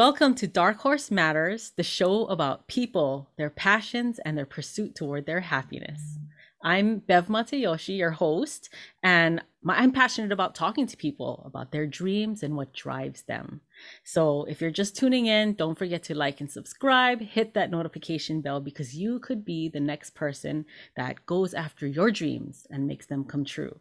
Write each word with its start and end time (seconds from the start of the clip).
Welcome 0.00 0.34
to 0.36 0.46
Dark 0.46 0.78
Horse 0.78 1.10
Matters, 1.10 1.72
the 1.76 1.82
show 1.82 2.24
about 2.28 2.66
people, 2.68 3.28
their 3.36 3.50
passions, 3.50 4.18
and 4.24 4.34
their 4.34 4.46
pursuit 4.46 4.94
toward 4.94 5.26
their 5.26 5.40
happiness. 5.40 6.16
I'm 6.64 7.00
Bev 7.00 7.26
Matayoshi, 7.26 7.98
your 7.98 8.12
host, 8.12 8.70
and 9.02 9.42
my, 9.62 9.76
I'm 9.76 9.92
passionate 9.92 10.32
about 10.32 10.54
talking 10.54 10.86
to 10.86 10.96
people 10.96 11.42
about 11.44 11.70
their 11.70 11.86
dreams 11.86 12.42
and 12.42 12.56
what 12.56 12.72
drives 12.72 13.24
them. 13.24 13.60
So 14.02 14.44
if 14.44 14.62
you're 14.62 14.70
just 14.70 14.96
tuning 14.96 15.26
in, 15.26 15.52
don't 15.52 15.76
forget 15.76 16.02
to 16.04 16.14
like 16.14 16.40
and 16.40 16.50
subscribe, 16.50 17.20
hit 17.20 17.52
that 17.52 17.70
notification 17.70 18.40
bell 18.40 18.58
because 18.58 18.96
you 18.96 19.18
could 19.18 19.44
be 19.44 19.68
the 19.68 19.80
next 19.80 20.14
person 20.14 20.64
that 20.96 21.26
goes 21.26 21.52
after 21.52 21.86
your 21.86 22.10
dreams 22.10 22.66
and 22.70 22.86
makes 22.86 23.04
them 23.04 23.22
come 23.22 23.44
true. 23.44 23.78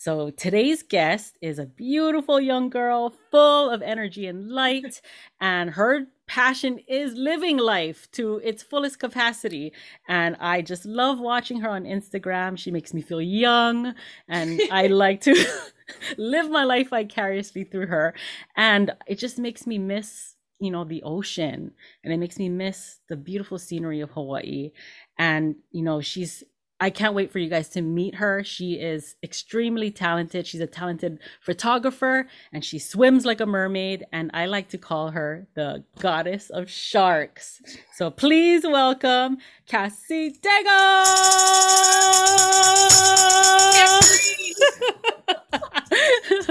So 0.00 0.30
today's 0.30 0.84
guest 0.84 1.36
is 1.42 1.58
a 1.58 1.66
beautiful 1.66 2.40
young 2.40 2.70
girl 2.70 3.12
full 3.32 3.68
of 3.68 3.82
energy 3.82 4.28
and 4.28 4.48
light, 4.48 5.00
and 5.40 5.70
her 5.70 6.06
passion 6.28 6.78
is 6.86 7.14
living 7.14 7.56
life 7.56 8.08
to 8.12 8.36
its 8.44 8.62
fullest 8.62 9.00
capacity. 9.00 9.72
And 10.06 10.36
I 10.38 10.62
just 10.62 10.86
love 10.86 11.18
watching 11.18 11.60
her 11.62 11.70
on 11.70 11.82
Instagram. 11.82 12.56
She 12.56 12.70
makes 12.70 12.94
me 12.94 13.02
feel 13.02 13.20
young, 13.20 13.92
and 14.28 14.60
I 14.70 14.86
like 15.04 15.20
to 15.22 15.34
live 16.16 16.48
my 16.48 16.62
life 16.62 16.90
vicariously 16.90 17.64
through 17.64 17.88
her. 17.88 18.14
And 18.56 18.92
it 19.08 19.18
just 19.18 19.36
makes 19.36 19.66
me 19.66 19.78
miss 19.78 20.36
you 20.60 20.72
know 20.72 20.82
the 20.82 21.04
ocean 21.04 21.70
and 22.02 22.12
it 22.12 22.16
makes 22.16 22.36
me 22.36 22.48
miss 22.48 22.98
the 23.08 23.16
beautiful 23.16 23.60
scenery 23.60 24.00
of 24.00 24.10
hawaii 24.10 24.72
and 25.16 25.54
you 25.70 25.84
know 25.84 26.00
she's 26.00 26.42
I 26.80 26.90
can't 26.90 27.14
wait 27.14 27.32
for 27.32 27.40
you 27.40 27.48
guys 27.48 27.68
to 27.70 27.82
meet 27.82 28.14
her. 28.16 28.44
She 28.44 28.74
is 28.74 29.16
extremely 29.22 29.90
talented. 29.90 30.46
She's 30.46 30.60
a 30.60 30.66
talented 30.66 31.18
photographer 31.40 32.28
and 32.52 32.64
she 32.64 32.78
swims 32.78 33.26
like 33.26 33.40
a 33.40 33.46
mermaid. 33.46 34.06
And 34.12 34.30
I 34.32 34.46
like 34.46 34.68
to 34.68 34.78
call 34.78 35.10
her 35.10 35.48
the 35.54 35.82
goddess 35.98 36.50
of 36.50 36.70
sharks. 36.70 37.60
So 37.94 38.10
please 38.10 38.62
welcome 38.64 39.38
Cassie 39.66 40.30
Dego. 40.30 40.68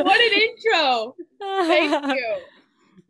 what 0.03 0.20
an 0.20 0.33
intro. 0.33 1.16
Thank 1.39 2.17
you. 2.17 2.36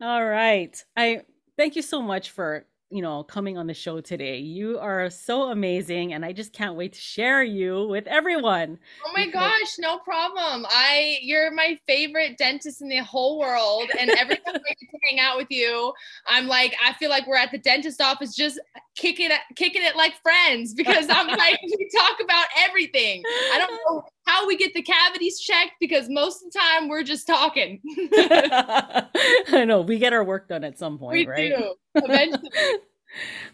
All 0.00 0.24
right. 0.24 0.80
I 0.96 1.22
thank 1.56 1.74
you 1.74 1.82
so 1.82 2.00
much 2.00 2.30
for 2.30 2.64
you 2.90 3.02
know, 3.02 3.22
coming 3.22 3.58
on 3.58 3.66
the 3.66 3.74
show 3.74 4.00
today. 4.00 4.38
You 4.38 4.78
are 4.78 5.10
so 5.10 5.50
amazing, 5.50 6.14
and 6.14 6.24
I 6.24 6.32
just 6.32 6.52
can't 6.52 6.74
wait 6.74 6.94
to 6.94 7.00
share 7.00 7.42
you 7.42 7.86
with 7.86 8.06
everyone. 8.06 8.78
Oh 9.06 9.12
my 9.14 9.28
gosh, 9.28 9.76
no 9.78 9.98
problem. 9.98 10.66
I 10.68 11.18
you're 11.22 11.52
my 11.52 11.78
favorite 11.86 12.38
dentist 12.38 12.80
in 12.80 12.88
the 12.88 12.98
whole 12.98 13.38
world, 13.38 13.90
and 13.98 14.10
every 14.10 14.36
time 14.36 14.54
I 14.54 14.74
get 14.80 14.90
to 14.90 14.98
hang 15.10 15.20
out 15.20 15.36
with 15.36 15.50
you, 15.50 15.92
I'm 16.26 16.46
like, 16.46 16.74
I 16.84 16.94
feel 16.94 17.10
like 17.10 17.26
we're 17.26 17.36
at 17.36 17.50
the 17.50 17.58
dentist 17.58 18.00
office 18.00 18.34
just 18.34 18.58
kicking 18.98 19.30
it, 19.30 19.40
kicking 19.56 19.82
it 19.82 19.96
like 19.96 20.14
friends 20.22 20.74
because 20.74 21.06
I'm 21.08 21.26
like, 21.38 21.58
we 21.62 21.90
talk 21.96 22.18
about 22.22 22.46
everything. 22.56 23.22
I 23.52 23.58
don't 23.58 23.80
know 23.86 24.02
how 24.26 24.46
we 24.46 24.56
get 24.56 24.74
the 24.74 24.82
cavities 24.82 25.40
checked 25.40 25.72
because 25.80 26.08
most 26.08 26.44
of 26.44 26.52
the 26.52 26.58
time 26.58 26.88
we're 26.88 27.02
just 27.02 27.26
talking. 27.26 27.80
I 28.12 29.64
know 29.66 29.80
we 29.80 29.98
get 29.98 30.12
our 30.12 30.24
work 30.24 30.48
done 30.48 30.64
at 30.64 30.78
some 30.78 30.98
point, 30.98 31.12
we 31.12 31.26
right? 31.26 31.56
Do, 31.56 31.74
eventually. 32.04 32.50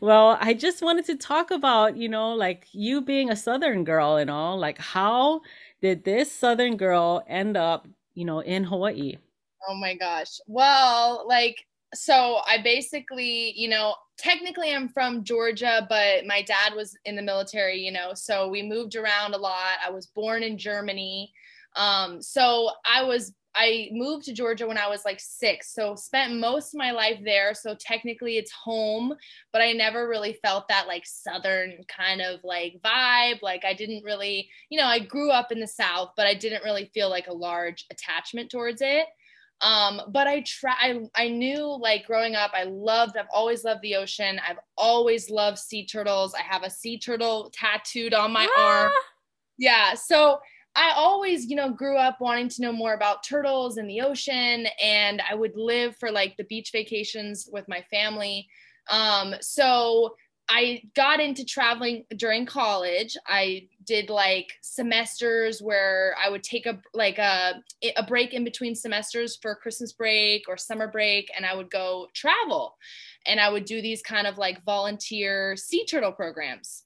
well, 0.01 0.39
I 0.41 0.55
just 0.55 0.83
wanted 0.83 1.05
to 1.06 1.17
talk 1.17 1.51
about, 1.51 1.97
you 1.97 2.08
know, 2.08 2.34
like 2.34 2.67
you 2.73 3.01
being 3.01 3.31
a 3.31 3.36
Southern 3.36 3.84
girl 3.84 4.17
and 4.17 4.31
all, 4.31 4.58
like 4.58 4.79
how 4.79 5.42
did 5.81 6.05
this 6.05 6.33
Southern 6.33 6.77
girl 6.77 7.23
end 7.29 7.57
up, 7.57 7.86
you 8.14 8.24
know, 8.24 8.41
in 8.41 8.64
Hawaii? 8.64 9.18
Oh 9.68 9.74
my 9.74 9.95
gosh. 9.95 10.39
Well, 10.47 11.24
like, 11.29 11.67
so 11.94 12.40
I 12.46 12.58
basically, 12.62 13.52
you 13.56 13.68
know, 13.68 13.94
technically 14.18 14.74
I'm 14.74 14.88
from 14.88 15.24
Georgia, 15.24 15.86
but 15.88 16.27
my 16.27 16.42
dad 16.42 16.74
was 16.74 16.96
in 17.05 17.16
the 17.16 17.22
military, 17.22 17.78
you 17.78 17.92
know, 17.92 18.12
so 18.14 18.48
we 18.48 18.62
moved 18.62 18.96
around 18.96 19.34
a 19.34 19.38
lot. 19.38 19.78
I 19.84 19.90
was 19.90 20.06
born 20.06 20.42
in 20.42 20.58
Germany. 20.58 21.32
Um, 21.77 22.22
so 22.22 22.70
I 22.84 23.02
was 23.02 23.32
I 23.56 23.88
moved 23.92 24.24
to 24.24 24.32
Georgia 24.32 24.66
when 24.66 24.78
I 24.78 24.88
was 24.88 25.05
like 25.05 25.20
six, 25.20 25.72
so 25.72 25.94
spent 25.94 26.40
most 26.40 26.74
of 26.74 26.78
my 26.78 26.90
life 26.90 27.20
there. 27.24 27.55
So 27.55 27.77
technically 27.78 28.36
it's 28.36 28.50
home, 28.50 29.14
but 29.52 29.62
I 29.62 29.72
never 29.72 30.08
really 30.08 30.38
felt 30.44 30.66
that 30.68 30.88
like 30.88 31.06
Southern 31.06 31.76
kind 31.86 32.20
of 32.20 32.40
like 32.42 32.80
vibe. 32.84 33.42
Like 33.42 33.64
I 33.64 33.72
didn't 33.72 34.02
really, 34.02 34.48
you 34.70 34.80
know, 34.80 34.86
I 34.86 34.98
grew 34.98 35.30
up 35.30 35.52
in 35.52 35.61
the 35.61 35.68
South, 35.68 36.12
but 36.16 36.26
I 36.26 36.34
didn't 36.34 36.64
really 36.64 36.90
feel 36.92 37.08
like 37.08 37.28
a 37.28 37.32
large 37.32 37.86
attachment 37.92 38.50
towards 38.50 38.82
it. 38.82 39.06
Um, 39.64 40.02
but 40.08 40.27
I 40.27 40.42
try, 40.42 40.75
I, 40.79 41.01
I 41.17 41.29
knew 41.29 41.64
like 41.80 42.07
growing 42.07 42.35
up, 42.35 42.51
I 42.52 42.64
loved, 42.64 43.17
I've 43.17 43.27
always 43.33 43.64
loved 43.64 43.80
the 43.80 43.97
ocean. 43.97 44.39
I've 44.47 44.58
always 44.77 45.30
loved 45.30 45.58
sea 45.58 45.86
turtles. 45.86 46.35
I 46.35 46.42
have 46.42 46.64
a 46.64 46.70
sea 46.70 46.98
turtle 46.98 47.51
tattooed 47.55 48.13
on 48.13 48.30
my 48.30 48.47
ah. 48.58 48.83
arm. 48.83 48.92
Yeah. 49.57 49.95
So 49.95 50.39
I 50.77 50.92
always, 50.95 51.47
you 51.47 51.57
know, 51.57 51.70
grew 51.70 51.97
up 51.97 52.20
wanting 52.20 52.51
to 52.51 52.63
know 52.63 52.73
more 52.73 52.92
about 52.92 53.24
turtles 53.24 53.79
and 53.79 53.89
the 53.89 54.03
ocean. 54.03 54.67
And 54.83 55.23
I 55.29 55.35
would 55.35 55.57
live 55.57 55.97
for 55.97 56.11
like 56.11 56.36
the 56.36 56.45
beach 56.45 56.70
vacations 56.70 57.48
with 57.51 57.67
my 57.67 57.80
family. 57.91 58.47
Um, 58.91 59.35
so 59.41 60.14
I 60.48 60.82
got 60.94 61.20
into 61.20 61.44
traveling 61.44 62.05
during 62.16 62.44
college. 62.44 63.16
I 63.27 63.68
did 63.84 64.10
like 64.10 64.52
semesters 64.60 65.60
where 65.62 66.14
I 66.22 66.28
would 66.28 66.42
take 66.42 66.66
a 66.66 66.80
like 66.92 67.18
a 67.18 67.62
a 67.96 68.02
break 68.02 68.34
in 68.34 68.44
between 68.44 68.74
semesters 68.74 69.38
for 69.40 69.55
Christmas 69.55 69.92
break 69.92 70.44
or 70.48 70.56
summer 70.56 70.88
break 70.88 71.30
and 71.34 71.46
I 71.46 71.55
would 71.55 71.70
go 71.70 72.08
travel. 72.14 72.77
And 73.27 73.40
I 73.40 73.48
would 73.48 73.64
do 73.64 73.80
these 73.80 74.02
kind 74.02 74.27
of 74.27 74.36
like 74.36 74.64
volunteer 74.64 75.56
sea 75.56 75.86
turtle 75.86 76.12
programs. 76.12 76.82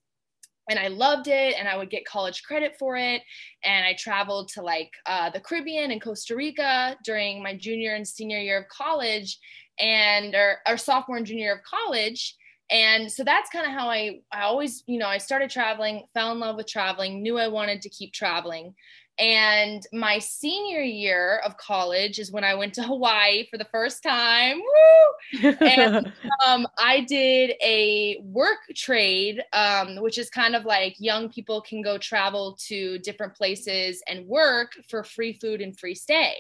And 0.70 0.78
I 0.78 0.88
loved 0.88 1.28
it 1.28 1.56
and 1.58 1.66
I 1.66 1.76
would 1.76 1.90
get 1.90 2.04
college 2.04 2.42
credit 2.44 2.76
for 2.78 2.96
it. 2.96 3.22
And 3.64 3.84
I 3.84 3.94
traveled 3.94 4.48
to 4.50 4.62
like 4.62 4.90
uh, 5.06 5.30
the 5.30 5.40
Caribbean 5.40 5.90
and 5.90 6.02
Costa 6.02 6.36
Rica 6.36 6.96
during 7.04 7.42
my 7.42 7.56
junior 7.56 7.94
and 7.94 8.06
senior 8.06 8.38
year 8.38 8.60
of 8.60 8.68
college 8.68 9.38
and 9.80 10.34
or, 10.34 10.58
or 10.68 10.76
sophomore 10.76 11.16
and 11.16 11.26
junior 11.26 11.44
year 11.44 11.56
of 11.56 11.62
college 11.64 12.36
and 12.70 13.10
so 13.10 13.24
that's 13.24 13.50
kind 13.50 13.66
of 13.66 13.72
how 13.72 13.88
I 13.88 14.20
I 14.32 14.42
always 14.42 14.84
you 14.86 14.98
know 14.98 15.08
I 15.08 15.18
started 15.18 15.50
traveling, 15.50 16.06
fell 16.14 16.32
in 16.32 16.40
love 16.40 16.56
with 16.56 16.66
traveling, 16.66 17.22
knew 17.22 17.38
I 17.38 17.48
wanted 17.48 17.82
to 17.82 17.88
keep 17.88 18.12
traveling, 18.12 18.74
and 19.18 19.86
my 19.92 20.18
senior 20.18 20.80
year 20.80 21.40
of 21.44 21.56
college 21.56 22.18
is 22.18 22.30
when 22.32 22.44
I 22.44 22.54
went 22.54 22.74
to 22.74 22.82
Hawaii 22.88 23.46
for 23.50 23.58
the 23.58 23.66
first 23.66 24.02
time. 24.02 24.60
Woo! 24.60 25.50
And 25.60 26.12
um, 26.46 26.66
I 26.78 27.00
did 27.00 27.54
a 27.62 28.20
work 28.22 28.58
trade, 28.74 29.42
um, 29.52 29.96
which 29.96 30.18
is 30.18 30.30
kind 30.30 30.54
of 30.54 30.64
like 30.64 30.94
young 30.98 31.28
people 31.28 31.60
can 31.60 31.82
go 31.82 31.98
travel 31.98 32.56
to 32.66 32.98
different 33.00 33.34
places 33.34 34.02
and 34.08 34.26
work 34.26 34.72
for 34.88 35.02
free 35.04 35.32
food 35.32 35.60
and 35.60 35.78
free 35.78 35.94
stay. 35.94 36.34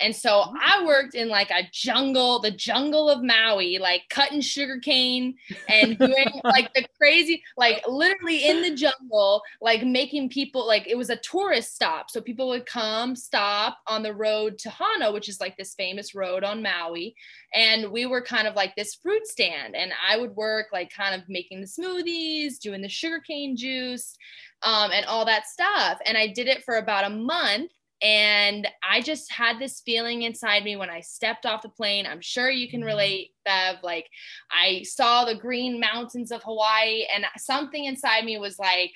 And 0.00 0.14
so. 0.14 0.52
I 0.64 0.84
worked 0.84 1.14
in 1.14 1.28
like 1.28 1.50
a 1.50 1.68
jungle, 1.72 2.40
the 2.40 2.50
jungle 2.50 3.10
of 3.10 3.22
Maui, 3.22 3.78
like 3.78 4.02
cutting 4.10 4.40
sugarcane 4.40 5.34
and 5.68 5.98
doing 5.98 6.26
like 6.44 6.72
the 6.74 6.86
crazy, 6.96 7.42
like 7.56 7.82
literally 7.86 8.48
in 8.48 8.62
the 8.62 8.74
jungle, 8.74 9.42
like 9.60 9.84
making 9.84 10.30
people 10.30 10.66
like 10.66 10.86
it 10.86 10.96
was 10.96 11.10
a 11.10 11.16
tourist 11.16 11.74
stop 11.74 12.10
so 12.14 12.20
people 12.20 12.48
would 12.48 12.64
come, 12.64 13.16
stop 13.16 13.78
on 13.88 14.04
the 14.04 14.14
road 14.14 14.56
to 14.58 14.70
Hana, 14.70 15.10
which 15.10 15.28
is 15.28 15.40
like 15.40 15.56
this 15.56 15.74
famous 15.74 16.14
road 16.14 16.44
on 16.44 16.62
Maui. 16.62 17.16
And 17.52 17.90
we 17.90 18.06
were 18.06 18.22
kind 18.22 18.46
of 18.46 18.54
like 18.54 18.76
this 18.76 18.94
fruit 18.94 19.26
stand. 19.26 19.74
And 19.74 19.92
I 20.08 20.16
would 20.16 20.36
work 20.36 20.68
like 20.72 20.92
kind 20.92 21.20
of 21.20 21.28
making 21.28 21.60
the 21.60 21.66
smoothies, 21.66 22.60
doing 22.60 22.82
the 22.82 22.88
sugarcane 22.88 23.56
juice, 23.56 24.16
um, 24.62 24.92
and 24.92 25.04
all 25.06 25.24
that 25.24 25.48
stuff. 25.48 25.98
And 26.06 26.16
I 26.16 26.28
did 26.28 26.46
it 26.46 26.62
for 26.62 26.76
about 26.76 27.04
a 27.04 27.10
month. 27.10 27.72
And 28.00 28.68
I 28.88 29.00
just 29.00 29.32
had 29.32 29.58
this 29.58 29.80
feeling 29.80 30.22
inside 30.22 30.62
me 30.62 30.76
when 30.76 30.90
I 30.90 31.00
stepped 31.00 31.46
off 31.46 31.62
the 31.62 31.68
plane. 31.68 32.06
I'm 32.06 32.20
sure 32.20 32.48
you 32.48 32.68
can 32.68 32.80
mm-hmm. 32.80 32.90
relate, 32.90 33.30
Bev. 33.44 33.76
Like, 33.82 34.08
I 34.52 34.82
saw 34.82 35.24
the 35.24 35.34
green 35.34 35.80
mountains 35.80 36.30
of 36.30 36.42
Hawaii, 36.42 37.06
and 37.12 37.24
something 37.38 37.86
inside 37.86 38.24
me 38.24 38.36
was 38.36 38.58
like, 38.58 38.92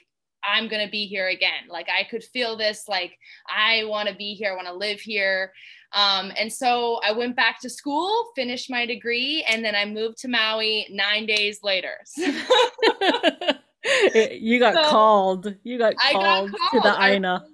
I'm 0.48 0.68
going 0.68 0.84
to 0.84 0.90
be 0.90 1.06
here 1.06 1.28
again. 1.28 1.68
Like 1.68 1.88
I 1.88 2.04
could 2.04 2.24
feel 2.24 2.56
this, 2.56 2.88
like 2.88 3.18
I 3.48 3.84
want 3.84 4.08
to 4.08 4.14
be 4.14 4.34
here, 4.34 4.52
I 4.52 4.56
want 4.56 4.68
to 4.68 4.74
live 4.74 5.00
here. 5.00 5.52
Um, 5.92 6.32
and 6.38 6.52
so 6.52 7.00
I 7.04 7.12
went 7.12 7.36
back 7.36 7.60
to 7.62 7.70
school, 7.70 8.30
finished 8.36 8.70
my 8.70 8.86
degree, 8.86 9.44
and 9.48 9.64
then 9.64 9.74
I 9.74 9.84
moved 9.86 10.18
to 10.18 10.28
Maui 10.28 10.86
nine 10.90 11.26
days 11.26 11.60
later. 11.62 11.98
you 14.32 14.58
got 14.58 14.74
so 14.74 14.82
called. 14.90 15.54
You 15.62 15.78
got 15.78 15.96
called, 15.96 16.50
got 16.50 16.60
called. 16.70 16.82
to 16.82 16.88
the 16.88 17.02
Aina. 17.02 17.44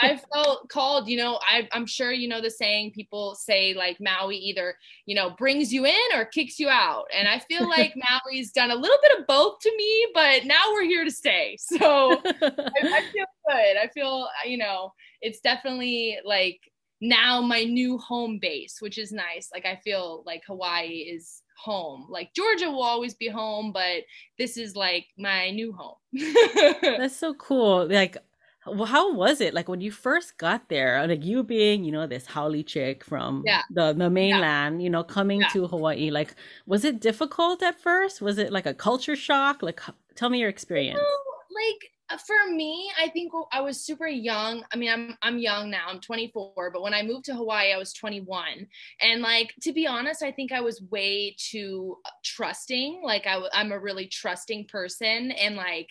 I 0.00 0.20
felt 0.32 0.68
called, 0.68 1.08
you 1.08 1.16
know, 1.16 1.38
I, 1.42 1.68
I'm 1.72 1.86
sure 1.86 2.12
you 2.12 2.28
know 2.28 2.40
the 2.40 2.50
saying 2.50 2.92
people 2.92 3.34
say 3.34 3.74
like 3.74 3.98
Maui 4.00 4.36
either, 4.36 4.76
you 5.06 5.14
know, 5.14 5.30
brings 5.30 5.72
you 5.72 5.84
in 5.86 5.96
or 6.14 6.24
kicks 6.24 6.58
you 6.58 6.68
out. 6.68 7.04
And 7.14 7.28
I 7.28 7.38
feel 7.38 7.68
like 7.68 7.94
Maui's 7.96 8.52
done 8.52 8.70
a 8.70 8.76
little 8.76 8.98
bit 9.02 9.18
of 9.18 9.26
both 9.26 9.58
to 9.60 9.76
me, 9.76 10.06
but 10.14 10.44
now 10.44 10.62
we're 10.72 10.84
here 10.84 11.04
to 11.04 11.10
stay. 11.10 11.56
So 11.72 12.20
I, 12.26 12.50
I 12.82 13.02
feel 13.12 13.26
good. 13.48 13.76
I 13.82 13.88
feel, 13.94 14.28
you 14.46 14.58
know, 14.58 14.92
it's 15.20 15.40
definitely 15.40 16.18
like 16.24 16.60
now 17.00 17.40
my 17.40 17.64
new 17.64 17.98
home 17.98 18.38
base, 18.40 18.76
which 18.80 18.98
is 18.98 19.10
nice. 19.10 19.48
Like 19.52 19.64
I 19.64 19.76
feel 19.82 20.22
like 20.26 20.42
Hawaii 20.46 21.08
is 21.14 21.42
home. 21.56 22.06
Like 22.10 22.34
Georgia 22.34 22.70
will 22.70 22.82
always 22.82 23.14
be 23.14 23.28
home, 23.28 23.72
but 23.72 24.02
this 24.38 24.56
is 24.56 24.76
like 24.76 25.06
my 25.18 25.50
new 25.50 25.72
home. 25.72 25.96
That's 26.82 27.16
so 27.16 27.34
cool. 27.34 27.86
Like 27.88 28.16
well, 28.66 28.86
how 28.86 29.12
was 29.12 29.40
it 29.40 29.54
like 29.54 29.68
when 29.68 29.80
you 29.80 29.90
first 29.90 30.38
got 30.38 30.68
there? 30.68 31.04
Like 31.06 31.24
you 31.24 31.42
being, 31.42 31.84
you 31.84 31.92
know, 31.92 32.06
this 32.06 32.26
haole 32.26 32.62
chick 32.62 33.04
from 33.04 33.42
yeah. 33.44 33.62
the, 33.70 33.92
the 33.92 34.08
mainland, 34.08 34.80
yeah. 34.80 34.84
you 34.84 34.90
know, 34.90 35.02
coming 35.02 35.40
yeah. 35.40 35.48
to 35.48 35.66
Hawaii. 35.66 36.10
Like, 36.10 36.34
was 36.66 36.84
it 36.84 37.00
difficult 37.00 37.62
at 37.62 37.80
first? 37.80 38.22
Was 38.22 38.38
it 38.38 38.52
like 38.52 38.66
a 38.66 38.74
culture 38.74 39.16
shock? 39.16 39.62
Like, 39.62 39.80
tell 40.14 40.30
me 40.30 40.38
your 40.38 40.48
experience. 40.48 40.96
You 40.96 41.02
know, 41.02 41.66
like 41.66 41.92
uh, 42.12 42.18
for 42.18 42.52
me, 42.52 42.90
I 43.00 43.08
think 43.08 43.32
I 43.52 43.60
was 43.60 43.80
super 43.80 44.06
young. 44.06 44.64
I 44.72 44.76
mean, 44.76 44.90
I'm 44.90 45.16
I'm 45.22 45.38
young 45.38 45.70
now. 45.70 45.86
I'm 45.88 46.00
24, 46.00 46.70
but 46.70 46.82
when 46.82 46.94
I 46.94 47.02
moved 47.02 47.24
to 47.26 47.34
Hawaii, 47.34 47.72
I 47.72 47.78
was 47.78 47.92
21. 47.92 48.66
And 49.00 49.22
like 49.22 49.54
to 49.62 49.72
be 49.72 49.86
honest, 49.86 50.22
I 50.22 50.30
think 50.30 50.52
I 50.52 50.60
was 50.60 50.82
way 50.90 51.34
too 51.38 51.96
uh, 52.04 52.10
trusting. 52.24 53.02
Like 53.04 53.26
I, 53.26 53.40
I'm 53.52 53.72
a 53.72 53.78
really 53.78 54.06
trusting 54.06 54.66
person, 54.66 55.30
and 55.32 55.56
like 55.56 55.88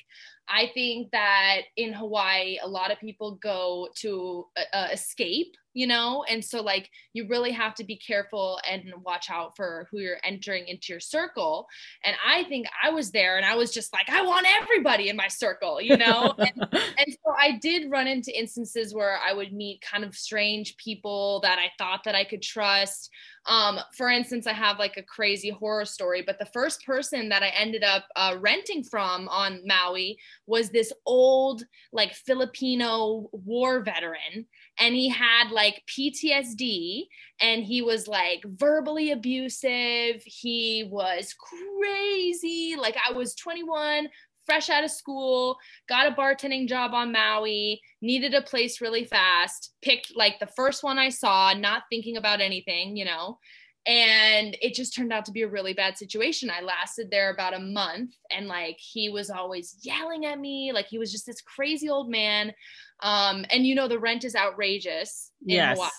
I 0.48 0.72
think 0.74 1.12
that 1.12 1.62
in 1.78 1.94
Hawaii, 1.94 2.58
a 2.62 2.68
lot 2.68 2.92
of 2.92 3.00
people 3.00 3.40
go 3.42 3.88
to 3.98 4.48
uh, 4.74 4.88
escape, 4.92 5.56
you 5.74 5.88
know, 5.88 6.26
and 6.30 6.44
so 6.44 6.62
like 6.62 6.90
you 7.14 7.28
really 7.28 7.52
have 7.52 7.74
to 7.76 7.84
be 7.84 7.96
careful 7.96 8.60
and 8.70 8.84
watch 9.06 9.30
out 9.30 9.56
for 9.56 9.88
who 9.90 10.00
you're 10.00 10.18
entering 10.24 10.68
into 10.68 10.88
your 10.90 11.00
circle. 11.00 11.68
And 12.04 12.16
I 12.26 12.44
think 12.44 12.68
I 12.84 12.90
was 12.90 13.12
there 13.12 13.38
and 13.38 13.46
I 13.46 13.56
was 13.56 13.72
just 13.72 13.94
like, 13.94 14.10
I 14.10 14.22
want 14.24 14.48
everybody 14.62 15.08
in 15.08 15.16
my 15.16 15.30
circle, 15.30 15.82
you 15.82 15.96
know? 15.96 16.34
and, 16.38 16.68
and 16.72 17.18
so 17.26 17.34
I 17.40 17.58
did 17.62 17.90
run 17.90 18.08
into 18.08 18.38
instances 18.38 18.94
where 18.94 19.18
I 19.18 19.34
would 19.34 19.54
meet 19.54 19.82
kind 19.82 20.04
of 20.04 20.16
strange 20.16 20.76
people 20.78 21.40
that 21.44 21.58
I 21.58 21.72
thought 21.78 22.04
that 22.04 22.16
I 22.16 22.26
could 22.26 22.42
trust. 22.42 23.10
Um, 23.48 23.80
for 23.98 24.10
instance, 24.10 24.46
I 24.46 24.54
have 24.54 24.78
like 24.78 24.98
a 24.98 25.04
crazy 25.04 25.50
horror 25.50 25.86
story, 25.86 26.22
but 26.22 26.38
the 26.38 26.46
first 26.46 26.86
person 26.86 27.30
that 27.30 27.42
I 27.42 27.50
ended 27.50 27.84
up 27.84 28.06
uh, 28.16 28.36
renting 28.40 28.84
from 28.84 29.28
on 29.30 29.62
Maui 29.66 30.18
was 30.52 30.70
this 30.70 30.92
old, 31.06 31.64
like 31.94 32.14
Filipino 32.14 33.30
war 33.32 33.80
veteran. 33.80 34.46
And 34.78 34.94
he 34.94 35.08
had 35.08 35.50
like 35.50 35.82
PTSD 35.88 37.06
and 37.40 37.64
he 37.64 37.82
was 37.82 38.06
like 38.06 38.44
verbally 38.46 39.12
abusive. 39.12 40.22
He 40.26 40.90
was 40.92 41.34
crazy. 41.34 42.76
Like 42.78 42.98
I 43.08 43.14
was 43.14 43.34
21, 43.36 44.10
fresh 44.46 44.70
out 44.70 44.84
of 44.84 44.92
school, 44.92 45.58
got 45.88 46.12
a 46.12 46.16
bartending 46.16 46.68
job 46.68 46.94
on 46.94 47.14
Maui, 47.14 47.82
needed 48.02 48.34
a 48.34 48.42
place 48.42 48.82
really 48.82 49.06
fast, 49.06 49.74
picked 49.82 50.14
like 50.18 50.38
the 50.40 50.48
first 50.48 50.84
one 50.84 51.00
I 51.00 51.08
saw, 51.08 51.54
not 51.54 51.84
thinking 51.90 52.18
about 52.18 52.42
anything, 52.42 52.98
you 52.98 53.06
know. 53.06 53.40
And 53.88 54.56
it 54.62 54.76
just 54.76 54.96
turned 54.96 55.12
out 55.12 55.26
to 55.26 55.32
be 55.32 55.42
a 55.42 55.48
really 55.48 55.74
bad 55.74 55.98
situation. 55.98 56.52
I 56.52 56.62
lasted 56.62 57.10
there 57.10 57.32
about 57.34 57.56
a 57.56 57.60
month 57.60 58.12
and 58.30 58.48
like 58.48 58.78
he 58.80 59.10
was 59.10 59.32
always 59.32 59.78
yelling 59.82 60.26
at 60.26 60.40
me, 60.40 60.72
like 60.72 60.86
he 60.88 61.00
was 61.00 61.12
just 61.12 61.26
this 61.26 61.42
crazy 61.42 61.90
old 61.90 62.10
man. 62.10 62.54
Um, 63.02 63.44
and 63.50 63.66
you 63.66 63.74
know, 63.74 63.88
the 63.88 64.00
rent 64.00 64.24
is 64.24 64.36
outrageous 64.36 65.32
in 65.48 65.56
yes. 65.56 65.76
Hawaii. 65.78 65.90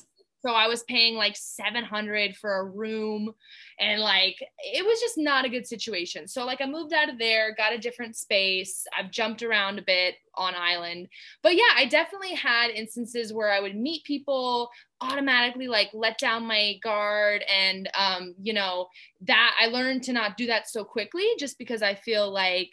So 0.44 0.52
I 0.52 0.66
was 0.66 0.82
paying 0.84 1.14
like 1.14 1.36
700 1.36 2.36
for 2.36 2.56
a 2.56 2.64
room 2.64 3.32
and 3.78 4.00
like 4.00 4.36
it 4.58 4.84
was 4.84 5.00
just 5.00 5.16
not 5.16 5.44
a 5.44 5.48
good 5.48 5.66
situation. 5.66 6.26
So 6.26 6.44
like 6.44 6.60
I 6.60 6.66
moved 6.66 6.92
out 6.92 7.08
of 7.08 7.18
there, 7.18 7.54
got 7.54 7.72
a 7.72 7.78
different 7.78 8.16
space. 8.16 8.84
I've 8.98 9.10
jumped 9.10 9.42
around 9.42 9.78
a 9.78 9.82
bit 9.82 10.16
on 10.34 10.54
island. 10.56 11.08
But 11.42 11.54
yeah, 11.54 11.62
I 11.76 11.86
definitely 11.86 12.34
had 12.34 12.70
instances 12.70 13.32
where 13.32 13.52
I 13.52 13.60
would 13.60 13.76
meet 13.76 14.04
people 14.04 14.70
automatically 15.00 15.66
like 15.68 15.90
let 15.92 16.16
down 16.18 16.46
my 16.46 16.74
guard 16.82 17.42
and 17.52 17.90
um 17.98 18.34
you 18.40 18.52
know 18.52 18.86
that 19.22 19.56
I 19.60 19.66
learned 19.66 20.04
to 20.04 20.12
not 20.12 20.36
do 20.36 20.46
that 20.46 20.68
so 20.68 20.84
quickly 20.84 21.24
just 21.38 21.58
because 21.58 21.82
I 21.82 21.94
feel 21.96 22.30
like 22.32 22.70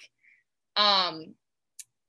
um 0.77 1.36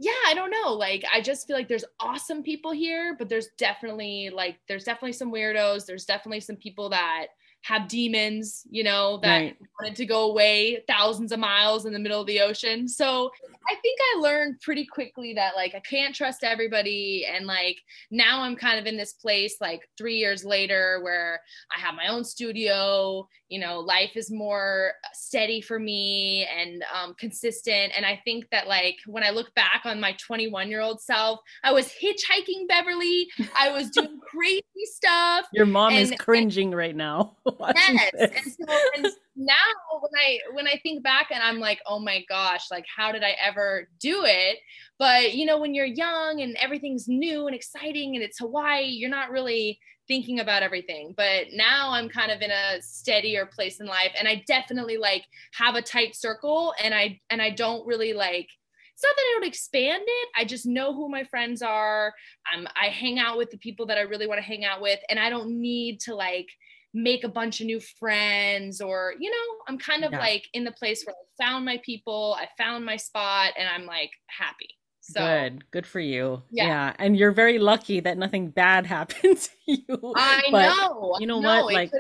yeah, 0.03 0.13
I 0.27 0.33
don't 0.33 0.51
know. 0.51 0.73
Like, 0.73 1.05
I 1.13 1.21
just 1.21 1.47
feel 1.47 1.55
like 1.55 1.69
there's 1.69 1.85
awesome 2.01 2.43
people 2.43 2.73
here, 2.73 3.15
but 3.19 3.29
there's 3.29 3.49
definitely 3.59 4.31
like, 4.33 4.57
there's 4.67 4.85
definitely 4.85 5.13
some 5.13 5.31
weirdos. 5.31 5.85
There's 5.85 6.07
definitely 6.07 6.41
some 6.41 6.57
people 6.57 6.89
that 6.89 7.27
have 7.63 7.87
demons, 7.87 8.67
you 8.71 8.83
know, 8.83 9.19
that 9.23 9.37
right. 9.37 9.57
wanted 9.79 9.97
to 9.97 10.07
go 10.07 10.31
away 10.31 10.83
thousands 10.89 11.33
of 11.33 11.39
miles 11.39 11.85
in 11.85 11.93
the 11.93 11.99
middle 11.99 12.19
of 12.19 12.27
the 12.27 12.41
ocean. 12.41 12.89
So 12.89 13.31
I 13.71 13.75
think 13.83 14.01
I 14.01 14.21
learned 14.21 14.63
pretty 14.63 14.87
quickly 14.87 15.35
that 15.35 15.55
like 15.55 15.75
I 15.75 15.81
can't 15.81 16.15
trust 16.15 16.43
everybody. 16.43 17.27
And 17.31 17.47
like 17.47 17.77
now 18.11 18.41
I'm 18.41 18.57
kind 18.57 18.81
of 18.81 18.87
in 18.87 18.97
this 18.97 19.13
place 19.13 19.57
like 19.61 19.87
three 19.99 20.17
years 20.17 20.47
later 20.47 21.01
where 21.03 21.43
I 21.77 21.79
have 21.79 21.95
my 21.95 22.07
own 22.07 22.25
studio, 22.25 23.29
you 23.51 23.59
know, 23.59 23.81
life 23.81 24.13
is 24.15 24.31
more 24.31 24.93
steady 25.13 25.61
for 25.61 25.79
me 25.79 26.47
and 26.57 26.85
um, 26.95 27.15
consistent. 27.19 27.93
And 27.97 28.07
I 28.07 28.21
think 28.25 28.49
that 28.51 28.69
like 28.69 28.97
when 29.07 29.25
I 29.25 29.31
look 29.31 29.53
back 29.55 29.83
on 29.85 30.01
my 30.01 30.13
21 30.13 30.71
year 30.71 30.81
old 30.81 31.01
self, 31.01 31.41
I 31.65 31.73
was 31.73 31.89
hitchhiking 31.89 32.69
Beverly, 32.69 33.29
I 33.59 33.73
was 33.73 33.91
doing 33.91 34.21
crazy 34.31 34.63
stuff. 34.85 35.47
Your 35.53 35.67
mom 35.67 35.93
and, 35.93 36.01
is 36.01 36.13
cringing 36.19 36.69
and, 36.69 36.77
right 36.77 36.95
now. 36.95 37.37
yes. 37.77 38.11
And 38.15 38.33
so 38.53 38.79
and 38.97 39.07
now 39.35 39.55
when 40.01 40.13
I 40.17 40.39
when 40.53 40.69
I 40.69 40.79
think 40.85 41.03
back 41.03 41.27
and 41.33 41.43
I'm 41.43 41.59
like, 41.59 41.81
oh 41.87 41.99
my 41.99 42.25
gosh, 42.29 42.71
like 42.71 42.85
how 42.95 43.11
did 43.11 43.25
I 43.25 43.35
ever 43.45 43.89
do 43.99 44.23
it? 44.25 44.59
But 44.97 45.35
you 45.35 45.45
know, 45.45 45.59
when 45.59 45.75
you're 45.75 45.87
young 45.87 46.41
and 46.41 46.57
everything's 46.57 47.09
new 47.09 47.49
and 47.49 47.57
exciting 47.57 48.15
and 48.15 48.25
it's 48.25 48.39
Hawaii, 48.39 48.85
you're 48.85 49.11
not 49.11 49.31
really 49.31 49.81
thinking 50.11 50.41
about 50.41 50.65
everything. 50.65 51.15
But 51.17 51.53
now 51.53 51.93
I'm 51.93 52.09
kind 52.09 52.33
of 52.33 52.41
in 52.43 52.51
a 52.51 52.83
steadier 52.83 53.47
place 53.47 53.79
in 53.79 53.87
life 53.87 54.11
and 54.19 54.27
I 54.27 54.43
definitely 54.49 54.97
like 54.97 55.25
have 55.55 55.77
a 55.77 55.83
tight 55.83 56.17
circle 56.17 56.75
and 56.83 56.93
I 56.93 57.21
and 57.31 57.41
I 57.41 57.51
don't 57.51 57.87
really 57.87 58.13
like 58.13 58.49
it's 58.93 59.05
not 59.05 59.17
that 59.17 59.23
I 59.23 59.35
don't 59.37 59.49
expand 59.49 60.03
it. 60.05 60.29
I 60.37 60.45
just 60.45 60.67
know 60.67 60.93
who 60.93 61.09
my 61.09 61.25
friends 61.25 61.63
are. 61.63 62.13
Um, 62.53 62.67
I 62.77 62.89
hang 62.89 63.21
out 63.21 63.39
with 63.39 63.51
the 63.51 63.57
people 63.57 63.87
that 63.87 63.97
I 63.97 64.03
really 64.03 64.27
want 64.27 64.41
to 64.41 64.47
hang 64.47 64.67
out 64.67 64.83
with, 64.83 64.99
and 65.09 65.19
I 65.19 65.31
don't 65.31 65.59
need 65.59 66.01
to 66.01 66.15
like 66.15 66.49
make 66.93 67.25
a 67.25 67.29
bunch 67.29 67.61
of 67.61 67.67
new 67.67 67.81
friends 67.81 68.81
or 68.81 69.15
you 69.21 69.31
know 69.31 69.37
i'm 69.69 69.79
kind 69.79 70.05
of 70.05 70.11
yeah. 70.11 70.19
like 70.19 70.49
in 70.55 70.65
the 70.65 70.73
place 70.73 71.05
where 71.07 71.15
i 71.15 71.45
found 71.45 71.65
my 71.65 71.81
people 71.85 72.37
i 72.37 72.49
found 72.61 72.85
my 72.85 72.97
spot 72.97 73.53
and 73.57 73.69
i'm 73.69 73.87
like 73.87 74.11
happy 74.27 74.69
so 75.01 75.21
good. 75.21 75.71
Good 75.71 75.87
for 75.87 76.01
you. 76.01 76.43
Yeah, 76.51 76.67
yeah. 76.67 76.97
and 76.99 77.17
you're 77.17 77.33
very 77.33 77.59
lucky 77.59 78.01
that 78.01 78.19
nothing 78.19 78.51
bad 78.51 78.87
happened 78.97 79.39
to 79.39 79.51
you. 79.67 80.15
I 80.17 80.43
but 80.51 80.77
know. 80.77 81.17
you 81.19 81.27
know 81.27 81.41
no, 81.41 81.65
what? 81.65 81.75
like 81.75 81.93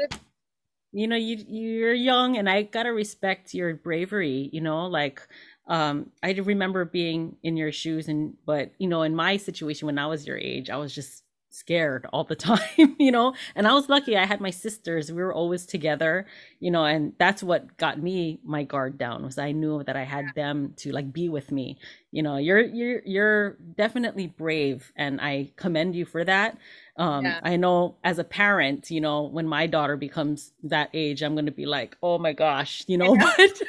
you 0.92 1.06
know 1.06 1.16
you 1.16 1.36
you're 1.48 1.94
young 1.94 2.36
and 2.36 2.48
i 2.48 2.62
gotta 2.62 2.92
respect 2.92 3.54
your 3.54 3.74
bravery 3.74 4.50
you 4.52 4.60
know? 4.60 4.86
Like 4.86 5.22
um 5.68 6.10
i 6.22 6.32
remember 6.32 6.84
being 6.84 7.36
in 7.42 7.56
your 7.56 7.70
shoes 7.72 8.08
and 8.08 8.34
but 8.44 8.72
you 8.78 8.88
know 8.88 9.02
in 9.02 9.14
my 9.14 9.36
situation 9.36 9.86
when 9.86 9.98
i 9.98 10.06
was 10.06 10.26
your 10.26 10.36
age 10.36 10.68
i 10.70 10.76
was 10.76 10.94
just 10.94 11.22
scared 11.50 12.06
all 12.12 12.24
the 12.24 12.36
time, 12.50 12.96
you 12.98 13.10
know. 13.10 13.34
And 13.54 13.66
I 13.66 13.74
was 13.74 13.88
lucky 13.88 14.16
I 14.16 14.24
had 14.24 14.40
my 14.40 14.50
sisters. 14.50 15.12
We 15.12 15.22
were 15.22 15.34
always 15.34 15.66
together, 15.66 16.26
you 16.60 16.70
know, 16.70 16.84
and 16.84 17.12
that's 17.18 17.42
what 17.42 17.76
got 17.76 18.00
me 18.00 18.40
my 18.44 18.62
guard 18.62 18.96
down 18.96 19.24
was 19.24 19.38
I 19.38 19.52
knew 19.52 19.82
that 19.84 19.96
I 19.96 20.04
had 20.04 20.26
them 20.34 20.74
to 20.78 20.92
like 20.92 21.12
be 21.12 21.28
with 21.28 21.50
me. 21.50 21.78
You 22.12 22.22
know, 22.22 22.36
you're 22.36 22.60
you're 22.60 23.02
you're 23.04 23.50
definitely 23.76 24.28
brave 24.28 24.92
and 24.96 25.20
I 25.20 25.50
commend 25.56 25.94
you 25.94 26.04
for 26.04 26.24
that. 26.24 26.56
Um 26.96 27.24
yeah. 27.24 27.40
I 27.42 27.56
know 27.56 27.96
as 28.02 28.18
a 28.18 28.24
parent, 28.24 28.90
you 28.90 29.00
know, 29.00 29.22
when 29.22 29.46
my 29.46 29.66
daughter 29.66 29.96
becomes 29.96 30.52
that 30.64 30.90
age, 30.94 31.22
I'm 31.22 31.34
going 31.34 31.46
to 31.46 31.52
be 31.52 31.66
like, 31.66 31.96
"Oh 32.02 32.18
my 32.18 32.32
gosh," 32.32 32.84
you 32.86 32.98
know, 32.98 33.16
but 33.36 33.62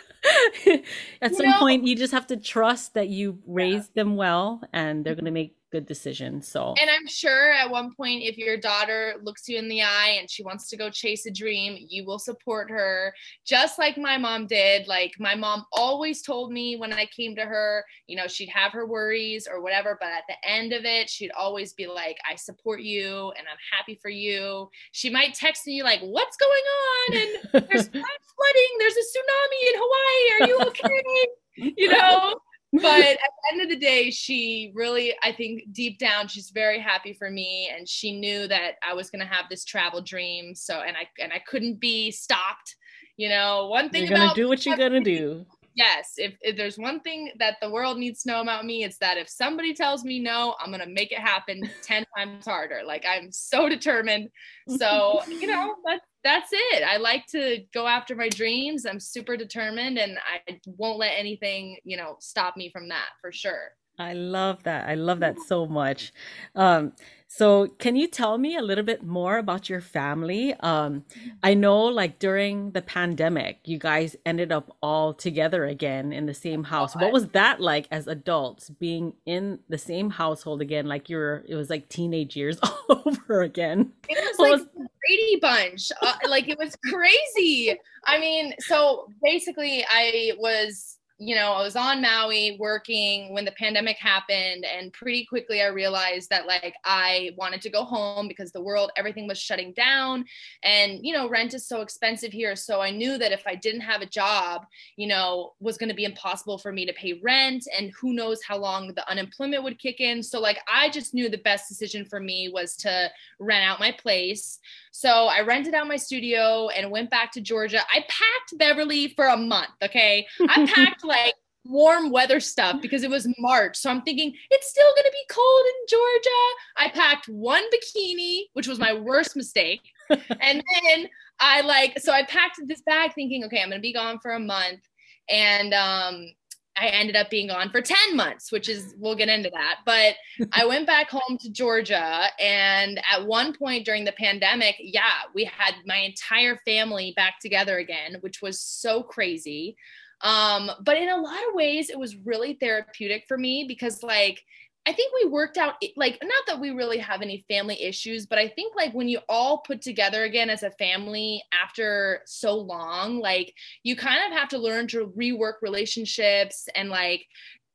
at 1.22 1.32
you 1.32 1.38
some 1.38 1.50
know, 1.50 1.60
point 1.60 1.86
you 1.86 1.96
just 1.96 2.14
have 2.14 2.28
to 2.28 2.38
trust 2.38 2.94
that 2.94 3.10
you 3.10 3.40
raised 3.46 3.92
yeah. 3.94 4.04
them 4.04 4.16
well 4.16 4.62
and 4.74 5.04
they're 5.04 5.16
going 5.16 5.26
to 5.26 5.32
make 5.32 5.56
good 5.72 5.86
decision. 5.86 6.42
So, 6.42 6.75
and 6.80 6.90
I'm 6.90 7.08
sure 7.08 7.51
at 7.51 7.70
one 7.70 7.94
point, 7.96 8.24
if 8.24 8.38
your 8.38 8.58
daughter 8.58 9.16
looks 9.24 9.48
you 9.48 9.58
in 9.58 9.70
the 9.70 9.82
eye 9.82 10.18
and 10.20 10.30
she 10.30 10.44
wants 10.44 10.68
to 10.70 10.78
go 10.78 10.90
chase 10.90 11.25
a 11.25 11.32
dream, 11.32 11.78
you 11.90 12.06
will 12.06 12.20
support 12.20 12.70
her, 12.70 13.13
just 13.46 13.80
like 13.80 13.98
my 13.98 14.18
mom 14.18 14.48
did. 14.48 14.88
Like, 14.88 15.13
my 15.20 15.34
mom 15.34 15.66
always 15.72 16.22
told 16.22 16.51
me 16.51 16.75
when 16.75 16.94
I 16.94 17.06
came 17.06 17.36
to 17.38 17.44
her, 17.44 17.86
you 18.08 18.16
know, 18.16 18.28
she'd 18.28 18.50
have 18.50 18.74
her 18.74 18.86
worries 18.86 19.48
or 19.50 19.62
whatever, 19.62 19.98
but 20.00 20.10
at 20.10 20.24
the 20.28 20.36
end 20.48 20.74
of 20.74 20.84
it, 20.84 21.10
she'd 21.10 21.32
always 21.32 21.74
be 21.74 21.88
like, 21.88 22.18
I 22.30 22.36
support 22.36 22.82
you 22.82 23.32
and 23.38 23.48
I'm 23.48 23.58
happy 23.78 23.98
for 24.01 24.10
you. 24.10 24.70
She 24.92 25.10
might 25.10 25.34
text 25.34 25.66
you, 25.66 25.84
like, 25.84 26.01
What's 26.01 26.36
going 26.38 26.51
on? 26.51 27.18
And 27.18 27.68
there's 27.70 27.88
flooding, 27.88 28.72
there's 28.80 28.96
a 28.96 29.06
tsunami 29.06 29.62
in 29.68 29.75
Hawaii. 29.75 30.32
Are 30.34 30.48
you 30.48 30.60
okay? 30.68 31.28
you 31.78 31.90
know? 31.90 32.36
But 32.74 32.86
at 32.86 33.18
the 33.18 33.54
end 33.54 33.62
of 33.62 33.70
the 33.70 33.78
day, 33.78 34.12
she 34.12 34.72
really, 34.74 35.13
I 35.24 35.32
think 35.32 35.63
deep 35.72 36.00
down, 36.00 36.28
she's 36.28 36.51
very 36.51 36.80
happy 36.80 37.13
for 37.13 37.30
me, 37.30 37.70
and 37.75 37.88
she 37.88 38.20
knew 38.20 38.48
that 38.48 38.75
I 38.88 38.94
was 38.94 39.10
going 39.10 39.20
to 39.20 39.34
have 39.34 39.46
this 39.50 39.66
travel 39.66 40.01
dream. 40.01 40.56
So, 40.56 40.82
and 40.82 40.96
I 40.96 41.08
and 41.22 41.34
I 41.34 41.40
couldn't 41.40 41.80
be 41.80 42.12
stopped. 42.12 42.75
You 43.18 43.30
know, 43.30 43.68
one 43.68 43.90
thing 43.90 44.08
you're 44.08 44.18
gonna 44.18 44.34
do 44.34 44.48
what 44.48 44.66
you're 44.66 44.78
gonna 44.78 45.01
do. 45.01 45.46
Yes, 45.74 46.13
if, 46.18 46.34
if 46.42 46.58
there's 46.58 46.78
one 46.78 47.00
thing 47.00 47.32
that 47.40 47.56
the 47.62 47.70
world 47.70 47.98
needs 47.98 48.24
to 48.24 48.30
know 48.30 48.42
about 48.42 48.66
me, 48.66 48.84
it's 48.84 48.98
that 48.98 49.18
if 49.18 49.30
somebody 49.30 49.74
tells 49.74 50.04
me 50.04 50.20
no, 50.20 50.56
I'm 50.60 50.72
gonna 50.72 50.88
make 50.88 51.12
it 51.12 51.20
happen 51.20 51.62
ten 51.82 52.06
times 52.18 52.46
harder. 52.46 52.82
Like 52.86 53.06
I'm 53.08 53.32
so 53.32 53.70
determined. 53.70 54.30
So 54.78 55.22
you 55.28 55.48
know, 55.48 55.75
that's 55.86 56.06
that's 56.24 56.50
it. 56.51 56.84
I 56.84 56.98
like 56.98 57.25
to 57.28 57.63
go 57.74 57.88
after 57.88 58.16
my 58.16 58.30
dreams. 58.30 58.86
I'm 58.86 59.00
super 59.00 59.36
determined 59.38 59.98
and 59.98 60.18
I 60.20 60.60
won't 60.66 61.00
let 61.00 61.13
anything, 61.18 61.78
you 61.84 61.98
know, 61.98 62.18
stop 62.20 62.58
me 62.58 62.70
from 62.70 62.90
that 62.90 63.10
for 63.22 63.32
sure. 63.32 63.72
I 63.98 64.13
love 64.13 64.63
that. 64.63 64.88
I 64.90 64.96
love 64.96 65.20
that 65.20 65.40
so 65.40 65.66
much. 65.66 66.13
Um, 66.56 66.94
so, 67.34 67.68
can 67.80 67.96
you 67.96 68.10
tell 68.10 68.38
me 68.38 68.58
a 68.58 68.62
little 68.62 68.84
bit 68.84 69.04
more 69.04 69.38
about 69.38 69.70
your 69.70 69.80
family? 69.80 70.54
Um, 70.60 71.06
I 71.42 71.54
know, 71.54 71.84
like 71.86 72.20
during 72.20 72.72
the 72.72 72.82
pandemic, 72.82 73.60
you 73.64 73.78
guys 73.80 74.18
ended 74.26 74.52
up 74.52 74.76
all 74.84 75.14
together 75.14 75.64
again 75.64 76.12
in 76.12 76.26
the 76.26 76.34
same 76.34 76.66
house. 76.66 76.94
What 76.94 77.14
was 77.14 77.30
that 77.30 77.62
like 77.62 77.88
as 77.90 78.06
adults, 78.08 78.70
being 78.70 79.14
in 79.26 79.60
the 79.70 79.78
same 79.78 80.10
household 80.10 80.60
again? 80.62 80.88
Like 80.88 81.10
you 81.10 81.16
were, 81.16 81.46
it 81.48 81.56
was 81.56 81.70
like 81.70 81.88
teenage 81.88 82.36
years 82.36 82.60
all 82.64 83.02
over 83.06 83.44
again. 83.44 83.94
It 84.10 84.22
was 84.22 84.38
what 84.38 84.52
like 84.52 84.60
was- 84.60 84.68
the 84.76 84.88
Brady 85.08 85.40
Bunch. 85.42 85.90
Uh, 86.02 86.14
like 86.28 86.50
it 86.50 86.58
was 86.58 86.76
crazy. 86.90 87.80
I 88.08 88.20
mean, 88.20 88.56
so 88.60 89.08
basically, 89.24 89.86
I 89.90 90.34
was 90.38 90.98
you 91.24 91.36
know, 91.36 91.51
I 91.51 91.62
was 91.62 91.75
on 91.75 92.01
Maui 92.01 92.58
working 92.60 93.32
when 93.32 93.46
the 93.46 93.51
pandemic 93.51 93.98
happened, 93.98 94.66
and 94.66 94.92
pretty 94.92 95.24
quickly 95.24 95.62
I 95.62 95.68
realized 95.68 96.32
that 96.32 96.48
like 96.48 96.74
I 96.84 97.30
wanted 97.38 97.62
to 97.62 97.70
go 97.70 97.84
home 97.84 98.28
because 98.28 98.51
the 98.51 98.62
world, 98.62 98.92
everything 98.98 99.28
was 99.28 99.38
shutting 99.38 99.72
down, 99.74 100.25
and 100.63 101.06
you 101.06 101.13
know, 101.13 101.30
rent 101.30 101.54
is 101.54 101.68
so 101.68 101.82
expensive 101.82 102.32
here. 102.32 102.56
So 102.56 102.82
I 102.82 102.90
knew 102.90 103.20
that 103.20 103.32
if 103.32 103.44
I 103.46 103.54
didn't 103.54 103.82
have 103.82 104.01
a 104.01 104.08
job, 104.08 104.66
you 104.96 105.06
know, 105.06 105.54
was 105.60 105.78
going 105.78 105.90
to 105.90 105.96
be 105.96 106.06
impossible 106.06 106.58
for 106.58 106.72
me 106.72 106.88
to 106.88 106.94
pay 106.94 107.22
rent, 107.22 107.68
and 107.78 107.92
who 108.01 108.13
knows 108.13 108.42
how 108.42 108.58
long 108.58 108.92
the 108.96 109.08
unemployment 109.08 109.63
would 109.63 109.78
kick 109.78 110.00
in. 110.00 110.24
So 110.24 110.40
like 110.40 110.60
I 110.68 110.90
just 110.90 111.13
knew 111.13 111.30
the 111.30 111.38
best 111.38 111.70
decision 111.70 112.04
for 112.04 112.20
me 112.20 112.50
was 112.51 112.75
to 112.78 113.12
rent 113.40 113.63
out 113.63 113.80
my 113.80 113.92
place. 113.92 114.58
So 114.91 115.27
I 115.27 115.41
rented 115.41 115.74
out 115.74 115.88
my 115.88 115.95
studio 115.95 116.69
and 116.69 116.91
went 116.91 117.10
back 117.10 117.31
to 117.33 117.41
Georgia. 117.41 117.81
I 117.93 118.01
packed 118.01 118.57
Beverly 118.57 119.10
for 119.10 119.27
a 119.27 119.38
month. 119.38 119.71
Okay. 119.81 120.27
I 120.50 120.65
packed 120.75 121.03
like 121.03 121.33
warm 121.63 122.12
weather 122.12 122.39
stuff 122.39 122.81
because 122.81 123.03
it 123.03 123.10
was 123.10 123.27
March. 123.38 123.77
So 123.77 123.89
I'm 123.89 124.01
thinking 124.01 124.33
it's 124.50 124.69
still 124.69 124.91
going 124.95 125.05
to 125.05 125.12
be 125.12 125.33
cold 125.33 125.65
in 125.65 125.88
Georgia. 125.88 126.48
I 126.77 126.89
packed 126.89 127.27
one 127.27 127.63
bikini, 127.71 128.43
which 128.53 128.67
was 128.67 128.79
my 128.79 128.93
worst 128.93 129.36
mistake. 129.36 129.81
and 130.10 130.21
then 130.83 131.10
I 131.39 131.62
like, 131.62 132.00
so 132.00 132.12
I 132.12 132.24
packed 132.24 132.60
this 132.65 132.81
bag 132.81 133.13
thinking, 133.13 133.43
okay, 133.45 133.62
I'm 133.62 133.69
going 133.69 133.79
to 133.79 133.81
be 133.81 133.93
gone 133.93 134.19
for 134.19 134.31
a 134.31 134.39
month. 134.39 134.81
And 135.29 135.74
um, 135.74 136.33
I 136.78 136.88
ended 136.88 137.16
up 137.16 137.30
being 137.30 137.48
gone 137.48 137.70
for 137.70 137.82
10 137.82 138.16
months, 138.16 138.51
which 138.51 138.70
is, 138.70 138.96
we'll 138.98 139.16
get 139.16 139.30
into 139.30 139.50
that. 139.50 139.80
But 139.86 140.16
I 140.54 140.66
went 140.66 140.88
back 140.88 141.10
home 141.10 141.38
to 141.40 141.51
Georgia. 141.51 142.25
And 142.40 143.01
at 143.12 143.25
one 143.25 143.54
point 143.54 143.86
during 143.86 144.06
the 144.06 144.13
pandemic, 144.13 144.75
yeah, 144.80 145.24
we 145.36 145.46
had 145.46 145.75
my 145.86 145.98
entire 145.98 146.58
family 146.66 147.13
back 147.16 147.40
together 147.40 147.78
again, 147.78 148.18
which 148.22 148.42
was 148.42 148.60
so 148.60 149.04
crazy. 149.04 149.75
Um, 150.22 150.72
but 150.84 150.98
in 150.98 151.10
a 151.10 151.18
lot 151.18 151.40
of 151.50 151.56
ways, 151.56 151.90
it 151.90 151.98
was 151.98 152.16
really 152.16 152.54
therapeutic 152.54 153.25
for 153.28 153.38
me 153.38 153.66
because, 153.68 154.04
like, 154.04 154.44
I 154.88 154.94
think 154.94 155.14
we 155.14 155.30
worked 155.30 155.58
out 155.58 155.76
like 155.96 156.18
not 156.24 156.44
that 156.48 156.60
we 156.60 156.72
really 156.72 156.98
have 156.98 157.22
any 157.22 157.46
family 157.48 157.82
issues, 157.82 158.26
but 158.26 158.40
I 158.40 158.48
think 158.48 158.76
like 158.76 158.94
when 158.94 159.08
you 159.08 159.20
all 159.30 159.60
put 159.60 159.82
together 159.82 160.24
again 160.24 160.50
as 160.50 160.64
a 160.64 160.72
family 160.72 161.44
after 161.54 162.22
so 162.26 162.56
long, 162.56 163.20
like 163.20 163.54
you 163.84 163.96
kind 163.96 164.20
of 164.26 164.38
have 164.38 164.50
to 164.50 164.58
learn 164.58 164.88
to 164.88 165.14
rework 165.16 165.56
relationships 165.62 166.68
and 166.76 166.90
like 166.90 167.26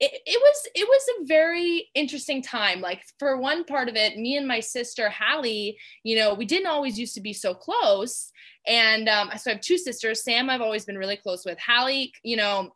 it, 0.01 0.11
it 0.27 0.41
was 0.43 0.69
it 0.75 0.87
was 0.87 1.03
a 1.09 1.27
very 1.27 1.89
interesting 1.95 2.43
time. 2.43 2.81
Like 2.81 3.03
for 3.21 3.37
one 3.37 3.65
part 3.65 3.89
of 3.89 3.95
it 3.95 4.19
me 4.19 4.37
and 4.37 4.47
my 4.47 4.61
sister 4.61 5.09
hallie 5.09 5.79
you 6.03 6.17
know 6.17 6.35
we 6.35 6.45
didn't 6.45 6.67
always 6.67 6.99
used 6.99 7.15
to 7.15 7.21
be 7.21 7.33
so 7.33 7.55
close. 7.55 8.33
And 8.67 9.09
um, 9.09 9.31
so 9.37 9.53
i 9.53 9.55
have 9.55 9.63
two 9.63 9.79
sisters. 9.79 10.25
Sam 10.25 10.51
i've 10.51 10.61
always 10.61 10.85
been 10.85 10.99
really 10.99 11.17
close 11.17 11.45
with. 11.45 11.59
Hallie 11.61 12.13
you 12.25 12.37
know 12.37 12.73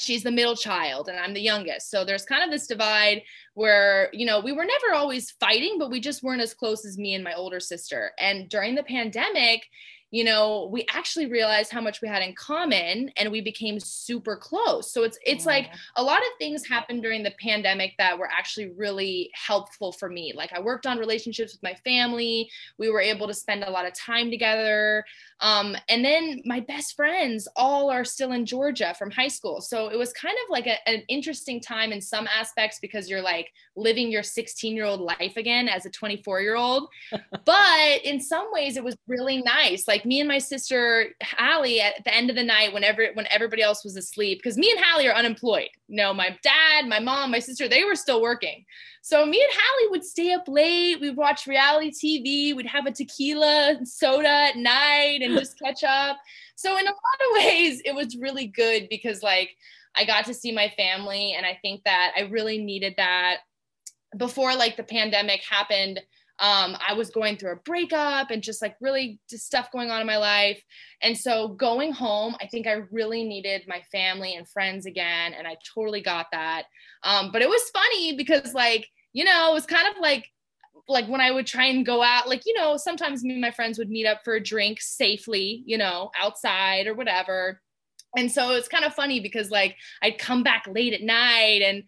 she's 0.00 0.22
the 0.22 0.30
middle 0.30 0.56
child 0.56 1.08
and 1.08 1.18
I'm 1.18 1.34
the 1.34 1.40
youngest. 1.40 1.90
So 1.90 2.04
there's 2.04 2.24
kind 2.24 2.42
of 2.42 2.50
this 2.50 2.66
divide 2.66 3.22
where, 3.54 4.08
you 4.12 4.26
know, 4.26 4.40
we 4.40 4.52
were 4.52 4.64
never 4.64 4.94
always 4.94 5.30
fighting, 5.32 5.76
but 5.78 5.90
we 5.90 6.00
just 6.00 6.22
weren't 6.22 6.42
as 6.42 6.54
close 6.54 6.84
as 6.84 6.98
me 6.98 7.14
and 7.14 7.24
my 7.24 7.34
older 7.34 7.60
sister. 7.60 8.12
And 8.18 8.48
during 8.48 8.74
the 8.74 8.82
pandemic, 8.82 9.66
you 10.10 10.24
know 10.24 10.68
we 10.72 10.86
actually 10.92 11.26
realized 11.26 11.70
how 11.70 11.80
much 11.80 12.00
we 12.00 12.08
had 12.08 12.22
in 12.22 12.34
common 12.34 13.10
and 13.16 13.30
we 13.30 13.40
became 13.40 13.78
super 13.78 14.36
close. 14.36 14.92
So 14.92 15.04
it's 15.04 15.18
it's 15.24 15.44
yeah. 15.44 15.52
like 15.52 15.66
a 15.96 16.02
lot 16.02 16.18
of 16.18 16.28
things 16.38 16.66
happened 16.66 17.02
during 17.02 17.22
the 17.22 17.32
pandemic 17.40 17.94
that 17.98 18.18
were 18.18 18.28
actually 18.30 18.72
really 18.76 19.30
helpful 19.34 19.92
for 19.92 20.08
me. 20.08 20.32
Like 20.34 20.52
i 20.52 20.60
worked 20.60 20.86
on 20.86 20.98
relationships 20.98 21.52
with 21.52 21.62
my 21.62 21.74
family. 21.84 22.50
We 22.78 22.90
were 22.90 23.00
able 23.00 23.26
to 23.28 23.34
spend 23.34 23.64
a 23.64 23.70
lot 23.70 23.86
of 23.86 23.94
time 23.94 24.30
together. 24.30 25.04
Um, 25.40 25.76
and 25.88 26.04
then 26.04 26.42
my 26.44 26.60
best 26.60 26.96
friends 26.96 27.48
all 27.56 27.90
are 27.90 28.04
still 28.04 28.32
in 28.32 28.44
georgia 28.46 28.94
from 28.98 29.10
high 29.10 29.28
school. 29.28 29.60
So 29.60 29.88
it 29.88 29.96
was 29.96 30.12
kind 30.12 30.36
of 30.44 30.50
like 30.50 30.66
a, 30.66 30.88
an 30.88 31.02
interesting 31.08 31.60
time 31.60 31.92
in 31.92 32.00
some 32.00 32.26
aspects 32.26 32.78
because 32.80 33.08
you're 33.08 33.22
like 33.22 33.52
living 33.76 34.10
your 34.10 34.22
16 34.22 34.74
year 34.74 34.84
old 34.84 35.00
life 35.00 35.36
again 35.36 35.68
as 35.68 35.86
a 35.86 35.90
24 35.90 36.40
year 36.42 36.56
old 36.56 36.88
but 37.44 38.04
in 38.04 38.20
some 38.20 38.48
ways 38.52 38.76
it 38.76 38.84
was 38.84 38.96
really 39.06 39.42
nice. 39.42 39.86
Like 39.88 39.99
like 40.00 40.06
me 40.06 40.20
and 40.20 40.28
my 40.28 40.38
sister 40.38 41.08
Hallie 41.22 41.80
at 41.80 42.02
the 42.04 42.14
end 42.14 42.30
of 42.30 42.36
the 42.36 42.42
night, 42.42 42.72
whenever 42.72 43.08
when 43.14 43.26
everybody 43.28 43.62
else 43.62 43.84
was 43.84 43.96
asleep, 43.96 44.38
because 44.38 44.56
me 44.56 44.70
and 44.70 44.82
Hallie 44.82 45.08
are 45.08 45.14
unemployed. 45.14 45.68
You 45.88 45.96
know, 45.96 46.14
my 46.14 46.38
dad, 46.42 46.88
my 46.88 47.00
mom, 47.00 47.30
my 47.30 47.38
sister, 47.38 47.68
they 47.68 47.84
were 47.84 47.94
still 47.94 48.22
working. 48.22 48.64
So 49.02 49.26
me 49.26 49.42
and 49.42 49.52
Hallie 49.52 49.90
would 49.90 50.04
stay 50.04 50.32
up 50.32 50.44
late. 50.48 51.00
We'd 51.00 51.16
watch 51.16 51.46
reality 51.46 51.90
TV. 51.90 52.56
We'd 52.56 52.66
have 52.66 52.86
a 52.86 52.92
tequila 52.92 53.78
soda 53.84 54.28
at 54.28 54.56
night 54.56 55.20
and 55.22 55.38
just 55.38 55.58
catch 55.58 55.84
up. 55.84 56.16
So 56.56 56.78
in 56.78 56.86
a 56.86 56.90
lot 56.90 56.94
of 56.94 57.44
ways, 57.44 57.82
it 57.84 57.94
was 57.94 58.16
really 58.16 58.46
good 58.46 58.88
because 58.88 59.22
like 59.22 59.50
I 59.94 60.06
got 60.06 60.24
to 60.26 60.34
see 60.34 60.52
my 60.52 60.72
family, 60.76 61.34
and 61.36 61.44
I 61.44 61.58
think 61.60 61.84
that 61.84 62.12
I 62.16 62.22
really 62.22 62.58
needed 62.58 62.94
that 62.96 63.38
before 64.16 64.56
like 64.56 64.76
the 64.76 64.82
pandemic 64.82 65.42
happened 65.48 66.00
um, 66.40 66.74
I 66.86 66.94
was 66.94 67.10
going 67.10 67.36
through 67.36 67.52
a 67.52 67.56
breakup 67.56 68.30
and 68.30 68.42
just 68.42 68.62
like 68.62 68.74
really 68.80 69.20
just 69.28 69.44
stuff 69.44 69.70
going 69.70 69.90
on 69.90 70.00
in 70.00 70.06
my 70.06 70.16
life. 70.16 70.60
And 71.02 71.16
so 71.16 71.48
going 71.48 71.92
home, 71.92 72.34
I 72.40 72.46
think 72.46 72.66
I 72.66 72.82
really 72.90 73.24
needed 73.24 73.64
my 73.68 73.82
family 73.92 74.34
and 74.34 74.48
friends 74.48 74.86
again. 74.86 75.34
And 75.34 75.46
I 75.46 75.56
totally 75.74 76.00
got 76.00 76.26
that. 76.32 76.64
Um, 77.04 77.30
but 77.30 77.42
it 77.42 77.48
was 77.48 77.70
funny 77.74 78.16
because, 78.16 78.54
like, 78.54 78.88
you 79.12 79.24
know, 79.24 79.50
it 79.50 79.54
was 79.54 79.66
kind 79.66 79.86
of 79.86 80.00
like, 80.00 80.30
like 80.88 81.06
when 81.08 81.20
I 81.20 81.30
would 81.30 81.46
try 81.46 81.66
and 81.66 81.84
go 81.84 82.02
out, 82.02 82.26
like, 82.26 82.42
you 82.46 82.54
know, 82.54 82.78
sometimes 82.78 83.22
me 83.22 83.32
and 83.32 83.40
my 83.40 83.50
friends 83.50 83.78
would 83.78 83.90
meet 83.90 84.06
up 84.06 84.22
for 84.24 84.34
a 84.34 84.42
drink 84.42 84.80
safely, 84.80 85.62
you 85.66 85.76
know, 85.76 86.10
outside 86.20 86.86
or 86.86 86.94
whatever. 86.94 87.60
And 88.16 88.32
so 88.32 88.52
it's 88.52 88.66
kind 88.66 88.84
of 88.84 88.94
funny 88.94 89.20
because 89.20 89.50
like 89.50 89.76
I'd 90.02 90.18
come 90.18 90.42
back 90.42 90.64
late 90.66 90.94
at 90.94 91.02
night 91.02 91.62
and 91.62 91.84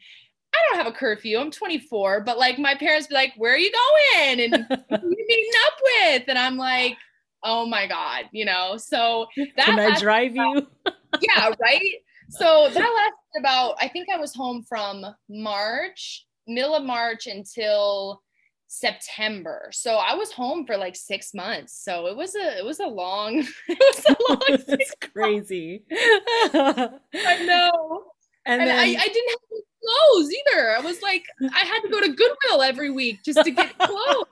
I 0.54 0.58
don't 0.68 0.84
have 0.84 0.92
a 0.92 0.96
curfew. 0.96 1.38
I'm 1.38 1.50
24, 1.50 2.20
but 2.22 2.38
like 2.38 2.58
my 2.58 2.74
parents 2.74 3.06
be 3.06 3.14
like, 3.14 3.32
"Where 3.36 3.54
are 3.54 3.58
you 3.58 3.72
going?" 3.72 4.40
and 4.40 4.54
who 4.90 5.08
you 5.08 5.26
meeting 5.28 5.50
up 5.66 5.72
with? 5.82 6.22
And 6.28 6.38
I'm 6.38 6.56
like, 6.56 6.96
"Oh 7.42 7.66
my 7.66 7.86
god," 7.86 8.24
you 8.32 8.44
know. 8.44 8.76
So 8.76 9.26
that 9.56 9.66
can 9.66 9.78
I 9.78 9.98
drive 9.98 10.32
about, 10.32 10.56
you? 10.56 10.66
yeah, 11.20 11.50
right. 11.60 11.94
So 12.30 12.68
that 12.68 12.74
lasted 12.74 13.40
about. 13.40 13.76
I 13.80 13.88
think 13.88 14.08
I 14.12 14.18
was 14.18 14.34
home 14.34 14.62
from 14.62 15.04
March, 15.28 16.26
middle 16.46 16.74
of 16.74 16.84
March 16.84 17.26
until 17.26 18.22
September. 18.68 19.68
So 19.72 19.96
I 19.96 20.14
was 20.14 20.32
home 20.32 20.66
for 20.66 20.76
like 20.76 20.96
six 20.96 21.34
months. 21.34 21.82
So 21.82 22.06
it 22.06 22.16
was 22.16 22.34
a 22.34 22.58
it 22.58 22.64
was 22.64 22.80
a 22.80 22.86
long 22.86 23.46
it 23.68 23.78
was 23.78 24.04
a 24.06 24.16
long. 24.28 24.64
That's 24.66 24.94
crazy. 25.12 25.84
I 25.90 27.44
know. 27.46 28.04
And, 28.44 28.60
and 28.60 28.70
then, 28.70 28.78
I, 28.78 28.96
I 28.98 29.08
didn't 29.08 29.30
have 29.30 29.62
clothes 29.82 30.30
either. 30.30 30.76
I 30.76 30.80
was 30.80 31.02
like, 31.02 31.24
I 31.54 31.60
had 31.60 31.80
to 31.80 31.88
go 31.88 32.00
to 32.00 32.08
Goodwill 32.08 32.62
every 32.62 32.90
week 32.90 33.22
just 33.24 33.42
to 33.44 33.50
get 33.50 33.76
clothes. 33.78 34.26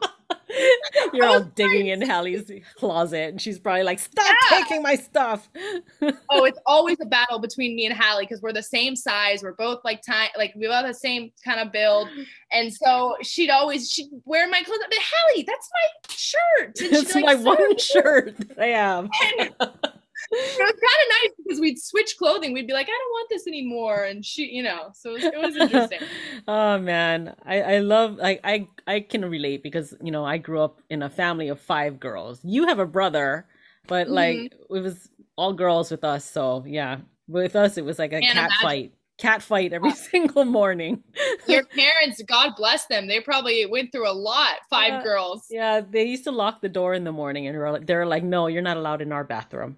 You're 1.12 1.26
all 1.26 1.40
digging 1.40 1.88
in 1.88 2.00
Hallie's 2.00 2.50
closet, 2.76 3.30
and 3.30 3.40
she's 3.40 3.58
probably 3.58 3.84
like, 3.84 3.98
"Stop 3.98 4.26
yeah. 4.26 4.58
taking 4.58 4.82
my 4.82 4.96
stuff." 4.96 5.48
oh, 6.30 6.44
it's 6.44 6.58
always 6.66 6.98
a 7.00 7.06
battle 7.06 7.38
between 7.38 7.76
me 7.76 7.86
and 7.86 7.96
Hallie 7.96 8.24
because 8.24 8.42
we're 8.42 8.52
the 8.52 8.62
same 8.62 8.96
size. 8.96 9.42
We're 9.42 9.54
both 9.54 9.80
like 9.84 10.02
tiny, 10.02 10.30
like 10.36 10.52
we 10.56 10.66
have 10.66 10.86
the 10.86 10.94
same 10.94 11.30
kind 11.44 11.60
of 11.60 11.72
build, 11.72 12.08
and 12.52 12.72
so 12.72 13.16
she'd 13.22 13.50
always 13.50 13.90
she'd 13.90 14.08
wear 14.24 14.48
my 14.48 14.62
clothes. 14.62 14.78
But 14.80 14.98
Hallie, 15.00 15.44
that's 15.46 15.70
my 15.72 16.14
shirt. 16.16 16.80
And 16.80 16.92
it's 16.92 17.14
like, 17.14 17.24
my 17.24 17.34
one 17.34 17.78
shirt 17.78 18.36
I 18.58 18.66
have. 18.66 19.08
And, 19.38 19.54
it 20.32 20.58
was 20.58 20.58
kind 20.58 20.72
of 20.72 21.08
nice 21.22 21.32
because 21.38 21.60
we'd 21.60 21.78
switch 21.78 22.16
clothing. 22.16 22.52
We'd 22.52 22.66
be 22.66 22.72
like, 22.72 22.86
I 22.86 22.90
don't 22.90 23.10
want 23.10 23.28
this 23.30 23.46
anymore, 23.46 24.04
and 24.04 24.24
she, 24.24 24.44
you 24.44 24.62
know, 24.62 24.90
so 24.94 25.10
it 25.10 25.14
was, 25.14 25.24
it 25.24 25.38
was 25.38 25.56
interesting. 25.56 26.00
oh 26.48 26.78
man, 26.78 27.34
I 27.44 27.62
I 27.62 27.78
love 27.78 28.16
like 28.16 28.40
I 28.44 28.68
I 28.86 29.00
can 29.00 29.24
relate 29.24 29.62
because 29.62 29.94
you 30.02 30.12
know 30.12 30.24
I 30.24 30.38
grew 30.38 30.60
up 30.60 30.80
in 30.88 31.02
a 31.02 31.10
family 31.10 31.48
of 31.48 31.60
five 31.60 31.98
girls. 31.98 32.40
You 32.44 32.66
have 32.68 32.78
a 32.78 32.86
brother, 32.86 33.46
but 33.86 34.08
like 34.08 34.36
mm-hmm. 34.36 34.76
it 34.76 34.80
was 34.80 35.08
all 35.36 35.52
girls 35.52 35.90
with 35.90 36.04
us. 36.04 36.24
So 36.24 36.64
yeah, 36.66 36.98
with 37.26 37.56
us 37.56 37.76
it 37.76 37.84
was 37.84 37.98
like 37.98 38.12
a 38.12 38.20
cat 38.20 38.50
fight 38.62 38.92
cat 39.20 39.42
fight 39.42 39.72
every 39.72 39.92
single 40.10 40.44
morning. 40.44 41.02
Your 41.46 41.64
parents, 41.76 42.22
God 42.26 42.54
bless 42.56 42.86
them, 42.86 43.06
they 43.06 43.20
probably 43.20 43.64
went 43.66 43.92
through 43.92 44.10
a 44.10 44.12
lot. 44.12 44.54
Five 44.68 44.88
yeah, 44.88 45.02
girls. 45.02 45.46
Yeah, 45.50 45.80
they 45.80 46.04
used 46.04 46.24
to 46.24 46.32
lock 46.32 46.60
the 46.60 46.68
door 46.68 46.94
in 46.94 47.04
the 47.04 47.12
morning, 47.12 47.46
and 47.46 47.56
they're 47.56 47.70
like, 47.70 47.86
they're 47.86 48.06
like, 48.06 48.24
"No, 48.24 48.46
you're 48.46 48.62
not 48.62 48.76
allowed 48.76 49.02
in 49.02 49.12
our 49.12 49.24
bathroom. 49.24 49.76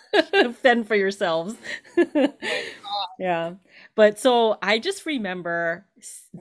Fend 0.62 0.86
for 0.86 0.94
yourselves." 0.94 1.54
Yeah, 3.18 3.54
but 3.94 4.18
so 4.18 4.58
I 4.62 4.78
just 4.78 5.06
remember 5.06 5.86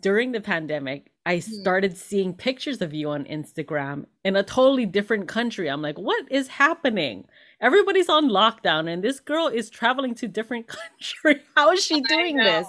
during 0.01 0.31
the 0.31 0.41
pandemic, 0.41 1.12
I 1.25 1.36
hmm. 1.36 1.62
started 1.62 1.98
seeing 1.98 2.34
pictures 2.34 2.81
of 2.81 2.93
you 2.93 3.10
on 3.10 3.25
Instagram 3.25 4.05
in 4.24 4.36
a 4.36 4.43
totally 4.43 4.86
different 4.86 5.27
country. 5.27 5.70
I'm 5.70 5.81
like, 5.81 5.98
what 5.98 6.25
is 6.31 6.48
happening? 6.48 7.25
Everybody's 7.62 8.10
on 8.10 8.30
lockdown 8.30 8.91
and 8.91 9.03
this 9.03 9.20
girl 9.20 9.48
is 9.48 9.70
traveling 9.70 10.15
to 10.15 10.27
different 10.27 10.68
country. 11.00 11.41
How 11.56 11.72
is 11.72 11.84
she 11.84 12.01
doing 12.01 12.38
this? 12.38 12.68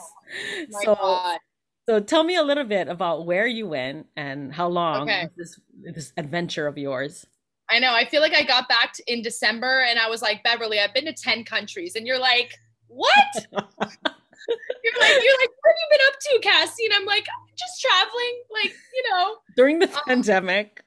so 0.83 0.95
God. 0.95 1.39
so 1.89 2.01
tell 2.01 2.25
me 2.25 2.37
a 2.37 2.43
little 2.43 2.65
bit 2.65 2.89
about 2.89 3.27
where 3.27 3.47
you 3.47 3.67
went 3.67 4.07
and 4.17 4.53
how 4.53 4.69
long 4.69 5.03
okay. 5.03 5.29
this 5.37 5.59
this 5.83 6.13
adventure 6.17 6.67
of 6.67 6.77
yours. 6.77 7.27
I 7.71 7.79
know. 7.79 7.95
I 7.95 8.05
feel 8.05 8.21
like 8.21 8.35
I 8.35 8.43
got 8.43 8.69
back 8.69 8.97
in 9.07 9.23
December 9.23 9.81
and 9.89 9.99
I 9.99 10.09
was 10.09 10.21
like, 10.21 10.45
Beverly, 10.45 10.79
I've 10.79 10.93
been 10.93 11.07
to 11.07 11.13
10 11.15 11.45
countries. 11.45 11.97
And 11.97 12.07
you're 12.07 12.19
like, 12.19 12.53
what? 12.89 13.15
you're 13.53 13.63
like, 13.81 15.23
you're 15.23 15.39
like, 15.39 15.51
what 15.61 15.71
have 15.71 15.81
you 15.81 15.89
been 15.91 16.01
up 16.07 16.19
to, 16.21 16.39
Cassie? 16.43 16.85
And 16.85 16.93
I'm 16.93 17.07
like, 17.07 17.27
just 17.59 17.81
traveling, 17.81 18.43
like, 18.53 18.75
you 18.95 19.11
know. 19.11 19.37
During 19.57 19.79
the 19.79 19.89
um, 19.89 20.01
pandemic. 20.07 20.85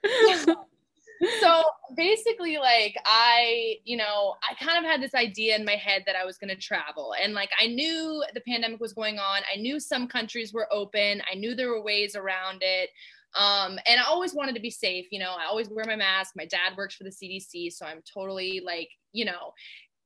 So 1.41 1.63
basically, 1.95 2.57
like, 2.57 2.95
I, 3.05 3.75
you 3.83 3.97
know, 3.97 4.35
I 4.49 4.53
kind 4.63 4.77
of 4.77 4.89
had 4.89 5.01
this 5.01 5.13
idea 5.13 5.55
in 5.55 5.65
my 5.65 5.75
head 5.75 6.03
that 6.05 6.15
I 6.15 6.25
was 6.25 6.37
going 6.37 6.49
to 6.49 6.55
travel. 6.55 7.13
And 7.21 7.33
like, 7.33 7.51
I 7.59 7.67
knew 7.67 8.23
the 8.33 8.41
pandemic 8.41 8.79
was 8.79 8.93
going 8.93 9.19
on. 9.19 9.41
I 9.51 9.57
knew 9.57 9.79
some 9.79 10.07
countries 10.07 10.53
were 10.53 10.67
open. 10.71 11.21
I 11.31 11.35
knew 11.35 11.55
there 11.55 11.69
were 11.69 11.81
ways 11.81 12.15
around 12.15 12.61
it. 12.61 12.89
Um, 13.35 13.77
and 13.85 13.99
I 13.99 14.03
always 14.07 14.33
wanted 14.33 14.55
to 14.55 14.61
be 14.61 14.69
safe. 14.69 15.07
You 15.11 15.19
know, 15.19 15.35
I 15.37 15.45
always 15.45 15.69
wear 15.69 15.85
my 15.85 15.95
mask. 15.95 16.33
My 16.35 16.45
dad 16.45 16.77
works 16.77 16.95
for 16.95 17.03
the 17.03 17.09
CDC. 17.09 17.73
So 17.73 17.85
I'm 17.85 18.01
totally 18.13 18.61
like, 18.65 18.89
you 19.11 19.25
know, 19.25 19.53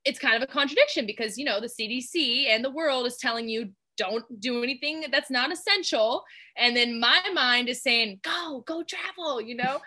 it's 0.06 0.20
kind 0.20 0.36
of 0.36 0.42
a 0.42 0.52
contradiction 0.52 1.06
because 1.06 1.38
you 1.38 1.46
know 1.46 1.60
the 1.60 1.68
CDC 1.68 2.48
and 2.50 2.64
the 2.64 2.70
world 2.70 3.06
is 3.06 3.18
telling 3.18 3.50
you 3.50 3.70
don't 3.98 4.24
do 4.40 4.64
anything 4.64 5.04
that's 5.12 5.30
not 5.30 5.52
essential 5.52 6.24
and 6.56 6.76
then 6.76 7.00
my 7.00 7.20
mind 7.34 7.68
is 7.68 7.84
saying 7.84 8.18
go 8.24 8.64
go 8.66 8.82
travel 8.82 9.42
you 9.42 9.56
know 9.56 9.80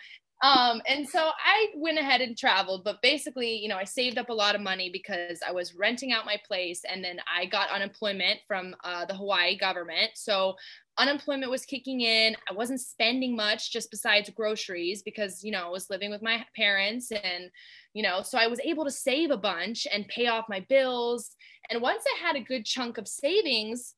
um, 0.43 0.83
and 0.89 1.09
so 1.09 1.31
I 1.45 1.69
went 1.77 1.99
ahead 1.99 2.21
and 2.21 2.37
traveled, 2.37 2.83
but 2.83 3.01
basically, 3.01 3.55
you 3.55 3.69
know, 3.69 3.77
I 3.77 3.85
saved 3.85 4.19
up 4.19 4.29
a 4.29 4.35
lot 4.35 4.57
of 4.57 4.61
money 4.61 4.91
because 4.93 5.39
I 5.47 5.53
was 5.53 5.77
renting 5.77 6.11
out 6.11 6.27
my 6.27 6.37
place 6.49 6.83
and 6.91 7.03
then 7.03 7.19
I 7.33 7.47
got 7.47 7.71
unemployment 7.71 8.41
from 8.49 8.75
uh, 8.83 9.05
the 9.05 9.15
Hawaii 9.15 9.57
government. 9.57 10.11
So 10.15 10.57
unemployment 10.99 11.51
was 11.51 11.65
kicking 11.65 12.01
in. 12.01 12.35
I 12.51 12.55
wasn't 12.55 12.81
spending 12.81 13.37
much 13.37 13.73
just 13.73 13.93
besides 13.93 14.31
groceries 14.31 15.05
because, 15.05 15.45
you 15.45 15.53
know, 15.53 15.65
I 15.65 15.71
was 15.71 15.91
living 15.91 16.11
with 16.11 16.23
my 16.23 16.45
parents 16.57 17.13
and, 17.13 17.49
you 17.95 18.03
know, 18.03 18.23
so 18.23 18.37
I 18.37 18.49
was 18.49 18.59
able 18.65 18.85
to 18.85 18.91
save 18.91 19.31
a 19.31 19.37
bunch 19.37 19.87
and 19.93 20.09
pay 20.09 20.27
off 20.27 20.49
my 20.49 20.67
bills. 20.69 21.37
And 21.71 21.81
once 21.81 22.03
I 22.17 22.27
had 22.27 22.35
a 22.35 22.45
good 22.45 22.65
chunk 22.65 22.99
of 22.99 23.07
savings, 23.07 23.95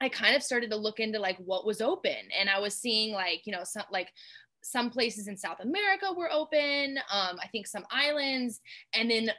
I 0.00 0.08
kind 0.08 0.34
of 0.34 0.42
started 0.42 0.70
to 0.70 0.76
look 0.76 0.98
into 0.98 1.18
like 1.18 1.38
what 1.38 1.64
was 1.64 1.80
open 1.80 2.16
and 2.38 2.50
I 2.50 2.58
was 2.58 2.74
seeing 2.74 3.12
like, 3.14 3.42
you 3.46 3.52
know, 3.52 3.64
some 3.64 3.84
like 3.92 4.08
some 4.64 4.90
places 4.90 5.28
in 5.28 5.36
South 5.36 5.60
America 5.60 6.06
were 6.16 6.32
open. 6.32 6.98
Um, 7.12 7.36
I 7.42 7.48
think 7.52 7.66
some 7.66 7.84
islands, 7.90 8.60
and 8.94 9.10
then 9.10 9.30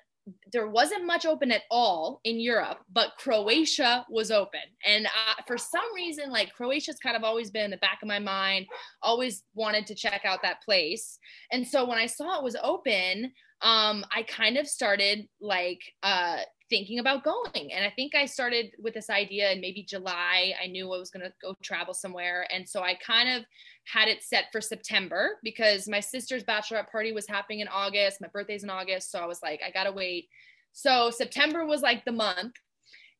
there 0.51 0.67
wasn't 0.67 1.05
much 1.05 1.25
open 1.25 1.51
at 1.51 1.63
all 1.69 2.19
in 2.23 2.39
Europe, 2.39 2.79
but 2.91 3.13
Croatia 3.17 4.05
was 4.09 4.31
open. 4.31 4.61
And 4.83 5.05
uh, 5.05 5.41
for 5.45 5.57
some 5.57 5.93
reason, 5.95 6.31
like 6.31 6.53
Croatia's 6.53 6.97
kind 6.97 7.15
of 7.15 7.23
always 7.23 7.51
been 7.51 7.65
in 7.65 7.71
the 7.71 7.77
back 7.77 7.99
of 8.01 8.07
my 8.07 8.19
mind, 8.19 8.65
always 9.01 9.43
wanted 9.53 9.85
to 9.87 9.95
check 9.95 10.21
out 10.25 10.41
that 10.41 10.63
place. 10.63 11.19
And 11.51 11.67
so 11.67 11.85
when 11.85 11.97
I 11.99 12.07
saw 12.07 12.37
it 12.37 12.43
was 12.43 12.57
open, 12.61 13.31
um, 13.61 14.03
I 14.15 14.23
kind 14.27 14.57
of 14.57 14.67
started 14.67 15.27
like 15.39 15.81
uh, 16.01 16.39
thinking 16.69 16.99
about 16.99 17.23
going. 17.23 17.71
And 17.71 17.85
I 17.85 17.91
think 17.95 18.15
I 18.15 18.25
started 18.25 18.71
with 18.81 18.93
this 18.93 19.09
idea 19.09 19.51
in 19.51 19.61
maybe 19.61 19.83
July. 19.83 20.53
I 20.61 20.67
knew 20.67 20.91
I 20.91 20.97
was 20.97 21.11
going 21.11 21.25
to 21.25 21.33
go 21.41 21.55
travel 21.61 21.93
somewhere. 21.93 22.47
And 22.51 22.67
so 22.67 22.81
I 22.81 22.95
kind 22.95 23.29
of 23.29 23.45
had 23.85 24.07
it 24.07 24.23
set 24.23 24.45
for 24.51 24.61
September 24.61 25.37
because 25.43 25.87
my 25.87 25.99
sister's 25.99 26.43
bachelorette 26.43 26.91
party 26.91 27.11
was 27.11 27.27
happening 27.27 27.59
in 27.59 27.67
August. 27.67 28.21
My 28.21 28.27
birthday's 28.27 28.63
in 28.63 28.69
August. 28.69 29.11
So 29.11 29.19
I 29.19 29.25
was 29.25 29.41
like, 29.43 29.61
I 29.65 29.71
got 29.71 29.83
to 29.83 29.91
wait. 29.91 30.27
So 30.73 31.11
September 31.11 31.65
was 31.65 31.81
like 31.81 32.03
the 32.03 32.11
month 32.11 32.55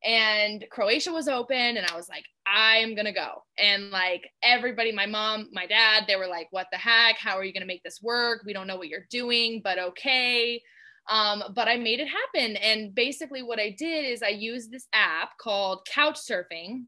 and 0.04 0.66
Croatia 0.70 1.12
was 1.12 1.28
open 1.28 1.56
and 1.78 1.86
I 1.86 1.96
was 1.96 2.10
like 2.10 2.26
I'm 2.46 2.94
going 2.96 3.06
to 3.06 3.12
go. 3.12 3.44
And 3.58 3.92
like 3.92 4.30
everybody 4.44 4.92
my 4.92 5.06
mom, 5.06 5.50
my 5.52 5.66
dad, 5.66 6.04
they 6.08 6.16
were 6.16 6.28
like 6.28 6.48
what 6.52 6.68
the 6.72 6.78
heck? 6.78 7.18
How 7.18 7.38
are 7.38 7.44
you 7.44 7.54
going 7.54 7.62
to 7.62 7.68
make 7.68 7.84
this 7.84 8.02
work? 8.02 8.44
We 8.46 8.54
don't 8.54 8.68
know 8.68 8.76
what 8.76 8.90
you're 8.90 9.08
doing, 9.10 9.62
but 9.64 9.80
okay. 9.80 10.62
Um, 11.08 11.44
but 11.54 11.68
I 11.68 11.78
made 11.78 12.00
it 12.00 12.08
happen. 12.08 12.56
And 12.58 12.96
basically, 12.96 13.44
what 13.44 13.60
I 13.60 13.76
did 13.78 14.06
is 14.06 14.24
I 14.24 14.30
used 14.30 14.72
this 14.72 14.88
app 14.94 15.38
called 15.39 15.88
Couchsurfing, 15.94 16.86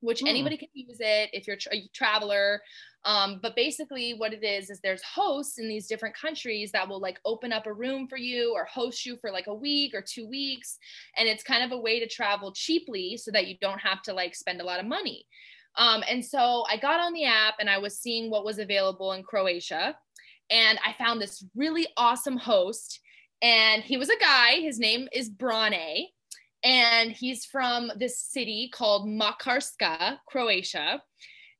which 0.00 0.20
hmm. 0.20 0.26
anybody 0.26 0.56
can 0.56 0.68
use 0.74 0.98
it 1.00 1.30
if 1.32 1.46
you're 1.46 1.56
a 1.72 1.88
traveler. 1.94 2.60
Um, 3.06 3.38
but 3.42 3.56
basically, 3.56 4.14
what 4.14 4.32
it 4.32 4.42
is 4.44 4.70
is 4.70 4.80
there's 4.80 5.02
hosts 5.02 5.58
in 5.58 5.68
these 5.68 5.86
different 5.86 6.16
countries 6.16 6.72
that 6.72 6.88
will 6.88 7.00
like 7.00 7.18
open 7.24 7.52
up 7.52 7.66
a 7.66 7.72
room 7.72 8.08
for 8.08 8.16
you 8.16 8.52
or 8.54 8.64
host 8.64 9.04
you 9.04 9.16
for 9.16 9.30
like 9.30 9.46
a 9.46 9.54
week 9.54 9.94
or 9.94 10.02
two 10.02 10.26
weeks, 10.26 10.78
and 11.16 11.28
it's 11.28 11.42
kind 11.42 11.62
of 11.62 11.72
a 11.72 11.80
way 11.80 12.00
to 12.00 12.08
travel 12.08 12.52
cheaply 12.52 13.16
so 13.16 13.30
that 13.30 13.46
you 13.46 13.56
don't 13.60 13.80
have 13.80 14.02
to 14.02 14.14
like 14.14 14.34
spend 14.34 14.60
a 14.60 14.64
lot 14.64 14.80
of 14.80 14.86
money. 14.86 15.26
Um, 15.76 16.02
and 16.08 16.24
so 16.24 16.64
I 16.70 16.76
got 16.76 17.00
on 17.00 17.12
the 17.12 17.24
app 17.24 17.54
and 17.58 17.68
I 17.68 17.78
was 17.78 17.98
seeing 17.98 18.30
what 18.30 18.44
was 18.44 18.58
available 18.58 19.12
in 19.12 19.22
Croatia, 19.22 19.96
and 20.50 20.78
I 20.84 20.94
found 20.94 21.20
this 21.20 21.44
really 21.54 21.86
awesome 21.96 22.38
host 22.38 23.00
and 23.42 23.82
he 23.82 23.96
was 23.96 24.08
a 24.08 24.18
guy. 24.18 24.60
His 24.60 24.78
name 24.78 25.08
is 25.12 25.28
Brane, 25.28 26.08
and 26.62 27.12
he's 27.12 27.44
from 27.44 27.90
this 27.96 28.18
city 28.18 28.70
called 28.72 29.06
Makarska, 29.06 30.18
Croatia. 30.26 31.02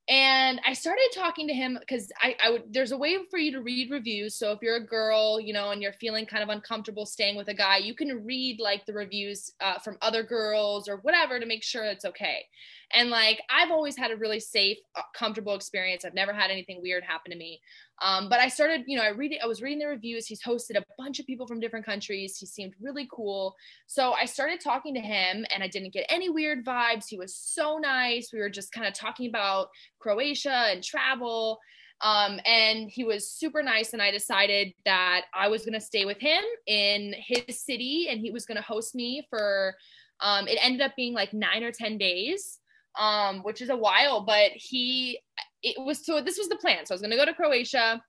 And 0.07 0.61
I 0.67 0.75
started 0.75 1.09
talking 1.15 1.49
to 1.49 1.55
him 1.55 1.79
because 1.81 2.13
I, 2.21 2.37
I 2.45 2.51
would 2.51 2.65
there's 2.71 2.93
a 2.93 2.97
way 2.97 3.17
for 3.31 3.39
you 3.39 3.53
to 3.53 3.63
read 3.63 3.91
reviews. 3.91 4.35
So 4.35 4.53
if 4.53 4.59
you're 4.61 4.77
a 4.77 4.87
girl, 4.87 5.41
you 5.41 5.55
know, 5.55 5.71
and 5.71 5.81
you're 5.81 5.95
feeling 5.95 6.27
kind 6.27 6.43
of 6.43 6.51
uncomfortable 6.51 7.07
staying 7.07 7.37
with 7.37 7.49
a 7.49 7.55
guy, 7.55 7.79
you 7.79 7.95
can 7.95 8.23
read 8.23 8.61
like 8.61 8.85
the 8.85 8.93
reviews 8.93 9.51
uh, 9.63 9.79
from 9.79 9.97
other 10.03 10.23
girls 10.23 10.89
or 10.89 10.99
whatever 10.99 11.41
to 11.41 11.47
make 11.47 11.63
sure 11.63 11.85
it's 11.85 12.05
okay. 12.05 12.45
And 12.93 13.09
like 13.09 13.41
I've 13.49 13.71
always 13.71 13.97
had 13.97 14.11
a 14.11 14.17
really 14.17 14.41
safe, 14.41 14.77
uh, 14.95 15.03
comfortable 15.15 15.55
experience. 15.55 16.05
I've 16.05 16.13
never 16.13 16.35
had 16.35 16.51
anything 16.51 16.83
weird 16.83 17.03
happen 17.03 17.33
to 17.33 17.39
me. 17.39 17.61
Um, 18.03 18.29
but 18.29 18.41
I 18.41 18.49
started, 18.49 18.85
you 18.87 18.97
know, 18.97 19.05
I 19.05 19.11
read 19.11 19.39
I 19.43 19.47
was 19.47 19.63
reading 19.63 19.79
the 19.79 19.87
reviews. 19.87 20.27
He's 20.27 20.43
hosted 20.43 20.77
a 20.77 20.85
bunch 20.99 21.21
of 21.21 21.27
people 21.27 21.47
from 21.47 21.61
different 21.61 21.87
countries. 21.87 22.37
He 22.37 22.47
seemed 22.47 22.75
really 22.81 23.09
cool. 23.13 23.55
So 23.87 24.13
I 24.13 24.25
started 24.25 24.61
talking 24.61 24.95
to 24.95 25.01
him 25.01 25.45
and 25.51 25.63
I 25.63 25.69
didn't 25.69 25.93
get 25.93 26.07
any 26.09 26.29
weird 26.29 26.65
vibes. 26.65 27.07
He 27.09 27.17
was 27.17 27.35
so 27.35 27.79
nice. 27.79 28.31
We 28.33 28.41
were 28.41 28.51
just 28.51 28.73
kind 28.73 28.87
of 28.87 28.95
talking 28.95 29.29
about 29.29 29.69
Croatia 30.01 30.67
and 30.71 30.83
travel. 30.83 31.61
Um, 32.01 32.41
and 32.45 32.91
he 32.91 33.05
was 33.05 33.31
super 33.31 33.63
nice. 33.63 33.93
And 33.93 34.03
I 34.03 34.11
decided 34.11 34.75
that 34.85 35.23
I 35.33 35.49
was 35.49 35.65
going 35.65 35.75
to 35.75 35.81
stay 35.81 36.05
with 36.05 36.19
him 36.19 36.43
in 36.67 37.15
his 37.17 37.61
city 37.65 38.09
and 38.11 38.21
he 38.21 38.31
was 38.31 38.45
going 38.45 38.57
to 38.57 38.63
host 38.63 38.95
me 38.95 39.25
for, 39.31 39.75
um, 40.21 40.49
it 40.49 40.59
ended 40.61 40.83
up 40.83 40.97
being 40.97 41.15
like 41.15 41.33
nine 41.33 41.63
or 41.63 41.71
10 41.71 41.97
days, 41.97 42.59
um, 42.99 43.43
which 43.43 43.63
is 43.63 43.71
a 43.71 43.77
while, 43.77 44.21
but 44.21 44.51
he, 44.55 45.21
it 45.65 45.83
was 45.83 46.05
so 46.05 46.21
this 46.21 46.39
was 46.39 46.49
the 46.49 46.57
plan. 46.57 46.87
So 46.87 46.93
I 46.93 46.95
was 46.95 47.01
going 47.01 47.11
to 47.11 47.17
go 47.17 47.25
to 47.25 47.35
Croatia. 47.35 48.03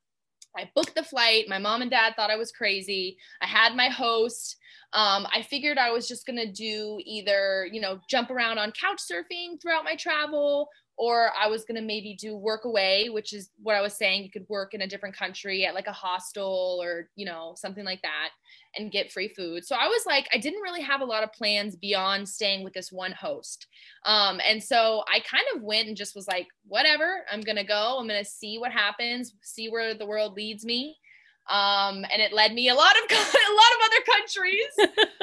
I 0.58 0.70
booked 0.76 0.96
the 0.96 1.04
flight. 1.04 1.50
My 1.50 1.58
mom 1.58 1.82
and 1.82 1.92
dad 1.92 2.14
thought 2.16 2.30
I 2.30 2.38
was 2.38 2.52
crazy. 2.52 3.18
I 3.42 3.48
had 3.48 3.76
my 3.76 3.90
host. 3.90 4.58
Um, 4.94 5.28
I 5.34 5.42
figured 5.42 5.78
I 5.78 5.92
was 5.92 6.08
just 6.08 6.26
going 6.26 6.38
to 6.38 6.50
do 6.50 7.00
either, 7.04 7.68
you 7.70 7.82
know, 7.82 8.00
jump 8.10 8.30
around 8.30 8.60
on 8.60 8.72
couch 8.72 9.02
surfing 9.12 9.62
throughout 9.62 9.84
my 9.84 9.96
travel 9.96 10.70
or 10.98 11.32
I 11.38 11.48
was 11.48 11.66
going 11.66 11.76
to 11.76 11.86
maybe 11.86 12.16
do 12.18 12.38
work 12.38 12.64
away, 12.64 13.10
which 13.10 13.34
is 13.34 13.50
what 13.62 13.76
I 13.76 13.82
was 13.82 13.98
saying. 13.98 14.24
You 14.24 14.32
could 14.32 14.48
work 14.48 14.74
in 14.74 14.82
a 14.82 14.88
different 14.88 15.18
country 15.18 15.66
at 15.66 15.76
like 15.76 15.88
a 15.88 15.92
hostel 15.92 16.80
or, 16.82 17.10
you 17.16 17.26
know, 17.26 17.54
something 17.58 17.84
like 17.84 18.02
that 18.04 18.30
and 18.78 18.92
get 18.92 19.12
free 19.12 19.28
food. 19.30 19.66
So 19.66 19.76
I 19.76 19.88
was 19.88 20.06
like, 20.06 20.28
I 20.34 20.38
didn't 20.38 20.62
really 20.62 20.82
have 20.82 21.02
a 21.02 21.06
lot 21.06 21.24
of 21.24 21.32
plans 21.32 21.76
beyond 21.76 22.28
staying 22.28 22.64
with 22.64 22.74
this 22.74 22.92
one 22.92 23.12
host. 23.12 23.68
Um, 24.06 24.40
and 24.48 24.64
so 24.64 25.04
I 25.14 25.20
kind 25.20 25.44
of 25.56 25.64
went 25.64 25.88
and 25.88 25.98
just 25.98 26.16
was 26.16 26.28
like, 26.28 26.48
whatever, 26.68 27.26
I'm 27.32 27.42
going 27.42 27.58
to 27.58 27.64
go. 27.64 27.98
I'm 28.00 28.08
going 28.08 28.24
to 28.24 28.30
see 28.30 28.58
what 28.58 28.72
happens, 28.72 29.34
see 29.42 29.70
where 29.70 29.94
the 29.94 30.06
world 30.06 30.36
leads 30.36 30.66
me. 30.66 30.98
Um, 31.50 32.06
and 32.12 32.22
it 32.22 32.34
led 32.34 32.54
me 32.54 32.70
a 32.70 32.76
lot 32.76 32.96
of, 32.98 33.04
a 33.12 33.16
lot 33.16 33.72
of 33.74 33.86
other 33.86 34.04
countries. 34.06 35.08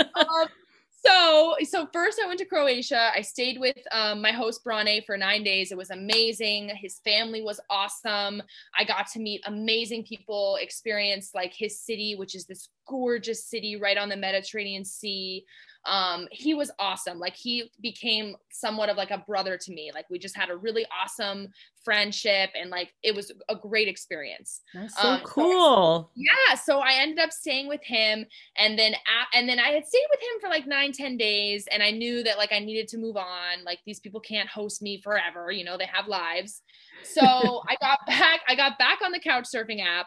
so 1.65 1.83
so 1.83 1.89
first 1.93 2.21
i 2.23 2.27
went 2.27 2.39
to 2.39 2.45
croatia. 2.45 3.11
I 3.15 3.23
stayed 3.23 3.59
with 3.59 3.77
um, 3.91 4.21
my 4.23 4.31
host 4.31 4.63
brane 4.63 5.03
for 5.05 5.17
nine 5.17 5.43
days. 5.43 5.73
It 5.73 5.79
was 5.79 5.91
amazing. 5.91 6.71
His 6.81 7.01
family 7.05 7.43
was 7.43 7.61
awesome. 7.71 8.43
I 8.79 8.85
got 8.85 9.07
to 9.13 9.19
meet 9.19 9.43
amazing 9.47 10.05
people 10.05 10.59
experience 10.61 11.31
like 11.35 11.53
his 11.53 11.81
city 11.81 12.15
which 12.17 12.35
is 12.35 12.45
this 12.47 12.69
gorgeous 12.87 13.47
city 13.47 13.77
right 13.77 13.97
on 13.97 14.09
the 14.09 14.17
mediterranean 14.17 14.85
sea 14.85 15.45
um, 15.85 16.29
he 16.31 16.55
was 16.55 16.71
awesome. 16.79 17.19
Like 17.19 17.35
he 17.35 17.71
became 17.81 18.37
somewhat 18.51 18.89
of 18.89 18.97
like 18.97 19.11
a 19.11 19.19
brother 19.19 19.57
to 19.57 19.73
me. 19.73 19.91
Like 19.93 20.09
we 20.11 20.19
just 20.19 20.37
had 20.37 20.49
a 20.49 20.57
really 20.57 20.87
awesome 20.97 21.49
friendship 21.85 22.51
and 22.55 22.71
like 22.71 22.93
it 23.03 23.15
was 23.15 23.33
a 23.49 23.57
great 23.57 23.89
experience. 23.89 24.61
That's 24.73 25.01
so 25.01 25.09
um, 25.09 25.21
cool. 25.25 26.11
So, 26.15 26.23
yeah. 26.23 26.55
So 26.55 26.79
I 26.79 26.95
ended 26.95 27.19
up 27.19 27.33
staying 27.33 27.69
with 27.69 27.83
him 27.83 28.25
and 28.57 28.79
then, 28.79 28.95
and 29.35 29.49
then 29.49 29.59
I 29.59 29.71
had 29.71 29.87
stayed 29.87 30.07
with 30.11 30.21
him 30.21 30.41
for 30.41 30.49
like 30.49 30.67
nine, 30.67 30.93
ten 30.93 31.17
days. 31.17 31.67
And 31.71 31.83
I 31.83 31.91
knew 31.91 32.23
that 32.23 32.39
like 32.39 32.53
I 32.53 32.61
needed 32.61 32.87
to 32.89 32.99
move 32.99 33.17
on. 33.17 33.65
Like 33.65 33.81
these 33.85 33.99
people 33.99 34.21
can't 34.21 34.49
host 34.49 34.83
me 34.83 35.01
forever. 35.03 35.51
You 35.51 35.65
know, 35.65 35.77
they 35.77 35.89
have 35.93 36.07
lives. 36.07 36.63
So 37.03 37.23
I 37.69 37.77
got 37.81 37.99
back, 38.07 38.41
I 38.47 38.55
got 38.55 38.79
back 38.79 39.01
on 39.05 39.11
the 39.11 39.21
couch 39.21 39.47
surfing 39.53 39.85
app 39.85 40.07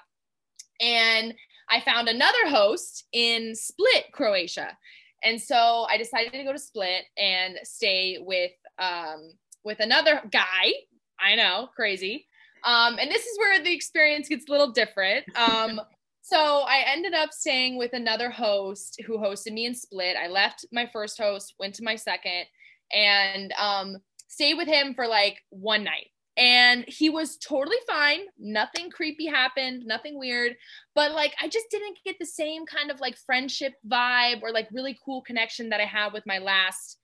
and 0.79 1.33
I 1.69 1.81
found 1.81 2.07
another 2.07 2.47
host 2.47 3.05
in 3.11 3.55
Split, 3.55 4.05
Croatia. 4.13 4.77
And 5.23 5.41
so 5.41 5.87
I 5.89 5.97
decided 5.97 6.31
to 6.33 6.43
go 6.43 6.53
to 6.53 6.59
Split 6.59 7.03
and 7.17 7.57
stay 7.63 8.17
with 8.19 8.51
um, 8.79 9.31
with 9.63 9.79
another 9.79 10.21
guy. 10.31 10.73
I 11.19 11.35
know, 11.35 11.69
crazy. 11.75 12.27
Um, 12.63 12.97
and 12.99 13.09
this 13.09 13.25
is 13.25 13.37
where 13.37 13.63
the 13.63 13.73
experience 13.73 14.27
gets 14.27 14.47
a 14.47 14.51
little 14.51 14.71
different. 14.71 15.25
Um, 15.37 15.79
so 16.21 16.37
I 16.37 16.83
ended 16.87 17.13
up 17.13 17.31
staying 17.31 17.77
with 17.77 17.93
another 17.93 18.29
host 18.29 19.01
who 19.05 19.17
hosted 19.17 19.53
me 19.53 19.65
in 19.65 19.75
Split. 19.75 20.17
I 20.17 20.27
left 20.27 20.65
my 20.71 20.89
first 20.91 21.19
host, 21.19 21.53
went 21.59 21.75
to 21.75 21.83
my 21.83 21.95
second, 21.95 22.45
and 22.91 23.53
um, 23.53 23.97
stayed 24.27 24.55
with 24.55 24.67
him 24.67 24.93
for 24.93 25.07
like 25.07 25.41
one 25.49 25.83
night 25.83 26.07
and 26.37 26.83
he 26.87 27.09
was 27.09 27.37
totally 27.37 27.77
fine. 27.87 28.21
Nothing 28.37 28.89
creepy 28.89 29.25
happened 29.25 29.85
nothing 29.85 30.17
weird. 30.19 30.55
But 30.93 31.13
like 31.13 31.33
i 31.41 31.47
just 31.47 31.67
didn't 31.71 31.99
get 32.05 32.17
the 32.19 32.25
same 32.25 32.65
kind 32.65 32.91
of 32.91 32.99
like 32.99 33.17
friendship 33.17 33.73
vibe 33.87 34.41
or 34.41 34.51
like 34.51 34.67
really 34.71 34.97
cool 35.03 35.21
connection 35.21 35.69
that 35.69 35.81
i 35.81 35.85
had 35.85 36.13
with 36.13 36.25
my 36.25 36.39
last 36.39 36.99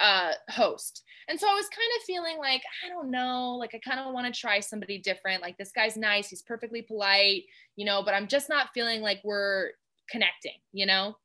uh 0.00 0.32
host. 0.48 1.02
And 1.28 1.38
so 1.38 1.46
i 1.48 1.54
was 1.54 1.68
kind 1.68 1.90
of 1.98 2.04
feeling 2.04 2.38
like 2.38 2.62
i 2.84 2.88
don't 2.88 3.10
know 3.10 3.56
like 3.58 3.74
i 3.74 3.78
kind 3.78 4.00
of 4.00 4.12
want 4.14 4.32
to 4.32 4.40
try 4.40 4.60
somebody 4.60 4.98
different. 4.98 5.42
Like 5.42 5.58
this 5.58 5.72
guy's 5.72 5.96
nice 5.96 6.28
he's 6.28 6.42
perfectly 6.42 6.82
polite 6.82 7.44
you 7.76 7.84
know 7.84 8.02
but 8.02 8.14
i'm 8.14 8.28
just 8.28 8.48
not 8.48 8.70
feeling 8.74 9.02
like 9.02 9.20
we're 9.24 9.70
connecting 10.10 10.58
you 10.72 10.86
know? 10.86 11.16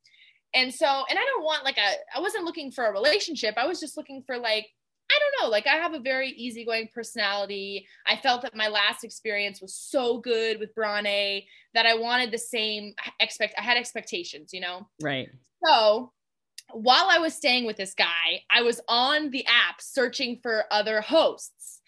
And 0.54 0.74
so 0.74 0.86
and 0.86 1.20
i 1.20 1.24
don't 1.24 1.44
want 1.44 1.63
like 1.63 1.78
a 1.78 2.18
i 2.18 2.20
wasn't 2.20 2.46
looking 2.46 2.72
for 2.72 2.86
a 2.86 2.91
relationship. 2.91 3.56
I 3.58 3.68
was 3.68 3.80
just 3.80 3.98
looking 3.98 4.24
for 4.26 4.38
like 4.38 4.68
I 5.12 5.20
don't 5.20 5.44
know. 5.46 5.52
Like 5.52 5.68
I 5.68 5.76
have 5.76 5.94
a 5.94 6.00
very 6.00 6.30
easygoing 6.30 6.89
personality. 6.94 7.88
I 8.08 8.15
felt 8.15 8.41
that 8.41 8.56
my 8.56 8.68
last 8.68 9.04
experience 9.04 9.62
was 9.62 9.74
so 9.74 10.20
good 10.20 10.60
with 10.60 10.74
Brane 10.74 11.44
that 11.74 11.86
I 11.86 11.96
wanted 11.96 12.32
the 12.32 12.38
same 12.38 12.94
expect. 13.20 13.54
I 13.58 13.62
had 13.62 13.78
expectations, 13.78 14.52
you 14.54 14.62
know. 14.62 14.88
Right. 15.02 15.30
So 15.65 16.12
while 16.72 17.08
I 17.10 17.20
was 17.20 17.36
staying 17.36 17.65
with 17.65 17.78
this 17.78 17.94
guy, 17.94 18.44
I 18.50 18.62
was 18.62 18.82
on 18.88 19.30
the 19.30 19.46
app 19.46 19.80
searching 19.80 20.39
for 20.41 20.65
other 20.72 21.02
hosts 21.02 21.82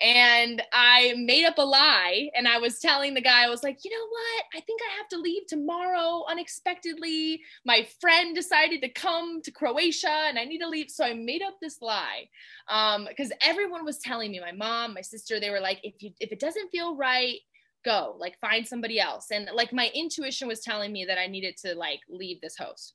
and 0.00 0.62
I 0.72 1.14
made 1.16 1.44
up 1.44 1.58
a 1.58 1.62
lie 1.62 2.28
and 2.34 2.48
I 2.48 2.58
was 2.58 2.80
telling 2.80 3.14
the 3.14 3.20
guy, 3.20 3.44
I 3.44 3.48
was 3.48 3.62
like, 3.62 3.78
you 3.84 3.90
know 3.90 4.06
what? 4.08 4.44
I 4.54 4.60
think 4.60 4.80
I 4.82 4.96
have 4.96 5.08
to 5.08 5.18
leave 5.18 5.46
tomorrow 5.46 6.24
unexpectedly. 6.28 7.40
My 7.64 7.86
friend 8.00 8.34
decided 8.34 8.82
to 8.82 8.88
come 8.88 9.40
to 9.42 9.52
Croatia 9.52 10.24
and 10.28 10.38
I 10.38 10.44
need 10.44 10.58
to 10.58 10.68
leave. 10.68 10.90
So 10.90 11.04
I 11.04 11.14
made 11.14 11.42
up 11.42 11.54
this 11.60 11.80
lie. 11.80 12.28
Um, 12.68 13.06
because 13.08 13.32
everyone 13.40 13.84
was 13.84 13.98
telling 13.98 14.32
me, 14.32 14.40
my 14.40 14.52
mom, 14.52 14.94
my 14.94 15.00
sister, 15.00 15.38
they 15.38 15.50
were 15.50 15.60
like, 15.60 15.78
if 15.82 15.94
you 16.02 16.10
if 16.18 16.32
it 16.32 16.40
doesn't 16.40 16.70
feel 16.70 16.96
right, 16.96 17.38
go, 17.84 18.16
like 18.18 18.38
find 18.40 18.66
somebody 18.66 18.98
else. 18.98 19.26
And 19.30 19.48
like 19.54 19.72
my 19.72 19.90
intuition 19.94 20.48
was 20.48 20.60
telling 20.60 20.92
me 20.92 21.04
that 21.04 21.18
I 21.18 21.26
needed 21.26 21.56
to 21.58 21.74
like 21.74 22.00
leave 22.08 22.40
this 22.40 22.56
host. 22.56 22.94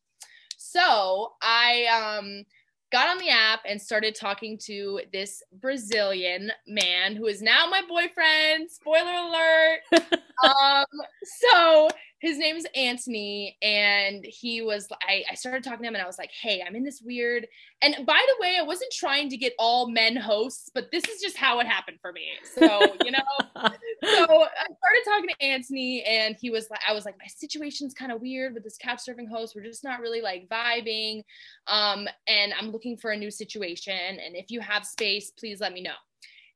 So 0.57 1.33
I 1.41 1.85
um 1.85 2.43
got 2.91 3.07
on 3.07 3.17
the 3.19 3.29
app 3.29 3.61
and 3.67 3.81
started 3.81 4.15
talking 4.15 4.57
to 4.65 5.01
this 5.13 5.43
Brazilian 5.61 6.51
man 6.67 7.15
who 7.15 7.27
is 7.27 7.41
now 7.41 7.65
my 7.69 7.81
boyfriend. 7.87 8.69
Spoiler 8.69 9.11
alert. 9.11 9.79
um, 10.43 10.85
so 11.23 11.89
his 12.19 12.37
name 12.37 12.57
is 12.57 12.67
Anthony, 12.75 13.57
and 13.61 14.25
he 14.25 14.61
was. 14.61 14.87
I, 15.01 15.23
I 15.31 15.35
started 15.35 15.63
talking 15.63 15.83
to 15.83 15.87
him, 15.87 15.95
and 15.95 16.03
I 16.03 16.07
was 16.07 16.17
like, 16.17 16.31
"Hey, 16.31 16.61
I'm 16.65 16.75
in 16.75 16.83
this 16.83 17.01
weird." 17.01 17.47
And 17.81 18.05
by 18.05 18.21
the 18.27 18.35
way, 18.41 18.57
I 18.59 18.61
wasn't 18.61 18.91
trying 18.91 19.29
to 19.29 19.37
get 19.37 19.53
all 19.57 19.89
men 19.89 20.17
hosts, 20.17 20.69
but 20.73 20.91
this 20.91 21.05
is 21.05 21.21
just 21.21 21.37
how 21.37 21.59
it 21.61 21.67
happened 21.67 21.99
for 22.01 22.11
me. 22.11 22.27
So 22.43 22.63
you 23.05 23.11
know, 23.11 23.19
so 23.55 23.63
I 23.63 24.25
started 24.25 25.03
talking 25.05 25.29
to 25.29 25.41
Anthony, 25.41 26.03
and 26.03 26.35
he 26.39 26.49
was 26.49 26.69
like, 26.69 26.81
"I 26.87 26.93
was 26.93 27.05
like, 27.05 27.17
my 27.17 27.27
situation's 27.27 27.93
kind 27.93 28.11
of 28.11 28.19
weird 28.19 28.53
with 28.53 28.63
this 28.63 28.77
couch 28.77 28.99
surfing 29.07 29.29
host. 29.29 29.55
We're 29.55 29.63
just 29.63 29.85
not 29.85 30.01
really 30.01 30.21
like 30.21 30.49
vibing, 30.49 31.23
um, 31.67 32.07
and 32.27 32.53
I'm 32.59 32.71
looking 32.71 32.97
for 32.97 33.11
a 33.11 33.17
new 33.17 33.31
situation. 33.31 33.93
And 33.93 34.35
if 34.35 34.51
you 34.51 34.59
have 34.59 34.85
space, 34.85 35.31
please 35.31 35.61
let 35.61 35.71
me 35.71 35.81
know." 35.81 35.95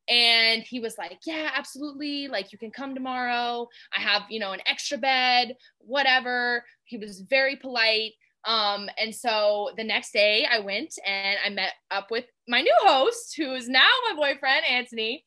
And 0.10 0.63
he 0.63 0.80
was 0.80 0.98
like 0.98 1.20
yeah 1.26 1.52
absolutely. 1.56 2.28
Like 2.28 2.52
you 2.52 2.58
can 2.58 2.72
come 2.72 2.94
tomorrow. 2.94 3.68
I 3.96 4.02
have 4.02 4.24
you 4.30 4.39
know 4.39 4.52
an 4.52 4.62
extra 4.66 4.98
bed 4.98 5.56
whatever. 5.80 6.63
He 6.86 6.98
was 6.98 7.22
very 7.22 7.56
polite. 7.56 8.13
Um 8.46 8.89
and 9.00 9.13
so 9.16 9.72
the 9.78 9.84
next 9.84 10.12
day 10.12 10.46
i 10.52 10.60
went 10.60 10.94
and 11.08 11.38
i 11.46 11.50
met 11.50 11.74
up 11.92 12.12
with 12.12 12.26
my 12.48 12.62
new 12.62 12.76
host 12.82 13.36
who 13.38 13.54
is 13.54 13.70
now 13.70 13.88
my 14.10 14.16
boyfriend 14.16 14.66
anthony. 14.70 15.24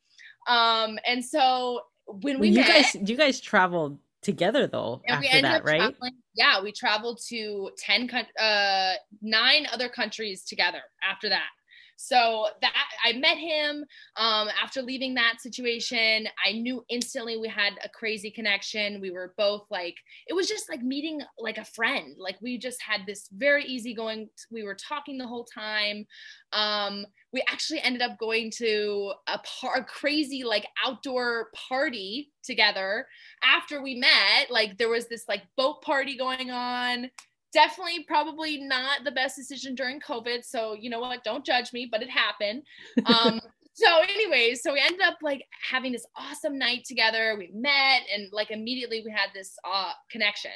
Um 0.49 0.99
and 1.07 1.25
so 1.25 1.81
when 2.07 2.39
we 2.39 2.49
you 2.49 2.61
met, 2.61 2.69
guys 2.69 3.09
you 3.09 3.17
guys 3.17 3.41
traveled 3.41 3.99
together 4.23 4.67
though 4.67 5.01
after 5.07 5.41
that 5.43 5.65
right? 5.65 5.95
yeah 6.35 6.61
we 6.61 6.73
traveled 6.73 7.21
to 7.29 7.71
10 7.79 8.11
uh 8.41 8.95
9 9.23 9.67
other 9.73 9.89
countries 9.89 10.43
together 10.43 10.81
after 11.09 11.29
that 11.29 11.47
so 11.97 12.47
that 12.61 12.73
I 13.05 13.15
met 13.15 13.39
him 13.39 13.85
um, 14.17 14.49
after 14.63 14.83
leaving 14.83 15.15
that 15.15 15.41
situation. 15.41 16.29
I 16.45 16.53
knew 16.53 16.85
instantly 16.89 17.39
we 17.39 17.49
had 17.49 17.73
a 17.83 17.89
crazy 17.89 18.31
connection. 18.31 19.01
We 19.01 19.11
were 19.11 19.35
both 19.37 19.67
like, 19.71 19.97
it 20.29 20.35
was 20.35 20.49
just 20.49 20.69
like 20.69 20.83
meeting 20.83 21.21
like 21.39 21.59
a 21.59 21.65
friend. 21.65 22.15
Like 22.19 22.37
we 22.41 22.59
just 22.59 22.81
had 22.83 23.01
this 23.07 23.29
very 23.33 23.65
easy 23.65 23.95
going. 23.95 24.29
We 24.51 24.63
were 24.63 24.77
talking 24.77 25.19
the 25.19 25.27
whole 25.27 25.47
time. 25.47 26.07
Um, 26.53 27.07
we 27.33 27.43
actually 27.51 27.81
ended 27.81 28.03
up 28.03 28.19
going 28.19 28.51
to 28.57 29.13
a, 29.27 29.39
par- 29.39 29.77
a 29.77 29.85
crazy 29.85 30.45
like 30.45 30.67
outdoor 30.85 31.49
party 31.69 32.33
together 32.43 33.07
after 33.43 33.83
we 33.83 33.95
met. 33.95 34.51
Like 34.51 34.79
there 34.79 34.89
was 34.89 35.09
this 35.09 35.25
like 35.29 35.43
boat 35.57 35.83
party 35.83 36.17
going 36.17 36.51
on 36.51 37.11
definitely 37.57 38.05
probably 38.07 38.59
not 38.59 39.03
the 39.03 39.11
best 39.11 39.35
decision 39.35 39.75
during 39.75 39.99
COVID. 39.99 40.45
So, 40.45 40.75
you 40.75 40.90
know 40.90 41.01
what? 41.01 41.25
Don't 41.25 41.42
judge 41.42 41.73
me, 41.73 41.88
but 41.90 42.03
it 42.03 42.11
happened. 42.11 42.62
Um, 43.07 43.40
so, 43.73 44.03
anyways, 44.03 44.62
so 44.62 44.75
we 44.75 44.81
ended 44.81 45.01
up 45.01 45.16
like 45.23 45.42
having 45.71 45.92
this 45.92 46.05
awesome 46.16 46.59
night 46.59 46.85
together. 46.85 47.35
We 47.38 47.51
met 47.55 48.03
and 48.14 48.29
like 48.31 48.51
immediately 48.51 49.01
we 49.03 49.11
had 49.11 49.31
this 49.33 49.57
uh, 49.64 49.92
connection. 50.11 50.51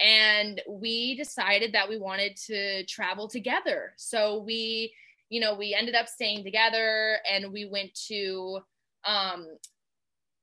And 0.00 0.60
we 0.68 1.14
decided 1.14 1.72
that 1.74 1.88
we 1.88 1.96
wanted 1.96 2.36
to 2.48 2.84
travel 2.86 3.28
together. 3.28 3.92
So, 3.96 4.42
we, 4.42 4.92
you 5.28 5.40
know, 5.40 5.54
we 5.54 5.76
ended 5.78 5.94
up 5.94 6.08
staying 6.08 6.42
together 6.42 7.18
and 7.32 7.52
we 7.52 7.66
went 7.66 7.94
to 8.08 8.58
um, 9.04 9.46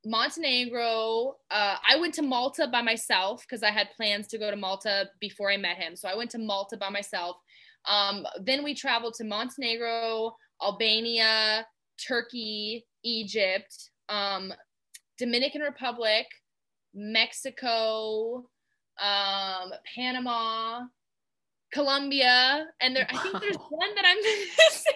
Montenegro. 0.09 1.35
Uh, 1.51 1.75
I 1.87 1.97
went 1.99 2.15
to 2.15 2.21
Malta 2.21 2.67
by 2.67 2.81
myself 2.81 3.41
because 3.41 3.61
I 3.61 3.69
had 3.69 3.89
plans 3.95 4.27
to 4.27 4.37
go 4.37 4.49
to 4.49 4.57
Malta 4.57 5.09
before 5.19 5.51
I 5.51 5.57
met 5.57 5.77
him. 5.77 5.95
So 5.95 6.09
I 6.09 6.15
went 6.15 6.31
to 6.31 6.39
Malta 6.39 6.77
by 6.77 6.89
myself. 6.89 7.37
Um, 7.87 8.25
then 8.41 8.63
we 8.63 8.73
traveled 8.73 9.13
to 9.15 9.23
Montenegro, 9.23 10.35
Albania, 10.61 11.65
Turkey, 12.07 12.85
Egypt, 13.03 13.91
um, 14.09 14.51
Dominican 15.17 15.61
Republic, 15.61 16.25
Mexico, 16.93 18.45
um, 19.01 19.71
Panama, 19.95 20.81
Colombia, 21.71 22.65
and 22.81 22.95
there. 22.95 23.07
Wow. 23.11 23.19
I 23.19 23.23
think 23.23 23.41
there's 23.41 23.57
one 23.57 23.95
that 23.95 24.05
I'm 24.05 24.17
missing. 24.23 24.93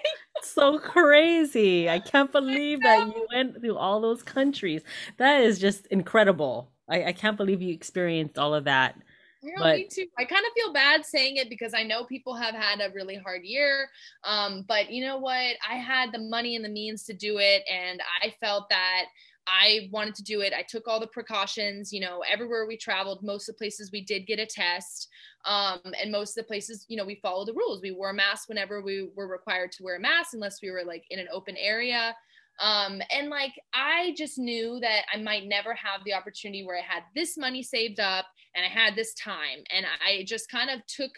So 0.49 0.79
crazy! 0.79 1.89
I 1.89 1.99
can't 1.99 2.31
believe 2.31 2.81
that 2.81 3.07
you 3.07 3.27
went 3.33 3.59
through 3.59 3.77
all 3.77 4.01
those 4.01 4.23
countries. 4.23 4.81
That 5.17 5.41
is 5.41 5.59
just 5.59 5.87
incredible. 5.87 6.69
I, 6.89 7.05
I 7.05 7.13
can't 7.13 7.37
believe 7.37 7.61
you 7.61 7.73
experienced 7.73 8.37
all 8.37 8.53
of 8.53 8.65
that. 8.65 8.95
Yeah, 9.41 9.51
but, 9.57 9.75
me 9.75 9.87
too. 9.91 10.05
I 10.17 10.23
kind 10.23 10.45
of 10.45 10.53
feel 10.55 10.71
bad 10.71 11.05
saying 11.05 11.35
it 11.35 11.49
because 11.49 11.73
I 11.73 11.83
know 11.83 12.05
people 12.05 12.33
have 12.35 12.55
had 12.55 12.79
a 12.79 12.93
really 12.93 13.17
hard 13.17 13.43
year. 13.43 13.89
Um, 14.23 14.63
but 14.67 14.89
you 14.89 15.05
know 15.05 15.17
what? 15.17 15.55
I 15.69 15.75
had 15.75 16.13
the 16.13 16.19
money 16.19 16.55
and 16.55 16.63
the 16.63 16.69
means 16.69 17.03
to 17.05 17.13
do 17.13 17.39
it, 17.39 17.63
and 17.69 17.99
I 18.21 18.33
felt 18.39 18.69
that 18.69 19.05
I 19.47 19.89
wanted 19.91 20.15
to 20.15 20.23
do 20.23 20.41
it. 20.41 20.53
I 20.53 20.63
took 20.63 20.87
all 20.87 20.99
the 20.99 21.07
precautions, 21.07 21.91
you 21.91 21.99
know, 21.99 22.23
everywhere 22.29 22.65
we 22.65 22.77
traveled, 22.77 23.23
most 23.23 23.49
of 23.49 23.55
the 23.55 23.57
places 23.57 23.91
we 23.91 24.01
did 24.01 24.25
get 24.27 24.39
a 24.39 24.45
test. 24.45 25.09
Um, 25.45 25.79
and 26.01 26.11
most 26.11 26.37
of 26.37 26.43
the 26.43 26.47
places, 26.47 26.85
you 26.87 26.97
know, 26.97 27.05
we 27.05 27.19
followed 27.21 27.47
the 27.47 27.53
rules. 27.53 27.81
We 27.81 27.91
wore 27.91 28.11
a 28.11 28.13
mask 28.13 28.49
whenever 28.49 28.81
we 28.81 29.09
were 29.15 29.27
required 29.27 29.71
to 29.73 29.83
wear 29.83 29.97
a 29.97 29.99
mask, 29.99 30.33
unless 30.33 30.61
we 30.61 30.71
were 30.71 30.83
like 30.85 31.03
in 31.09 31.19
an 31.19 31.27
open 31.31 31.57
area. 31.57 32.15
Um, 32.59 33.01
and 33.11 33.29
like, 33.29 33.53
I 33.73 34.13
just 34.17 34.37
knew 34.37 34.79
that 34.79 35.05
I 35.13 35.17
might 35.17 35.47
never 35.47 35.73
have 35.73 36.03
the 36.05 36.13
opportunity 36.13 36.63
where 36.63 36.77
I 36.77 36.81
had 36.81 37.03
this 37.15 37.37
money 37.37 37.63
saved 37.63 37.99
up 37.99 38.25
and 38.55 38.63
I 38.65 38.69
had 38.69 38.95
this 38.95 39.13
time. 39.15 39.63
And 39.75 39.85
I 40.05 40.23
just 40.25 40.49
kind 40.49 40.69
of 40.69 40.85
took 40.85 41.11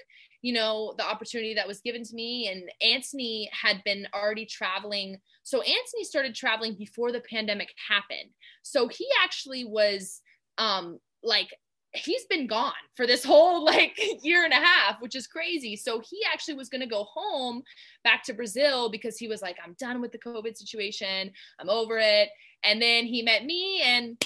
you 0.46 0.54
know, 0.54 0.94
the 1.00 1.04
opportunity 1.04 1.56
that 1.56 1.68
was 1.68 1.82
given 1.82 2.04
to 2.04 2.14
me. 2.14 2.50
And 2.50 2.70
Anthony 2.80 3.50
had 3.52 3.84
been 3.84 4.08
already 4.14 4.46
traveling. 4.46 5.18
So 5.46 5.62
Anthony 5.62 6.04
started 6.04 6.34
traveling 6.34 6.76
before 6.76 7.12
the 7.12 7.22
pandemic 7.22 7.70
happened. 7.88 8.32
So 8.64 8.88
he 8.88 9.08
actually 9.24 9.64
was 9.64 10.22
um 10.58 11.00
like 11.24 11.50
he's 11.94 12.26
been 12.26 12.48
gone 12.48 12.74
for 12.96 13.08
this 13.08 13.24
whole 13.24 13.64
like 13.64 13.98
year 14.24 14.44
and 14.44 14.52
a 14.52 14.58
half, 14.58 15.00
which 15.02 15.16
is 15.16 15.28
crazy. 15.28 15.76
So 15.76 16.02
he 16.02 16.20
actually 16.32 16.56
was 16.56 16.68
going 16.68 16.82
to 16.82 16.88
go 16.88 17.04
home 17.04 17.62
back 18.04 18.24
to 18.24 18.34
Brazil 18.34 18.90
because 18.90 19.18
he 19.18 19.28
was 19.28 19.42
like, 19.42 19.58
I'm 19.64 19.76
done 19.80 20.02
with 20.02 20.12
the 20.12 20.20
COVID 20.20 20.58
situation. 20.58 21.32
I'm 21.60 21.70
over 21.70 21.98
it. 22.00 22.30
And 22.64 22.82
then 22.82 23.06
he 23.06 23.22
met 23.22 23.46
me 23.46 23.82
and 23.84 24.18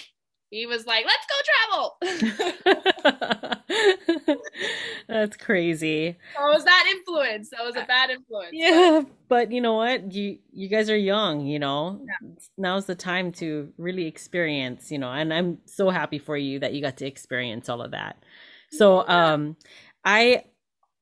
he 0.49 0.65
was 0.65 0.85
like, 0.87 1.05
let's 1.05 1.25
go 1.27 1.35
travel. 1.45 1.97
That's 5.07 5.37
crazy. 5.37 6.17
So 6.35 6.41
was 6.49 6.65
that 6.65 6.85
influence. 6.91 7.49
That 7.51 7.63
was 7.63 7.75
a 7.75 7.85
bad 7.85 8.09
influence. 8.09 8.49
Yeah, 8.53 9.01
but, 9.03 9.11
but 9.29 9.51
you 9.51 9.61
know 9.61 9.75
what? 9.75 10.11
You 10.11 10.39
you 10.51 10.67
guys 10.67 10.89
are 10.89 10.97
young, 10.97 11.45
you 11.45 11.59
know. 11.59 12.01
Yeah. 12.03 12.29
Now's 12.57 12.85
the 12.85 12.95
time 12.95 13.31
to 13.33 13.71
really 13.77 14.07
experience, 14.07 14.91
you 14.91 14.97
know, 14.97 15.11
and 15.11 15.31
I'm 15.33 15.59
so 15.65 15.91
happy 15.91 16.17
for 16.17 16.35
you 16.35 16.59
that 16.59 16.73
you 16.73 16.81
got 16.81 16.97
to 16.97 17.05
experience 17.05 17.69
all 17.69 17.81
of 17.81 17.91
that. 17.91 18.23
So 18.71 19.03
yeah. 19.03 19.33
um 19.33 19.55
I 20.03 20.45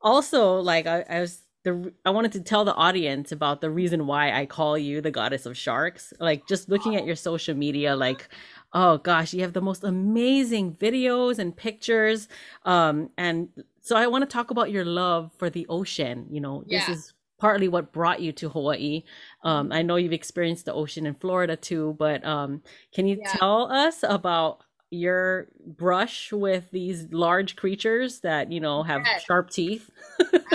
also 0.02 0.60
like 0.60 0.88
I, 0.88 1.06
I 1.10 1.22
was 1.22 1.42
the 1.64 1.94
I 2.06 2.12
wanted 2.12 2.32
to 2.34 2.42
tell 2.42 2.64
the 2.66 2.74
audience 2.74 3.32
about 3.32 3.62
the 3.62 3.70
reason 3.70 4.08
why 4.08 4.32
I 4.32 4.46
call 4.46 4.78
you 4.78 5.02
the 5.02 5.12
goddess 5.12 5.46
of 5.46 5.58
sharks. 5.58 6.14
Like 6.20 6.48
just 6.48 6.70
looking 6.70 6.96
at 6.96 7.06
your 7.06 7.16
social 7.16 7.56
media, 7.56 7.96
like 7.96 8.30
oh 8.78 9.00
gosh, 9.00 9.34
you 9.34 9.42
have 9.42 9.54
the 9.54 9.62
most 9.62 9.84
amazing 9.84 10.76
videos 10.76 11.40
and 11.40 11.58
pictures. 11.58 12.28
Um, 12.63 13.10
and 13.18 13.50
so 13.82 13.98
I 13.98 14.06
want 14.06 14.22
to 14.22 14.32
talk 14.32 14.52
about 14.52 14.70
your 14.70 14.86
love 14.86 15.32
for 15.36 15.50
the 15.50 15.66
ocean. 15.68 16.28
You 16.30 16.42
know, 16.42 16.63
yeah. 16.68 16.86
this 16.86 16.98
is 16.98 17.13
partly 17.40 17.68
what 17.68 17.92
brought 17.92 18.22
you 18.22 18.32
to 18.34 18.50
Hawaii. 18.50 19.04
Um, 19.44 19.72
I 19.72 19.82
know 19.82 19.96
you've 19.96 20.13
experienced 20.13 20.66
the 20.66 20.74
ocean 20.74 21.08
in 21.08 21.16
Florida 21.16 21.56
too, 21.56 21.96
but 21.98 22.24
um, 22.24 22.62
can 22.94 23.08
you 23.08 23.18
yeah. 23.20 23.32
tell 23.32 23.72
us 23.72 24.04
about 24.04 24.62
your 24.90 25.48
brush 25.66 26.32
with 26.32 26.70
these 26.72 27.08
large 27.12 27.58
creatures 27.58 28.22
that 28.22 28.50
you 28.50 28.62
know 28.62 28.84
have 28.84 29.02
yes. 29.04 29.22
sharp 29.24 29.50
teeth 29.50 29.90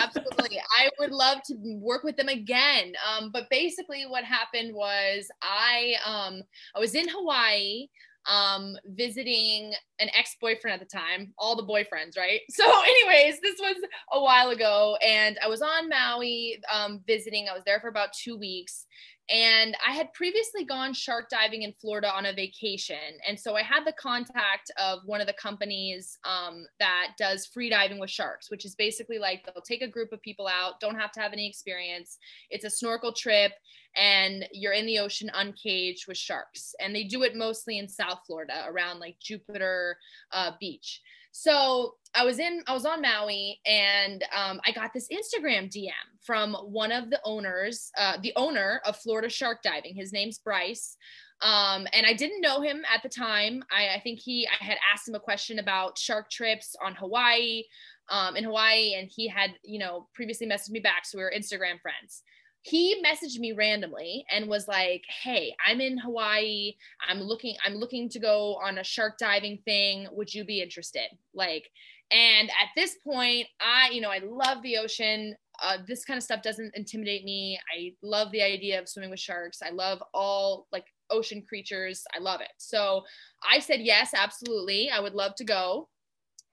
absolutely 0.01 0.59
i 0.79 0.89
would 0.99 1.11
love 1.11 1.43
to 1.45 1.55
work 1.83 2.03
with 2.03 2.17
them 2.17 2.29
again 2.29 2.95
um, 3.07 3.31
but 3.31 3.51
basically 3.51 4.05
what 4.07 4.25
happened 4.25 4.75
was 4.75 5.29
i 5.43 5.95
um, 6.07 6.43
i 6.75 6.79
was 6.79 6.95
in 6.95 7.07
hawaii 7.11 7.87
um, 8.27 8.77
visiting 8.87 9.73
an 9.99 10.09
ex-boyfriend 10.17 10.81
at 10.81 10.89
the 10.89 10.99
time, 10.99 11.33
all 11.39 11.57
the 11.57 11.63
boyfriends, 11.63 12.17
right? 12.17 12.41
So, 12.51 12.65
anyways, 12.65 13.41
this 13.41 13.57
was 13.59 13.77
a 14.13 14.21
while 14.21 14.51
ago, 14.51 14.97
and 15.05 15.39
I 15.43 15.49
was 15.49 15.63
on 15.63 15.89
Maui 15.89 16.61
um, 16.73 17.01
visiting. 17.07 17.49
I 17.49 17.55
was 17.55 17.63
there 17.65 17.81
for 17.81 17.89
about 17.89 18.13
two 18.13 18.37
weeks, 18.37 18.87
and 19.31 19.77
I 19.87 19.93
had 19.93 20.13
previously 20.15 20.65
gone 20.65 20.93
shark 20.93 21.29
diving 21.31 21.63
in 21.63 21.73
Florida 21.73 22.13
on 22.13 22.27
a 22.27 22.33
vacation. 22.33 22.97
And 23.27 23.39
so 23.39 23.55
I 23.57 23.63
had 23.63 23.85
the 23.87 23.93
contact 23.93 24.71
of 24.83 25.01
one 25.07 25.21
of 25.21 25.27
the 25.27 25.33
companies 25.35 26.19
um, 26.25 26.67
that 26.81 27.13
does 27.19 27.47
free 27.47 27.71
diving 27.71 27.99
with 27.99 28.11
sharks, 28.11 28.51
which 28.51 28.65
is 28.65 28.75
basically 28.75 29.19
like 29.19 29.45
they'll 29.45 29.63
take 29.63 29.83
a 29.83 29.89
group 29.89 30.13
of 30.13 30.21
people 30.23 30.49
out, 30.49 30.81
don't 30.81 30.99
have 30.99 31.13
to 31.13 31.21
have 31.21 31.33
any 31.33 31.49
experience. 31.49 32.19
It's 32.51 32.65
a 32.65 32.71
snorkel 32.71 33.13
trip, 33.13 33.53
and 33.97 34.45
you're 34.53 34.73
in 34.73 34.87
the 34.87 34.99
ocean 34.99 35.31
uncaged 35.35 36.09
with 36.09 36.19
sharks. 36.19 36.75
And 36.81 36.95
they 36.95 37.05
do 37.05 37.23
it 37.23 37.37
mostly 37.37 37.79
in 37.79 37.89
South 37.89 38.21
Florida 38.27 38.65
around 38.67 38.99
like 38.99 39.17
Jupiter 39.21 39.97
uh, 40.33 40.53
Beach. 40.59 41.01
So 41.33 41.95
I 42.15 42.25
was 42.25 42.39
in, 42.39 42.63
I 42.67 42.75
was 42.75 42.85
on 42.85 43.01
Maui 43.01 43.59
and 43.67 44.23
um, 44.37 44.61
I 44.67 44.71
got 44.73 44.93
this 44.93 45.09
Instagram 45.09 45.71
DM 45.71 45.91
from 46.25 46.55
one 46.55 46.93
of 46.93 47.11
the 47.11 47.21
owners, 47.25 47.91
uh, 47.99 48.19
the 48.23 48.35
owner 48.37 48.81
of 48.87 48.97
Florida 48.99 49.31
Shark 49.31 49.63
Diving. 49.63 49.95
His 49.95 50.13
name's 50.13 50.39
Bryce. 50.39 50.97
Um, 51.41 51.89
and 51.93 52.07
I 52.07 52.13
didn't 52.13 52.43
know 52.43 52.61
him 52.61 52.83
at 52.95 53.03
the 53.03 53.09
time. 53.09 53.65
I, 53.73 53.97
I, 53.97 54.01
think 54.01 54.21
he, 54.21 54.47
I 54.47 54.63
had 54.65 54.79
asked 54.93 55.09
him 55.09 55.17
a 55.17 55.21
question 55.21 55.59
about 55.59 55.99
shark 55.99 56.31
trips 56.31 56.77
on 56.85 56.95
Hawaii, 56.95 57.65
um, 58.11 58.37
in 58.37 58.45
Hawaii, 58.45 58.95
and 58.95 59.11
he 59.13 59.27
had, 59.27 59.51
you 59.65 59.81
know, 59.81 60.07
previously 60.15 60.47
messaged 60.47 60.71
me 60.71 60.81
back. 60.81 61.05
So 61.05 61.19
we 61.19 61.25
were 61.25 61.33
Instagram 61.37 61.81
friends 61.81 62.23
he 62.63 63.03
messaged 63.05 63.39
me 63.39 63.53
randomly 63.53 64.25
and 64.31 64.49
was 64.49 64.69
like 64.69 65.05
hey 65.23 65.55
i'm 65.67 65.81
in 65.81 65.99
hawaii. 65.99 66.75
I'm 67.07 67.21
looking 67.21 67.57
i'm 67.65 67.75
looking 67.75 68.09
to 68.11 68.19
go 68.19 68.57
on 68.65 68.79
a 68.79 68.85
shark 68.85 69.19
diving 69.19 69.59
thing. 69.65 70.07
Would 70.13 70.33
you 70.33 70.45
be 70.45 70.63
interested? 70.63 71.09
Like 71.35 71.71
and 72.11 72.49
at 72.51 72.69
this 72.77 72.97
point 73.05 73.49
i 73.61 73.91
you 73.91 74.01
know 74.01 74.11
i 74.11 74.21
love 74.25 74.63
the 74.63 74.79
ocean. 74.79 75.37
Uh, 75.63 75.79
this 75.87 76.05
kind 76.05 76.17
of 76.17 76.25
stuff 76.25 76.43
doesn't 76.43 76.75
intimidate 76.75 77.25
me. 77.25 77.61
I 77.77 77.93
love 78.03 78.33
the 78.33 78.43
idea 78.43 78.81
of 78.81 78.89
swimming 78.89 79.11
with 79.11 79.21
sharks. 79.21 79.61
I 79.63 79.71
love 79.71 80.03
all 80.13 80.67
like 80.73 80.87
ocean 81.11 81.45
creatures. 81.47 82.05
I 82.17 82.21
love 82.21 82.41
it. 82.41 82.53
So 82.59 83.03
i 83.49 83.59
said 83.59 83.81
yes 83.81 84.13
absolutely. 84.15 84.89
I 84.91 85.01
would 85.01 85.15
love 85.15 85.35
to 85.37 85.45
go. 85.45 85.89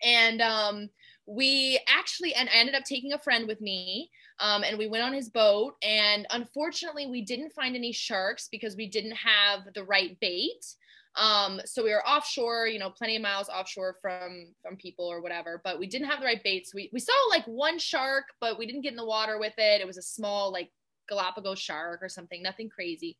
And 0.04 0.41
um 0.41 0.89
we 1.28 1.80
actually 1.88 2.34
and 2.34 2.50
i 2.50 2.58
ended 2.58 2.74
up 2.74 2.84
taking 2.84 3.13
a 3.13 3.19
friend 3.19 3.48
with 3.48 3.62
me 3.62 4.10
um, 4.39 4.63
and 4.63 4.78
we 4.78 4.88
went 4.88 5.04
on 5.04 5.13
his 5.13 5.30
boat 5.30 5.75
and 5.84 6.25
unfortunately 6.32 7.08
we 7.08 7.21
didn't 7.21 7.54
find 7.54 7.75
any 7.75 7.91
sharks 7.91 8.47
because 8.52 8.75
we 8.75 8.88
didn't 8.88 9.15
have 9.15 9.62
the 9.73 9.84
right 9.84 10.19
bait. 10.19 10.75
Um, 11.15 11.60
so 11.65 11.84
we 11.84 11.91
were 11.91 12.08
offshore 12.08 12.67
you 12.67 12.80
know 12.80 12.89
plenty 12.91 13.15
of 13.15 13.21
miles 13.21 13.49
offshore 13.49 13.95
from 14.02 14.54
from 14.62 14.78
people 14.78 15.06
or 15.06 15.21
whatever 15.21 15.60
but 15.63 15.80
we 15.80 15.88
didn't 15.88 16.08
have 16.08 16.19
the 16.19 16.25
right 16.25 16.41
baits 16.43 16.73
we, 16.73 16.89
we 16.93 16.99
saw 16.99 17.13
like 17.32 17.43
one 17.45 17.80
shark 17.80 18.25
but 18.39 18.60
we 18.60 18.67
didn't 18.67 18.82
get 18.82 18.91
in 18.91 18.97
the 18.97 19.06
water 19.06 19.39
with 19.39 19.56
it. 19.58 19.82
It 19.82 19.88
was 19.88 19.97
a 19.97 20.04
small 20.04 20.52
like 20.52 20.71
galapagos 21.10 21.60
shark 21.60 22.04
or 22.04 22.10
something 22.10 22.41
nothing 22.41 22.69
crazy. 22.69 23.17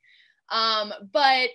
Um, 0.50 0.94
but 1.12 1.50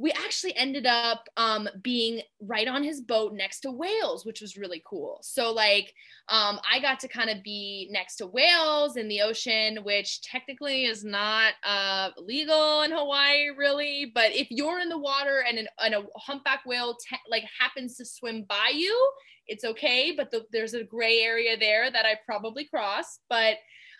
we 0.00 0.12
actually 0.12 0.56
ended 0.56 0.86
up 0.86 1.28
um, 1.36 1.68
being 1.82 2.20
right 2.40 2.68
on 2.68 2.84
his 2.84 3.00
boat 3.00 3.32
next 3.32 3.60
to 3.60 3.70
whales, 3.70 4.24
which 4.24 4.40
was 4.40 4.56
really 4.56 4.82
cool. 4.86 5.18
So, 5.22 5.52
like, 5.52 5.92
um, 6.28 6.60
I 6.70 6.78
got 6.80 7.00
to 7.00 7.08
kind 7.08 7.30
of 7.30 7.42
be 7.42 7.88
next 7.90 8.16
to 8.16 8.26
whales 8.26 8.96
in 8.96 9.08
the 9.08 9.22
ocean, 9.22 9.78
which 9.82 10.22
technically 10.22 10.84
is 10.84 11.04
not 11.04 11.54
uh, 11.64 12.10
legal 12.18 12.82
in 12.82 12.92
Hawaii, 12.92 13.48
really. 13.56 14.12
But 14.14 14.32
if 14.32 14.48
you're 14.50 14.80
in 14.80 14.88
the 14.88 14.98
water 14.98 15.44
and, 15.48 15.58
an, 15.58 15.68
and 15.80 15.94
a 15.94 16.04
humpback 16.16 16.60
whale 16.64 16.94
te- 16.94 17.16
like 17.28 17.44
happens 17.58 17.96
to 17.96 18.04
swim 18.04 18.44
by 18.48 18.70
you, 18.74 19.10
it's 19.46 19.64
okay. 19.64 20.12
But 20.16 20.30
the, 20.30 20.44
there's 20.52 20.74
a 20.74 20.84
gray 20.84 21.20
area 21.20 21.56
there 21.58 21.90
that 21.90 22.06
I 22.06 22.18
probably 22.24 22.66
crossed. 22.66 23.20
But 23.28 23.56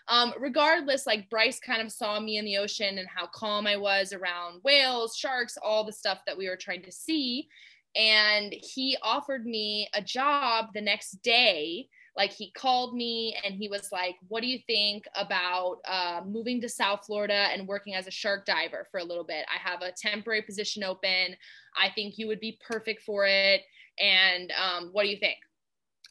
um, 0.08 0.32
regardless, 0.38 1.06
like 1.06 1.28
Bryce 1.28 1.60
kind 1.60 1.82
of 1.82 1.92
saw 1.92 2.18
me 2.18 2.38
in 2.38 2.44
the 2.44 2.56
ocean 2.56 2.98
and 2.98 3.08
how 3.08 3.26
calm 3.26 3.66
I 3.66 3.76
was 3.76 4.12
around 4.12 4.62
whales, 4.64 5.16
sharks, 5.16 5.58
all 5.62 5.84
the 5.84 5.92
stuff 5.92 6.20
that 6.26 6.36
we 6.36 6.48
were 6.48 6.56
trying 6.56 6.82
to 6.82 6.92
see. 6.92 7.48
And 7.94 8.52
he 8.52 8.96
offered 9.02 9.44
me 9.44 9.88
a 9.94 10.00
job 10.00 10.68
the 10.72 10.80
next 10.80 11.22
day. 11.22 11.88
Like 12.16 12.32
he 12.32 12.50
called 12.52 12.96
me 12.96 13.36
and 13.44 13.54
he 13.54 13.68
was 13.68 13.90
like, 13.92 14.16
What 14.28 14.42
do 14.42 14.48
you 14.48 14.58
think 14.66 15.04
about 15.14 15.76
uh, 15.86 16.22
moving 16.26 16.60
to 16.62 16.68
South 16.68 17.04
Florida 17.06 17.48
and 17.52 17.68
working 17.68 17.94
as 17.94 18.06
a 18.06 18.10
shark 18.10 18.46
diver 18.46 18.86
for 18.90 18.98
a 18.98 19.04
little 19.04 19.24
bit? 19.24 19.44
I 19.54 19.58
have 19.58 19.82
a 19.82 19.92
temporary 19.92 20.42
position 20.42 20.82
open. 20.82 21.36
I 21.76 21.90
think 21.94 22.16
you 22.16 22.26
would 22.28 22.40
be 22.40 22.58
perfect 22.66 23.02
for 23.02 23.26
it. 23.26 23.62
And 24.00 24.52
um, 24.52 24.88
what 24.92 25.02
do 25.02 25.10
you 25.10 25.18
think? 25.18 25.36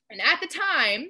And 0.09 0.21
at 0.21 0.39
the 0.39 0.47
time, 0.47 1.07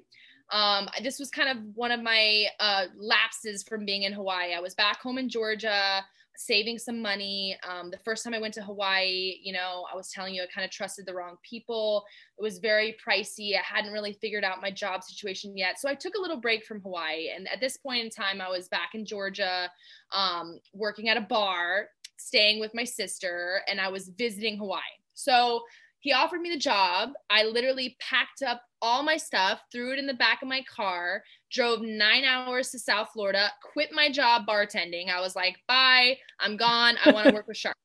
um, 0.52 0.88
this 1.04 1.20
was 1.20 1.30
kind 1.30 1.50
of 1.50 1.58
one 1.76 1.92
of 1.92 2.02
my 2.02 2.46
uh, 2.60 2.86
lapses 2.98 3.64
from 3.64 3.86
being 3.86 4.04
in 4.04 4.14
Hawaii. 4.14 4.54
I 4.54 4.60
was 4.60 4.76
back 4.76 5.02
home 5.02 5.18
in 5.18 5.30
Georgia 5.30 6.04
saving 6.38 6.78
some 6.78 7.02
money. 7.02 7.58
Um, 7.68 7.90
the 7.90 7.98
first 7.98 8.24
time 8.24 8.34
I 8.34 8.40
went 8.40 8.54
to 8.56 8.62
Hawaii, 8.62 9.38
you 9.42 9.52
know, 9.52 9.86
I 9.92 9.96
was 9.96 10.12
telling 10.12 10.36
you, 10.36 10.44
I 10.44 10.48
kind 10.54 10.64
of 10.64 10.72
trusted 10.72 11.06
the 11.06 11.14
wrong 11.14 11.36
people. 11.44 12.06
It 12.38 12.44
was 12.44 12.60
very 12.60 12.96
pricey. 13.06 13.56
I 13.56 13.62
hadn't 13.64 13.92
really 13.92 14.14
figured 14.14 14.44
out 14.44 14.62
my 14.62 14.72
job 14.72 15.04
situation 15.04 15.58
yet. 15.58 15.80
So 15.80 15.90
I 15.90 15.96
took 15.96 16.14
a 16.16 16.22
little 16.22 16.40
break 16.40 16.64
from 16.64 16.80
Hawaii. 16.82 17.30
And 17.36 17.48
at 17.52 17.60
this 17.60 17.78
point 17.78 18.04
in 18.04 18.10
time, 18.12 18.40
I 18.40 18.50
was 18.50 18.68
back 18.68 18.92
in 18.94 19.04
Georgia, 19.04 19.70
um, 20.14 20.60
working 20.74 21.10
at 21.10 21.18
a 21.18 21.22
bar, 21.22 21.88
staying 22.18 22.60
with 22.60 22.74
my 22.74 22.84
sister, 22.84 23.62
and 23.68 23.82
I 23.82 23.90
was 23.90 24.10
visiting 24.10 24.58
Hawaii. 24.58 24.82
So 25.16 25.64
he 26.08 26.14
offered 26.14 26.40
me 26.40 26.50
the 26.50 26.58
job. 26.58 27.10
I 27.30 27.44
literally 27.44 27.98
packed 28.00 28.42
up 28.42 28.62
all 28.82 29.04
my 29.04 29.18
stuff, 29.18 29.60
threw 29.74 29.92
it 29.92 30.00
in 30.00 30.08
the 30.08 30.14
back 30.14 30.42
of 30.42 30.48
my 30.48 30.64
car, 30.74 31.22
drove 31.52 31.82
nine 31.82 32.24
hours 32.24 32.72
to 32.72 32.80
South 32.80 33.10
Florida, 33.12 33.50
quit 33.74 33.90
my 33.92 34.10
job 34.10 34.44
bartending. 34.48 35.10
I 35.10 35.20
was 35.20 35.36
like, 35.36 35.58
bye, 35.68 36.16
I'm 36.40 36.56
gone. 36.56 36.96
I 37.04 37.12
want 37.12 37.28
to 37.28 37.34
work 37.36 37.50
with 37.50 37.58
sharks 37.58 37.78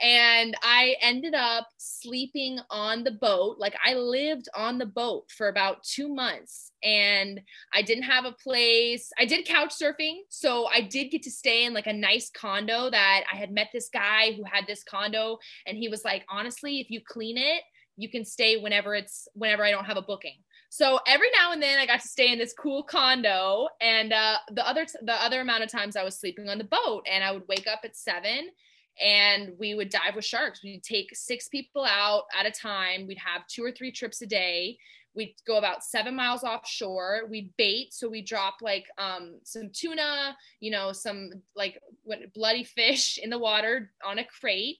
and 0.00 0.54
I 0.62 0.96
ended 1.00 1.34
up 1.34 1.68
sleeping 1.78 2.58
on 2.70 3.02
the 3.02 3.12
boat. 3.12 3.56
Like 3.58 3.74
I 3.84 3.94
lived 3.94 4.48
on 4.54 4.78
the 4.78 4.86
boat 4.86 5.30
for 5.30 5.48
about 5.48 5.84
two 5.84 6.08
months 6.08 6.72
and 6.82 7.40
I 7.72 7.82
didn't 7.82 8.04
have 8.04 8.26
a 8.26 8.32
place. 8.32 9.10
I 9.18 9.24
did 9.24 9.46
couch 9.46 9.72
surfing. 9.80 10.16
So 10.28 10.66
I 10.66 10.82
did 10.82 11.10
get 11.10 11.22
to 11.22 11.30
stay 11.30 11.64
in 11.64 11.72
like 11.72 11.86
a 11.86 11.92
nice 11.92 12.30
condo 12.30 12.90
that 12.90 13.24
I 13.32 13.36
had 13.36 13.50
met 13.50 13.68
this 13.72 13.88
guy 13.88 14.32
who 14.32 14.44
had 14.44 14.66
this 14.66 14.84
condo. 14.84 15.38
And 15.66 15.78
he 15.78 15.88
was 15.88 16.04
like, 16.04 16.24
honestly, 16.28 16.80
if 16.80 16.90
you 16.90 17.00
clean 17.06 17.38
it, 17.38 17.62
you 17.96 18.10
can 18.10 18.24
stay 18.24 18.58
whenever 18.58 18.94
it's 18.94 19.26
whenever 19.32 19.64
I 19.64 19.70
don't 19.70 19.86
have 19.86 19.96
a 19.96 20.02
booking. 20.02 20.36
So 20.68 20.98
every 21.06 21.28
now 21.34 21.52
and 21.52 21.62
then 21.62 21.78
I 21.78 21.86
got 21.86 22.02
to 22.02 22.08
stay 22.08 22.30
in 22.32 22.38
this 22.38 22.52
cool 22.52 22.82
condo 22.82 23.68
and 23.80 24.12
uh, 24.12 24.36
the 24.52 24.68
other 24.68 24.84
the 25.02 25.14
other 25.14 25.40
amount 25.40 25.62
of 25.62 25.70
times 25.70 25.96
I 25.96 26.04
was 26.04 26.20
sleeping 26.20 26.50
on 26.50 26.58
the 26.58 26.64
boat 26.64 27.06
and 27.10 27.24
I 27.24 27.32
would 27.32 27.44
wake 27.48 27.66
up 27.66 27.80
at 27.84 27.96
7 27.96 28.50
and 29.00 29.52
we 29.58 29.74
would 29.74 29.90
dive 29.90 30.14
with 30.14 30.24
sharks. 30.24 30.62
We'd 30.62 30.82
take 30.82 31.14
6 31.14 31.48
people 31.48 31.84
out 31.84 32.24
at 32.38 32.46
a 32.46 32.50
time. 32.50 33.06
We'd 33.06 33.18
have 33.18 33.46
two 33.46 33.64
or 33.64 33.72
three 33.72 33.92
trips 33.92 34.22
a 34.22 34.26
day. 34.26 34.78
We'd 35.14 35.34
go 35.46 35.56
about 35.56 35.84
7 35.84 36.14
miles 36.14 36.44
offshore. 36.44 37.22
We'd 37.30 37.50
bait, 37.56 37.92
so 37.92 38.08
we 38.08 38.22
drop 38.22 38.56
like 38.60 38.86
um, 38.98 39.38
some 39.44 39.70
tuna, 39.72 40.36
you 40.60 40.70
know, 40.70 40.92
some 40.92 41.30
like 41.54 41.80
bloody 42.34 42.64
fish 42.64 43.18
in 43.22 43.30
the 43.30 43.38
water 43.38 43.92
on 44.04 44.18
a 44.18 44.24
crate 44.24 44.78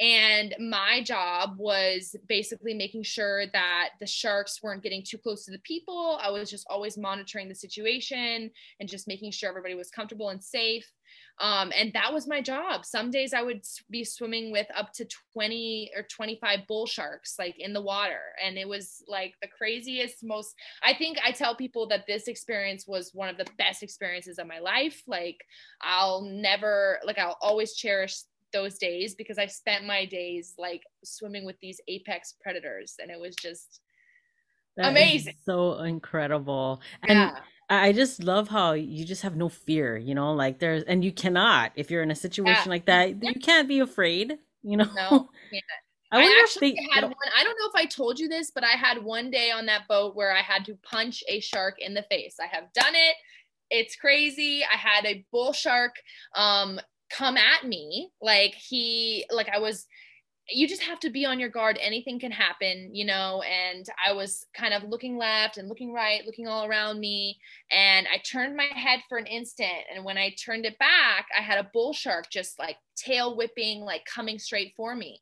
and 0.00 0.54
my 0.58 1.02
job 1.04 1.54
was 1.56 2.16
basically 2.28 2.74
making 2.74 3.04
sure 3.04 3.46
that 3.52 3.90
the 4.00 4.06
sharks 4.06 4.60
weren't 4.60 4.82
getting 4.82 5.04
too 5.04 5.18
close 5.18 5.44
to 5.44 5.52
the 5.52 5.60
people. 5.60 6.18
I 6.20 6.30
was 6.30 6.50
just 6.50 6.66
always 6.68 6.98
monitoring 6.98 7.48
the 7.48 7.54
situation 7.54 8.50
and 8.80 8.88
just 8.88 9.06
making 9.06 9.30
sure 9.30 9.48
everybody 9.48 9.76
was 9.76 9.90
comfortable 9.90 10.30
and 10.30 10.42
safe. 10.42 10.90
Um, 11.40 11.72
and 11.76 11.92
that 11.94 12.12
was 12.12 12.28
my 12.28 12.40
job. 12.40 12.84
Some 12.84 13.10
days 13.10 13.34
I 13.34 13.42
would 13.42 13.62
be 13.90 14.04
swimming 14.04 14.52
with 14.52 14.66
up 14.76 14.92
to 14.94 15.06
20 15.32 15.90
or 15.96 16.04
25 16.04 16.60
bull 16.68 16.86
sharks, 16.86 17.34
like 17.38 17.58
in 17.58 17.72
the 17.72 17.80
water. 17.80 18.20
And 18.44 18.56
it 18.56 18.68
was 18.68 19.02
like 19.08 19.34
the 19.42 19.48
craziest, 19.48 20.22
most, 20.22 20.54
I 20.82 20.94
think 20.94 21.18
I 21.24 21.32
tell 21.32 21.56
people 21.56 21.88
that 21.88 22.06
this 22.06 22.28
experience 22.28 22.86
was 22.86 23.10
one 23.14 23.28
of 23.28 23.36
the 23.36 23.46
best 23.58 23.82
experiences 23.82 24.38
of 24.38 24.46
my 24.46 24.60
life. 24.60 25.02
Like, 25.08 25.44
I'll 25.82 26.22
never, 26.22 27.00
like, 27.04 27.18
I'll 27.18 27.38
always 27.40 27.74
cherish 27.74 28.14
those 28.52 28.78
days 28.78 29.16
because 29.16 29.36
I 29.36 29.46
spent 29.46 29.84
my 29.84 30.06
days 30.06 30.54
like 30.56 30.84
swimming 31.02 31.44
with 31.44 31.56
these 31.60 31.80
apex 31.88 32.34
predators 32.40 32.94
and 33.00 33.10
it 33.10 33.18
was 33.18 33.34
just 33.34 33.80
that 34.76 34.90
amazing. 34.90 35.34
So 35.44 35.80
incredible. 35.80 36.80
And 37.02 37.18
yeah. 37.18 37.38
I 37.70 37.92
just 37.92 38.22
love 38.22 38.48
how 38.48 38.72
you 38.72 39.04
just 39.04 39.22
have 39.22 39.36
no 39.36 39.48
fear, 39.48 39.96
you 39.96 40.14
know, 40.14 40.32
like 40.32 40.58
there's 40.58 40.82
and 40.84 41.04
you 41.04 41.12
cannot 41.12 41.72
if 41.76 41.90
you're 41.90 42.02
in 42.02 42.10
a 42.10 42.16
situation 42.16 42.64
yeah. 42.66 42.70
like 42.70 42.86
that, 42.86 43.22
you 43.22 43.34
can't 43.34 43.68
be 43.68 43.80
afraid, 43.80 44.38
you 44.62 44.76
know. 44.76 44.88
No, 44.94 45.28
I, 46.12 46.22
I 46.22 46.42
actually 46.42 46.72
they, 46.72 46.88
had 46.92 47.04
one. 47.04 47.14
I 47.36 47.42
don't 47.42 47.58
know 47.58 47.68
if 47.68 47.74
I 47.74 47.86
told 47.86 48.18
you 48.18 48.28
this, 48.28 48.50
but 48.54 48.64
I 48.64 48.76
had 48.76 49.02
one 49.02 49.30
day 49.30 49.50
on 49.50 49.66
that 49.66 49.88
boat 49.88 50.14
where 50.14 50.32
I 50.34 50.42
had 50.42 50.64
to 50.66 50.78
punch 50.82 51.24
a 51.28 51.40
shark 51.40 51.76
in 51.78 51.94
the 51.94 52.04
face. 52.10 52.36
I 52.40 52.54
have 52.54 52.72
done 52.72 52.94
it. 52.94 53.16
It's 53.70 53.96
crazy. 53.96 54.62
I 54.62 54.76
had 54.76 55.06
a 55.06 55.24
bull 55.32 55.52
shark 55.52 55.94
um, 56.36 56.78
come 57.10 57.36
at 57.36 57.66
me 57.66 58.10
like 58.20 58.54
he 58.54 59.24
like 59.30 59.48
i 59.48 59.58
was 59.58 59.86
you 60.50 60.68
just 60.68 60.82
have 60.82 61.00
to 61.00 61.10
be 61.10 61.24
on 61.24 61.40
your 61.40 61.48
guard. 61.48 61.78
Anything 61.80 62.20
can 62.20 62.30
happen 62.30 62.94
you 62.94 63.04
know 63.04 63.42
and 63.42 63.86
i 64.04 64.12
was 64.12 64.46
kind 64.54 64.74
of 64.74 64.82
looking 64.84 65.16
left 65.16 65.56
and 65.56 65.68
looking 65.68 65.92
right 65.92 66.22
looking 66.26 66.46
all 66.46 66.66
around 66.66 67.00
me 67.00 67.38
and 67.70 68.06
i 68.12 68.18
turned 68.18 68.56
my 68.56 68.68
head 68.74 69.00
for 69.08 69.18
an 69.18 69.26
instant 69.26 69.84
and 69.94 70.04
when 70.04 70.16
i 70.18 70.34
turned 70.44 70.64
it 70.64 70.78
back 70.78 71.26
i 71.38 71.42
had 71.42 71.58
a 71.58 71.70
bull 71.72 71.92
shark 71.92 72.26
just 72.30 72.58
like 72.58 72.76
tail 72.96 73.36
whipping 73.36 73.80
like 73.80 74.04
coming 74.04 74.38
straight 74.38 74.72
for 74.76 74.94
me 74.94 75.20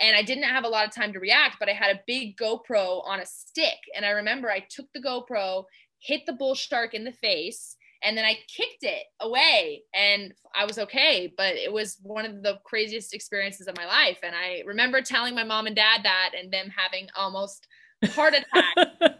and 0.00 0.16
i 0.16 0.22
didn't 0.22 0.44
have 0.44 0.64
a 0.64 0.68
lot 0.68 0.86
of 0.86 0.94
time 0.94 1.12
to 1.12 1.20
react 1.20 1.56
but 1.58 1.68
i 1.68 1.72
had 1.72 1.94
a 1.94 2.00
big 2.06 2.36
gopro 2.36 3.06
on 3.06 3.20
a 3.20 3.26
stick 3.26 3.78
and 3.94 4.04
i 4.04 4.10
remember 4.10 4.50
i 4.50 4.64
took 4.70 4.86
the 4.92 5.02
gopro 5.02 5.64
hit 6.00 6.22
the 6.26 6.32
bull 6.32 6.54
shark 6.54 6.94
in 6.94 7.04
the 7.04 7.12
face 7.12 7.76
and 8.02 8.16
then 8.16 8.24
I 8.24 8.34
kicked 8.48 8.82
it 8.82 9.04
away 9.20 9.82
and 9.94 10.32
I 10.54 10.64
was 10.64 10.78
okay. 10.78 11.32
But 11.36 11.54
it 11.54 11.72
was 11.72 11.98
one 12.02 12.26
of 12.26 12.42
the 12.42 12.58
craziest 12.64 13.14
experiences 13.14 13.68
of 13.68 13.76
my 13.76 13.86
life. 13.86 14.18
And 14.22 14.34
I 14.34 14.62
remember 14.66 15.02
telling 15.02 15.34
my 15.34 15.44
mom 15.44 15.66
and 15.66 15.76
dad 15.76 16.00
that 16.04 16.32
and 16.38 16.52
them 16.52 16.68
having 16.76 17.08
almost 17.16 17.66
heart 18.08 18.34
attack. 18.34 19.18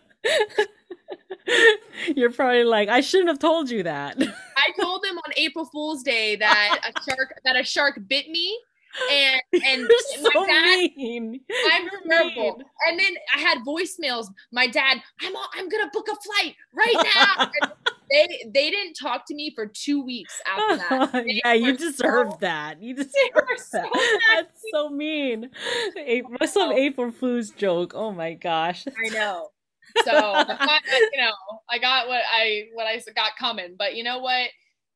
You're 2.17 2.33
probably 2.33 2.65
like, 2.65 2.89
I 2.89 3.01
shouldn't 3.01 3.29
have 3.29 3.39
told 3.39 3.71
you 3.71 3.83
that. 3.83 4.17
I 4.19 4.81
told 4.81 5.03
them 5.03 5.19
on 5.19 5.33
April 5.37 5.65
Fool's 5.67 6.03
Day 6.03 6.37
that 6.37 6.81
a 6.85 7.11
shark 7.11 7.35
that 7.45 7.57
a 7.57 7.65
shark 7.65 8.01
bit 8.09 8.29
me 8.29 8.59
and 9.11 9.41
and 9.67 9.89
You're 10.21 10.31
my 10.35 10.47
dad, 10.47 10.91
mean. 10.97 11.41
I'm 11.71 11.89
memorable. 12.05 12.63
And 12.89 12.99
then 12.99 13.15
I 13.35 13.41
had 13.41 13.59
voicemails. 13.67 14.27
My 14.53 14.67
dad, 14.67 14.99
I'm 15.21 15.35
all, 15.37 15.49
I'm 15.55 15.69
gonna 15.69 15.91
book 15.93 16.09
a 16.11 16.17
flight 16.17 16.57
right 16.75 17.07
now. 17.17 17.51
they 18.11 18.27
they 18.53 18.71
didn't 18.71 18.95
talk 18.95 19.27
to 19.27 19.35
me 19.35 19.53
for 19.55 19.67
two 19.67 20.03
weeks 20.05 20.41
after 20.47 20.77
that. 20.77 21.25
yeah, 21.45 21.53
you 21.53 21.77
deserve 21.77 22.31
so, 22.33 22.39
that. 22.41 22.83
You 22.83 22.95
deserve 22.95 23.11
that. 23.35 23.61
So 23.61 23.83
That's 24.35 24.63
so 24.73 24.89
mean. 24.89 25.51
What's 26.39 26.53
some 26.53 26.73
April 26.73 27.11
Fool's 27.11 27.51
joke? 27.51 27.93
Oh 27.95 28.13
my 28.13 28.35
gosh. 28.35 28.87
I 28.87 29.09
know. 29.11 29.49
So 30.05 30.11
I 30.13 30.45
got, 30.45 30.83
you 31.13 31.21
know, 31.21 31.33
I 31.69 31.79
got 31.79 32.09
what 32.09 32.23
I 32.33 32.69
what 32.75 32.87
I 32.87 33.01
got 33.15 33.37
coming. 33.39 33.75
But 33.79 33.95
you 33.95 34.05
know 34.05 34.19
what? 34.19 34.49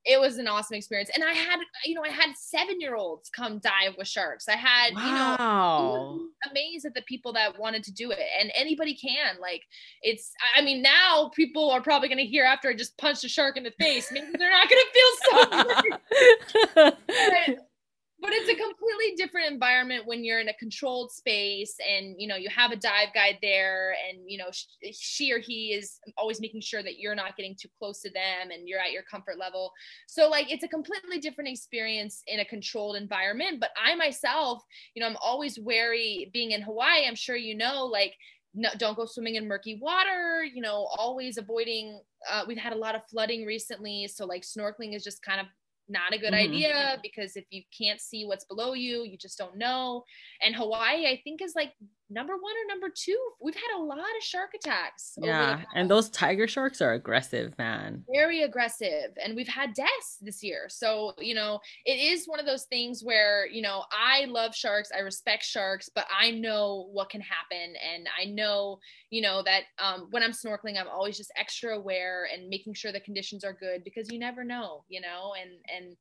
It 0.07 0.21
was 0.21 0.39
an 0.39 0.47
awesome 0.47 0.77
experience. 0.77 1.11
And 1.13 1.25
I 1.25 1.33
had, 1.33 1.59
you 1.85 1.95
know, 1.95 2.03
I 2.03 2.11
had 2.11 2.37
seven 2.37 2.81
year 2.81 2.95
olds 2.95 3.29
come 3.29 3.59
dive 3.59 3.97
with 3.99 4.07
sharks. 4.07 4.49
I 4.49 4.57
had, 4.57 4.95
wow. 4.95 5.03
you 5.03 5.13
know, 5.13 6.21
amazed 6.51 6.87
at 6.87 6.95
the 6.95 7.03
people 7.03 7.33
that 7.33 7.59
wanted 7.59 7.83
to 7.85 7.93
do 7.93 8.13
it. 8.13 8.21
And 8.41 8.53
anybody 8.55 8.95
can. 8.95 9.41
Like, 9.41 9.63
it's, 10.03 10.33
I 10.57 10.63
mean, 10.63 10.81
now 10.81 11.31
people 11.35 11.71
are 11.71 11.83
probably 11.83 12.09
going 12.09 12.19
to 12.19 12.25
hear 12.25 12.45
after 12.45 12.69
I 12.69 12.75
just 12.75 12.97
punched 12.99 13.25
a 13.25 13.29
shark 13.29 13.57
in 13.57 13.65
the 13.65 13.73
face. 13.81 14.13
Maybe 14.13 14.29
they're 14.39 14.51
not 14.51 14.69
going 14.69 14.83
to 14.85 14.93
feel 14.95 15.13
so 15.31 16.91
good. 17.47 17.59
but 18.21 18.31
it's 18.33 18.49
a 18.49 18.55
completely 18.55 19.15
different 19.17 19.53
environment 19.53 20.07
when 20.07 20.25
you're 20.25 20.41
in 20.41 20.49
a 20.49 20.55
controlled 20.55 21.11
space 21.13 21.77
and 21.89 22.15
you 22.19 22.27
know 22.27 22.37
you 22.37 22.49
have 22.49 22.71
a 22.71 22.77
dive 22.77 23.09
guide 23.15 23.39
there 23.43 23.95
and 24.09 24.19
you 24.27 24.39
know 24.39 24.51
she 24.93 25.33
or 25.33 25.39
he 25.39 25.73
is 25.73 25.99
always 26.17 26.41
making 26.41 26.61
sure 26.61 26.83
that 26.83 26.99
you're 26.99 27.15
not 27.15 27.37
getting 27.37 27.55
too 27.61 27.69
close 27.79 28.01
to 28.01 28.11
them 28.11 28.51
and 28.51 28.69
you're 28.69 28.81
at 28.81 28.93
your 28.93 29.03
comfort 29.03 29.39
level. 29.39 29.73
So 30.07 30.29
like 30.29 30.51
it's 30.51 30.65
a 30.65 30.69
completely 30.69 31.19
different 31.19 31.51
experience 31.51 32.23
in 32.27 32.41
a 32.41 32.45
controlled 32.45 32.97
environment. 32.97 33.61
But 33.61 33.71
i 33.83 33.95
myself 33.95 34.63
you 34.95 35.01
know 35.01 35.07
i'm 35.07 35.17
always 35.21 35.59
wary 35.59 36.31
being 36.33 36.53
in 36.53 36.63
hawaii. 36.63 37.07
I'm 37.07 37.15
sure 37.15 37.37
you 37.37 37.55
know 37.55 37.85
like 37.85 38.15
no, 38.55 38.71
don't 38.79 38.97
go 38.97 39.05
swimming 39.05 39.35
in 39.35 39.47
murky 39.47 39.79
water 39.83 40.43
you 40.43 40.63
know 40.63 40.89
always 40.97 41.37
avoiding 41.37 42.01
uh, 42.31 42.45
we've 42.49 42.57
had 42.57 42.73
a 42.73 42.77
lot 42.77 42.95
of 42.95 43.03
flooding 43.11 43.45
recently. 43.45 44.09
So 44.09 44.25
like 44.25 44.43
snorkeling 44.43 44.95
is 44.95 45.05
just 45.05 45.23
kind 45.23 45.41
of 45.41 45.47
not 45.89 46.13
a 46.13 46.19
good 46.19 46.33
mm-hmm. 46.33 46.53
idea 46.53 46.99
because 47.03 47.37
if 47.37 47.45
you 47.51 47.63
can't 47.77 48.01
see 48.01 48.25
what's 48.25 48.45
below 48.45 48.75
you, 48.75 49.05
you 49.05 49.17
just 49.17 49.39
don't 49.39 49.57
know. 49.57 50.05
And 50.43 50.55
Hawaii, 50.55 51.07
I 51.07 51.21
think, 51.25 51.43
is 51.43 51.55
like 51.55 51.73
number 52.09 52.35
one 52.35 52.53
or 52.53 52.67
number 52.69 52.89
two. 52.95 53.19
We've 53.41 53.55
had 53.55 53.79
a 53.79 53.83
lot 53.83 53.99
of 53.99 54.23
shark 54.23 54.51
attacks. 54.55 55.15
Yeah. 55.17 55.63
And 55.75 55.91
those 55.91 56.09
tiger 56.11 56.47
sharks 56.47 56.81
are 56.81 56.93
aggressive, 56.93 57.57
man. 57.59 58.05
Very 58.13 58.43
aggressive. 58.43 59.17
And 59.23 59.35
we've 59.35 59.49
had 59.49 59.75
deaths 59.75 60.19
this 60.21 60.43
year. 60.43 60.67
So, 60.69 61.13
you 61.19 61.35
know, 61.35 61.61
it 61.85 61.99
is 61.99 62.27
one 62.27 62.41
of 62.41 62.47
those 62.47 62.65
things 62.65 63.03
where, 63.03 63.47
you 63.47 63.63
know, 63.63 63.85
I 63.91 64.27
love 64.27 64.55
sharks, 64.55 64.91
I 64.97 65.01
respect 65.01 65.45
sharks, 65.45 65.89
but 65.93 66.07
I 66.17 66.31
know 66.31 66.89
what 66.93 67.11
can 67.11 67.21
happen. 67.21 67.75
And 67.95 68.09
I 68.21 68.27
know, 68.27 68.79
you 69.11 69.23
know, 69.23 69.43
that 69.43 69.63
um, 69.79 70.09
when 70.11 70.23
I'm 70.23 70.33
snorkeling, 70.33 70.79
I'm 70.79 70.89
always 70.89 71.17
just 71.17 71.33
extra 71.37 71.77
aware 71.77 72.29
and 72.33 72.49
making 72.49 72.75
sure 72.75 72.93
the 72.93 73.01
conditions 73.01 73.45
are 73.45 73.53
good 73.53 73.85
because 73.85 74.11
you 74.11 74.19
never 74.19 74.45
know, 74.45 74.85
you 74.89 75.01
know, 75.01 75.33
and, 75.41 75.51
and, 75.75 75.97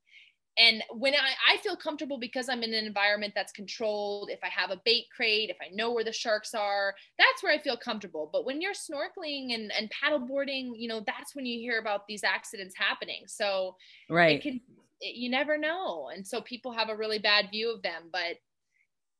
and 0.58 0.82
when 0.90 1.14
I, 1.14 1.54
I 1.54 1.56
feel 1.58 1.76
comfortable 1.76 2.18
because 2.18 2.48
i'm 2.48 2.62
in 2.62 2.72
an 2.74 2.84
environment 2.84 3.32
that's 3.34 3.52
controlled 3.52 4.30
if 4.30 4.38
i 4.42 4.48
have 4.48 4.70
a 4.70 4.80
bait 4.84 5.04
crate 5.14 5.50
if 5.50 5.56
i 5.60 5.74
know 5.74 5.92
where 5.92 6.04
the 6.04 6.12
sharks 6.12 6.54
are 6.54 6.94
that's 7.18 7.42
where 7.42 7.52
i 7.52 7.58
feel 7.58 7.76
comfortable. 7.76 8.28
But 8.32 8.44
when 8.44 8.60
you're 8.60 8.72
snorkeling 8.72 9.54
and, 9.54 9.72
and 9.78 9.90
paddle 9.90 10.18
boarding 10.18 10.74
you 10.76 10.88
know 10.88 11.00
that's 11.06 11.34
when 11.34 11.46
you 11.46 11.58
hear 11.58 11.78
about 11.78 12.06
these 12.06 12.24
accidents 12.24 12.74
happening. 12.76 13.24
So 13.26 13.76
right. 14.10 14.36
it 14.36 14.42
can 14.42 14.60
it, 15.00 15.16
you 15.16 15.30
never 15.30 15.58
know. 15.58 16.10
And 16.14 16.26
so 16.26 16.40
people 16.40 16.72
have 16.72 16.88
a 16.88 16.96
really 16.96 17.18
bad 17.18 17.50
view 17.50 17.72
of 17.72 17.82
them 17.82 18.04
but 18.12 18.36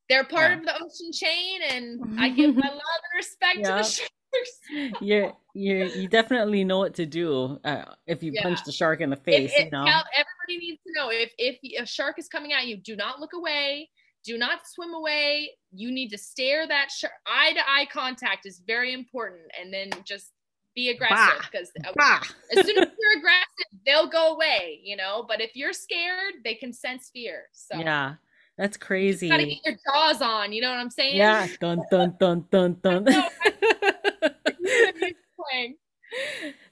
they're 0.09 0.25
part 0.25 0.53
yeah. 0.53 0.59
of 0.59 0.65
the 0.65 0.75
ocean 0.75 1.13
chain 1.13 1.61
and 1.69 2.21
i 2.21 2.29
give 2.29 2.55
my 2.57 2.69
love 2.69 3.01
and 3.13 3.17
respect 3.17 3.59
yeah. 3.59 3.69
to 3.69 3.83
the 3.83 3.83
sharks 3.83 4.11
you 5.01 5.33
you 5.55 5.85
you 5.87 6.09
definitely 6.09 6.65
know 6.65 6.79
what 6.79 6.95
to 6.95 7.07
do 7.07 7.59
uh, 7.65 7.85
if 8.07 8.23
you 8.23 8.33
yeah. 8.35 8.43
punch 8.43 8.63
the 8.65 8.73
shark 8.73 9.01
in 9.01 9.11
the 9.11 9.17
face. 9.17 9.53
It, 9.57 9.63
it, 9.63 9.65
you 9.67 9.71
know, 9.71 10.03
everybody 10.15 10.59
needs 10.59 10.81
to 10.87 10.93
know 10.95 11.11
if 11.11 11.33
if 11.39 11.59
a 11.81 11.87
shark 11.87 12.19
is 12.19 12.29
coming 12.29 12.53
at 12.53 12.67
you, 12.67 12.77
do 12.77 12.97
not 12.97 13.21
look 13.21 13.33
away. 13.35 13.91
Do 14.25 14.37
not 14.37 14.61
swim 14.67 14.93
away. 14.93 15.51
You 15.73 15.93
need 15.93 16.09
to 16.09 16.19
stare 16.19 16.67
that 16.67 16.91
shark. 16.91 17.13
Eye 17.27 17.53
to 17.53 17.61
eye 17.61 17.87
contact 17.93 18.45
is 18.45 18.61
very 18.67 18.93
important, 18.93 19.43
and 19.61 19.73
then 19.73 19.91
just 20.05 20.33
be 20.75 20.91
aggressive 20.91 21.49
because 21.51 21.71
uh, 21.85 22.19
as 22.57 22.67
soon 22.67 22.79
as 22.79 22.89
you're 23.01 23.19
aggressive, 23.19 23.67
they'll 23.87 24.09
go 24.09 24.35
away. 24.35 24.81
You 24.85 24.97
know, 24.97 25.25
but 25.27 25.41
if 25.41 25.55
you're 25.55 25.73
scared, 25.73 26.35
they 26.45 26.55
can 26.55 26.73
sense 26.73 27.11
fear. 27.13 27.45
So 27.53 27.79
yeah. 27.79 28.15
That's 28.59 28.77
crazy. 28.77 29.27
You 29.27 29.33
gotta 29.33 29.47
get 29.47 29.65
your 29.65 29.77
jaws 29.87 30.23
on. 30.23 30.53
You 30.53 30.63
know 30.63 30.71
what 30.71 30.79
I'm 30.79 30.91
saying? 30.91 31.17
Yeah. 31.17 31.47
Dun 31.61 31.83
dun 31.91 32.17
dun 32.19 32.47
dun 32.51 32.77
dun. 32.83 33.07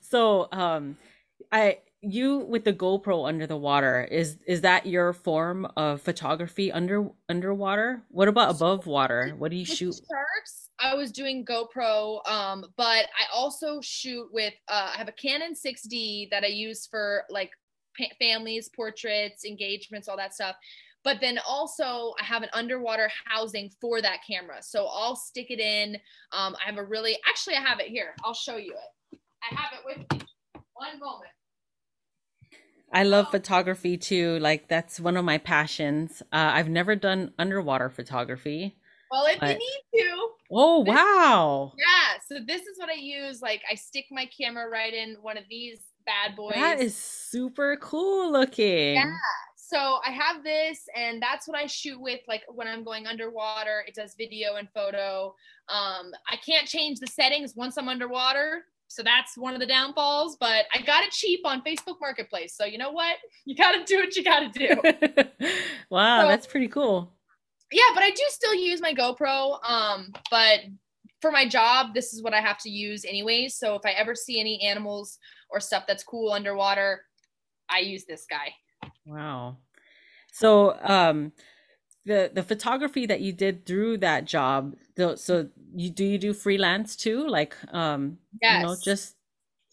so 0.01 0.49
um 0.53 0.97
i 1.53 1.79
you 2.05 2.39
with 2.39 2.65
the 2.65 2.73
GoPro 2.73 3.27
under 3.27 3.47
the 3.47 3.57
water 3.57 4.07
is 4.11 4.39
is 4.47 4.61
that 4.61 4.87
your 4.87 5.13
form 5.13 5.67
of 5.77 6.03
photography 6.03 6.71
under 6.71 7.09
underwater? 7.29 8.03
What 8.11 8.29
about 8.29 8.55
above 8.55 8.87
water? 8.87 9.35
What 9.39 9.51
do 9.51 9.57
you 9.57 9.65
shoot? 9.65 9.95
Sharks. 9.95 10.71
I 10.79 10.95
was 10.95 11.13
doing 11.13 11.45
GoPro, 11.45 12.27
um, 12.29 12.67
but 12.77 13.07
I 13.07 13.27
also 13.33 13.81
shoot 13.81 14.29
with. 14.33 14.55
Uh, 14.69 14.91
I 14.95 14.99
have 14.99 15.09
a 15.09 15.13
Canon 15.13 15.55
6D 15.55 16.31
that 16.31 16.45
I 16.45 16.49
use 16.49 16.87
for 16.87 17.25
like 17.31 17.51
families, 18.21 18.69
portraits, 18.75 19.45
engagements, 19.45 20.09
all 20.09 20.17
that 20.17 20.35
stuff. 20.35 20.57
But 21.05 21.19
then 21.21 21.39
also, 21.47 22.15
I 22.19 22.25
have 22.25 22.43
an 22.43 22.49
underwater 22.55 23.11
housing 23.27 23.71
for 23.81 24.01
that 24.01 24.21
camera. 24.29 24.63
So 24.63 24.87
I'll 24.87 25.17
stick 25.17 25.51
it 25.51 25.61
in. 25.61 25.97
Um, 26.33 26.57
I 26.57 26.67
have 26.67 26.79
a 26.79 26.85
really, 26.85 27.19
actually, 27.29 27.57
I 27.57 27.61
have 27.61 27.79
it 27.79 27.89
here. 27.89 28.15
I'll 28.25 28.35
show 28.35 28.57
you 28.57 28.73
it. 28.73 29.19
I 29.43 29.55
have 29.55 29.73
it 29.75 29.85
with 29.85 29.99
me. 30.21 30.27
One 30.73 30.99
moment. 30.99 31.31
I 32.93 33.03
love 33.03 33.31
photography 33.31 33.97
too. 33.97 34.39
Like 34.39 34.69
that's 34.69 35.01
one 35.01 35.17
of 35.17 35.25
my 35.25 35.39
passions. 35.39 36.23
Uh, 36.33 36.53
I've 36.55 36.69
never 36.69 36.95
done 36.95 37.33
underwater 37.39 37.91
photography. 37.91 38.77
Well, 39.11 39.27
if 39.27 39.41
but... 39.41 39.51
you 39.51 39.59
need 39.59 40.01
to. 40.01 40.29
Oh 40.51 40.85
this, 40.85 40.95
wow! 40.95 41.73
Yeah, 41.77 42.21
so 42.29 42.45
this 42.47 42.63
is 42.63 42.79
what 42.79 42.89
I 42.89 42.95
use. 42.95 43.43
Like 43.43 43.63
I 43.71 43.75
stick 43.75 44.07
my 44.11 44.27
camera 44.27 44.69
right 44.71 44.95
in 44.95 45.17
one 45.23 45.37
of 45.37 45.45
these 45.51 45.81
bad 46.07 46.37
boys. 46.37 46.55
That 46.55 46.81
is 46.81 46.95
super 46.95 47.77
cool 47.81 48.31
looking. 48.31 48.95
Yeah. 48.95 49.13
So 49.67 49.99
I 50.05 50.11
have 50.11 50.45
this, 50.45 50.87
and 50.95 51.23
that's 51.23 51.49
what 51.49 51.57
I 51.57 51.65
shoot 51.67 51.99
with. 51.99 52.21
Like 52.29 52.43
when 52.49 52.69
I'm 52.69 52.85
going 52.85 53.07
underwater, 53.07 53.83
it 53.89 53.95
does 53.95 54.15
video 54.15 54.57
and 54.57 54.69
photo. 54.75 55.35
Um, 55.71 56.13
I 56.29 56.37
can't 56.45 56.69
change 56.69 57.01
the 57.01 57.07
settings 57.07 57.55
once 57.57 57.79
I'm 57.79 57.89
underwater. 57.89 58.65
So 58.89 59.03
that's 59.03 59.39
one 59.39 59.55
of 59.55 59.61
the 59.61 59.67
downfalls, 59.67 60.37
but 60.39 60.67
I 60.75 60.83
got 60.83 61.03
it 61.05 61.13
cheap 61.13 61.41
on 61.47 61.63
Facebook 61.63 61.97
Marketplace. 61.99 62.55
So 62.55 62.67
you 62.67 62.77
know 62.77 62.93
what? 62.93 63.17
You 63.47 63.55
got 63.55 63.73
to 63.73 63.85
do 63.85 63.99
what 63.99 64.17
you 64.17 64.25
got 64.25 64.53
to 64.53 64.59
do. 64.59 65.47
wow, 65.91 66.23
so, 66.23 66.29
that's 66.29 66.47
pretty 66.47 66.69
cool. 66.69 67.13
Yeah, 67.71 67.83
but 67.95 68.03
I 68.03 68.11
do 68.11 68.23
still 68.29 68.55
use 68.55 68.81
my 68.81 68.95
GoPro. 68.95 69.63
Um, 69.69 70.13
but 70.31 70.61
for 71.21 71.31
my 71.31 71.47
job, 71.47 71.95
this 71.95 72.15
is 72.15 72.23
what 72.23 72.33
I 72.33 72.41
have 72.41 72.59
to 72.61 72.71
use 72.71 73.05
anyways. 73.05 73.57
So 73.57 73.75
if 73.75 73.83
I 73.85 73.91
ever 73.91 74.15
see 74.15 74.41
any 74.41 74.63
animals 74.63 75.19
or 75.51 75.61
stuff 75.61 75.85
that's 75.87 76.05
cool 76.05 76.33
underwater, 76.33 77.03
I 77.69 77.81
use 77.81 78.05
this 78.07 78.25
guy. 78.29 78.55
Wow. 79.05 79.59
So 80.33 80.77
um 80.83 81.33
the 82.05 82.31
the 82.33 82.43
photography 82.43 83.07
that 83.07 83.21
you 83.21 83.33
did 83.33 83.67
through 83.67 83.99
that 83.99 84.25
job, 84.25 84.75
so 85.17 85.49
you 85.75 85.91
do 85.91 86.05
you 86.05 86.19
do 86.19 86.33
freelance 86.33 86.97
too? 86.97 87.27
Like 87.27 87.57
um 87.73 88.19
yes. 88.41 88.61
you 88.61 88.67
know 88.67 88.77
just 88.83 89.17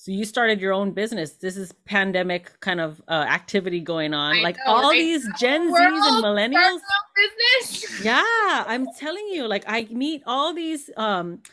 so 0.01 0.11
you 0.11 0.25
started 0.25 0.59
your 0.59 0.73
own 0.73 0.93
business. 0.93 1.33
This 1.33 1.55
is 1.55 1.71
pandemic 1.85 2.59
kind 2.59 2.81
of 2.81 2.99
uh, 3.07 3.11
activity 3.11 3.79
going 3.79 4.15
on. 4.15 4.37
I 4.37 4.41
like 4.41 4.57
know, 4.65 4.73
all 4.73 4.91
these 4.91 5.29
Gen 5.39 5.71
Zs 5.71 5.77
and 5.77 6.23
millennials. 6.23 6.79
Business. 7.15 8.01
Yeah, 8.03 8.23
I'm 8.65 8.87
telling 8.97 9.27
you. 9.27 9.47
Like 9.47 9.63
I 9.67 9.87
meet 9.91 10.23
all 10.25 10.55
these 10.55 10.89
um 10.97 11.43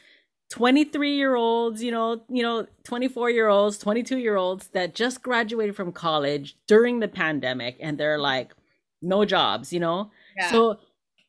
23 0.51 1.15
year 1.15 1.35
olds, 1.35 1.83
you 1.83 1.91
know, 1.91 2.23
you 2.29 2.43
know, 2.43 2.67
24 2.85 3.31
year 3.31 3.49
olds, 3.49 3.79
22 3.79 4.19
year 4.19 4.37
olds 4.37 4.69
that 4.69 4.95
just 4.95 5.23
graduated 5.23 5.77
from 5.77 5.93
college 5.93 6.57
during 6.67 7.01
the 7.01 7.09
pandemic 7.09 7.77
and 7.81 7.99
they're 7.99 8.19
like 8.19 8.55
no 9.03 9.25
jobs, 9.25 9.73
you 9.73 9.81
know? 9.81 10.11
Yeah. 10.37 10.51
So 10.51 10.79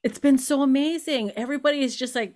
it's 0.04 0.20
been 0.20 0.38
so 0.38 0.62
amazing. 0.62 1.32
Everybody 1.36 1.82
is 1.82 1.96
just 1.98 2.16
like 2.16 2.34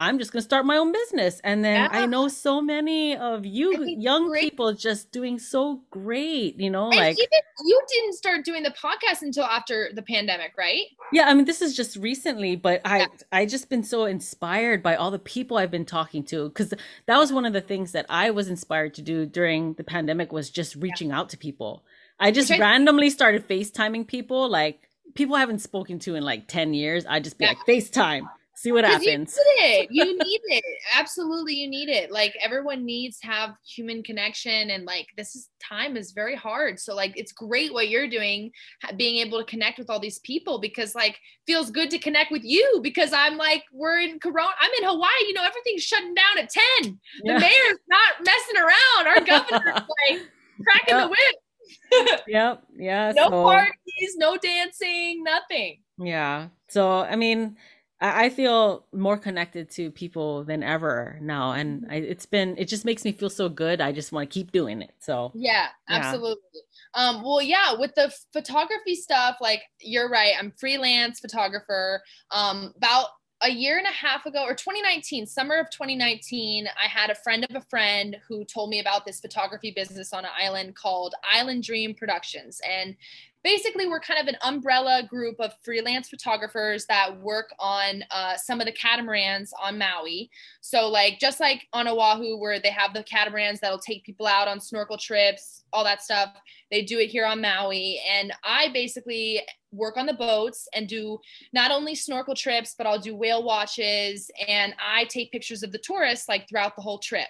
I'm 0.00 0.18
just 0.18 0.32
going 0.32 0.40
to 0.40 0.44
start 0.44 0.64
my 0.64 0.78
own 0.78 0.92
business. 0.92 1.40
And 1.44 1.62
then 1.62 1.74
yeah. 1.74 1.88
I 1.92 2.06
know 2.06 2.28
so 2.28 2.62
many 2.62 3.14
of 3.14 3.44
you 3.44 3.84
young 3.84 4.28
great. 4.28 4.40
people 4.40 4.72
just 4.72 5.12
doing 5.12 5.38
so 5.38 5.82
great, 5.90 6.58
you 6.58 6.70
know, 6.70 6.86
and 6.86 6.96
like 6.96 7.18
even 7.18 7.28
you 7.66 7.80
didn't 7.86 8.14
start 8.14 8.42
doing 8.46 8.62
the 8.62 8.70
podcast 8.70 9.20
until 9.20 9.44
after 9.44 9.90
the 9.94 10.00
pandemic, 10.00 10.54
right? 10.56 10.86
Yeah, 11.12 11.24
I 11.24 11.34
mean 11.34 11.44
this 11.44 11.60
is 11.60 11.76
just 11.76 11.96
recently, 11.96 12.56
but 12.56 12.80
I 12.86 13.00
yeah. 13.00 13.06
I 13.30 13.44
just 13.44 13.68
been 13.68 13.84
so 13.84 14.06
inspired 14.06 14.82
by 14.82 14.96
all 14.96 15.10
the 15.10 15.18
people 15.18 15.58
I've 15.58 15.70
been 15.70 15.84
talking 15.84 16.24
to 16.24 16.48
cuz 16.50 16.72
that 17.04 17.18
was 17.18 17.30
one 17.30 17.44
of 17.44 17.52
the 17.52 17.60
things 17.60 17.92
that 17.92 18.06
I 18.08 18.30
was 18.30 18.48
inspired 18.48 18.94
to 18.94 19.02
do 19.02 19.26
during 19.26 19.74
the 19.74 19.84
pandemic 19.84 20.32
was 20.32 20.48
just 20.48 20.76
reaching 20.76 21.10
yeah. 21.10 21.18
out 21.18 21.28
to 21.30 21.36
people. 21.36 21.84
I 22.18 22.30
just 22.30 22.50
randomly 22.50 23.10
started 23.10 23.46
FaceTiming 23.46 24.06
people 24.06 24.48
like 24.48 24.88
people 25.14 25.36
I 25.36 25.40
haven't 25.40 25.58
spoken 25.58 25.98
to 26.00 26.14
in 26.14 26.22
like 26.22 26.48
10 26.48 26.72
years. 26.72 27.04
I 27.04 27.20
just 27.20 27.36
be 27.36 27.44
like 27.44 27.58
FaceTime 27.68 28.28
see 28.60 28.72
what 28.72 28.84
happens. 28.84 29.38
You 29.56 29.62
need 29.62 29.78
it. 29.80 29.88
You 30.00 30.18
need 30.18 30.40
it. 30.44 30.64
Absolutely, 30.94 31.54
you 31.54 31.68
need 31.68 31.88
it. 31.88 32.10
Like 32.10 32.36
everyone 32.42 32.84
needs 32.84 33.18
to 33.20 33.26
have 33.26 33.54
human 33.66 34.02
connection, 34.02 34.70
and 34.70 34.84
like 34.84 35.06
this 35.16 35.34
is 35.34 35.48
time 35.62 35.96
is 35.96 36.12
very 36.12 36.36
hard. 36.36 36.78
So 36.78 36.94
like 36.94 37.12
it's 37.16 37.32
great 37.32 37.72
what 37.72 37.88
you're 37.88 38.08
doing, 38.08 38.50
being 38.96 39.26
able 39.26 39.38
to 39.38 39.44
connect 39.44 39.78
with 39.78 39.88
all 39.88 39.98
these 39.98 40.18
people 40.20 40.58
because 40.60 40.94
like 40.94 41.18
feels 41.46 41.70
good 41.70 41.90
to 41.90 41.98
connect 41.98 42.30
with 42.30 42.44
you 42.44 42.80
because 42.82 43.12
I'm 43.14 43.38
like 43.38 43.64
we're 43.72 44.00
in 44.00 44.18
Corona. 44.20 44.50
I'm 44.60 44.70
in 44.78 44.88
Hawaii. 44.88 45.26
You 45.26 45.34
know 45.34 45.44
everything's 45.44 45.82
shutting 45.82 46.14
down 46.14 46.38
at 46.38 46.50
ten. 46.50 47.00
The 47.24 47.38
mayor's 47.38 47.78
not 47.88 48.24
messing 48.24 48.56
around. 48.56 49.06
Our 49.06 49.20
governor's 49.24 49.74
like 50.10 50.28
cracking 50.62 50.96
yep. 50.96 51.02
the 51.04 51.08
whip. 51.08 52.20
yep. 52.28 52.62
Yeah. 52.76 53.12
No 53.16 53.24
so. 53.24 53.30
parties, 53.30 54.16
no 54.16 54.36
dancing, 54.36 55.22
nothing. 55.24 55.78
Yeah. 55.98 56.48
So 56.68 57.00
I 57.00 57.16
mean 57.16 57.56
I 58.00 58.30
feel 58.30 58.86
more 58.92 59.18
connected 59.18 59.70
to 59.72 59.90
people 59.90 60.44
than 60.44 60.62
ever 60.62 61.18
now, 61.20 61.52
and 61.52 61.86
I, 61.90 61.96
it's 61.96 62.24
been 62.24 62.56
it 62.56 62.66
just 62.66 62.86
makes 62.86 63.04
me 63.04 63.12
feel 63.12 63.28
so 63.28 63.50
good. 63.50 63.80
I 63.80 63.92
just 63.92 64.10
want 64.10 64.30
to 64.30 64.32
keep 64.32 64.52
doing 64.52 64.80
it. 64.80 64.94
So 65.00 65.32
yeah, 65.34 65.68
absolutely. 65.88 66.42
Yeah. 66.54 67.02
Um, 67.02 67.22
well, 67.22 67.42
yeah, 67.42 67.74
with 67.78 67.94
the 67.94 68.12
photography 68.32 68.94
stuff, 68.94 69.36
like 69.40 69.62
you're 69.80 70.08
right. 70.08 70.32
I'm 70.38 70.52
freelance 70.52 71.20
photographer. 71.20 72.02
Um, 72.30 72.72
about 72.76 73.08
a 73.42 73.50
year 73.50 73.78
and 73.78 73.86
a 73.86 73.90
half 73.90 74.26
ago, 74.26 74.44
or 74.44 74.54
2019, 74.54 75.26
summer 75.26 75.58
of 75.58 75.70
2019, 75.70 76.66
I 76.68 76.88
had 76.88 77.10
a 77.10 77.14
friend 77.14 77.46
of 77.48 77.56
a 77.56 77.60
friend 77.60 78.16
who 78.28 78.44
told 78.44 78.70
me 78.70 78.80
about 78.80 79.06
this 79.06 79.20
photography 79.20 79.72
business 79.74 80.12
on 80.12 80.24
an 80.24 80.30
island 80.38 80.74
called 80.74 81.14
Island 81.30 81.62
Dream 81.62 81.94
Productions, 81.94 82.60
and 82.68 82.96
basically 83.42 83.86
we're 83.86 84.00
kind 84.00 84.20
of 84.20 84.26
an 84.26 84.36
umbrella 84.42 85.02
group 85.08 85.36
of 85.38 85.52
freelance 85.62 86.08
photographers 86.08 86.84
that 86.86 87.18
work 87.20 87.50
on 87.58 88.04
uh, 88.10 88.36
some 88.36 88.60
of 88.60 88.66
the 88.66 88.72
catamarans 88.72 89.52
on 89.62 89.78
maui. 89.78 90.30
So 90.60 90.88
like 90.88 91.18
just 91.20 91.40
like 91.40 91.66
on 91.72 91.88
oahu 91.88 92.38
where 92.38 92.60
they 92.60 92.70
have 92.70 92.92
the 92.92 93.04
catamarans 93.04 93.60
that'll 93.60 93.78
take 93.78 94.04
people 94.04 94.26
out 94.26 94.48
on 94.48 94.60
snorkel 94.60 94.98
trips 94.98 95.64
all 95.72 95.84
that 95.84 96.02
stuff 96.02 96.30
they 96.70 96.82
do 96.82 96.98
it 96.98 97.08
here 97.08 97.24
on 97.24 97.40
maui. 97.40 98.00
And 98.08 98.32
i 98.44 98.68
basically 98.72 99.42
work 99.72 99.96
on 99.96 100.06
the 100.06 100.14
boats 100.14 100.68
and 100.74 100.88
do 100.88 101.18
not 101.52 101.70
only 101.70 101.94
snorkel 101.94 102.34
trips 102.34 102.74
but 102.76 102.86
i'll 102.86 102.98
do 102.98 103.14
whale 103.14 103.44
watches 103.44 104.30
and 104.48 104.74
i 104.84 105.04
take 105.04 105.32
pictures 105.32 105.62
of 105.62 105.72
the 105.72 105.78
tourists 105.78 106.28
like 106.28 106.48
throughout 106.48 106.76
the 106.76 106.82
whole 106.82 106.98
trip. 106.98 107.28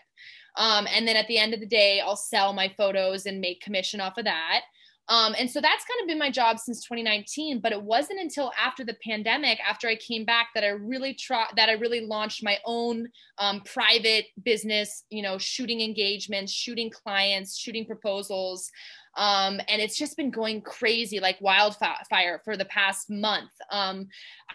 Um, 0.57 0.89
and 0.93 1.07
then 1.07 1.17
at 1.17 1.29
the 1.29 1.39
end 1.39 1.55
of 1.55 1.61
the 1.61 1.67
day 1.67 2.01
i'll 2.01 2.17
sell 2.17 2.53
my 2.53 2.73
photos 2.77 3.27
and 3.27 3.41
make 3.41 3.61
commission 3.61 4.01
off 4.01 4.19
of 4.19 4.25
that 4.25 4.63
um, 5.09 5.35
and 5.39 5.51
so 5.51 5.61
that's 5.61 5.85
kind 5.85 6.01
of 6.01 6.07
been 6.07 6.19
my 6.19 6.31
job 6.31 6.59
since 6.61 6.85
2019. 6.85 7.61
But 7.61 7.73
it 7.73 7.83
wasn't 7.83 8.21
until 8.21 8.53
after 8.59 8.85
the 8.85 8.97
pandemic, 9.05 9.59
after 9.69 9.89
I 9.89 9.97
came 9.97 10.25
back, 10.25 10.49
that 10.55 10.63
I 10.63 10.69
really 10.69 11.15
tried, 11.15 11.49
that 11.57 11.69
I 11.69 11.73
really 11.73 12.07
launched 12.07 12.45
my 12.45 12.59
own 12.65 13.09
um, 13.39 13.61
private 13.63 14.27
business, 14.45 15.05
you 15.11 15.23
know, 15.23 15.37
shooting 15.37 15.81
engagements, 15.81 16.53
shooting 16.53 16.91
clients, 16.91 17.59
shooting 17.59 17.87
proposals. 17.87 18.71
Um, 19.17 19.61
and 19.69 19.83
it's 19.83 19.99
just 19.99 20.17
been 20.17 20.31
going 20.31 20.63
crazy 20.63 21.19
like 21.19 21.41
wildfire 21.41 22.41
for 22.45 22.57
the 22.57 22.65
past 22.67 23.11
month. 23.11 23.51
Um, 23.73 24.07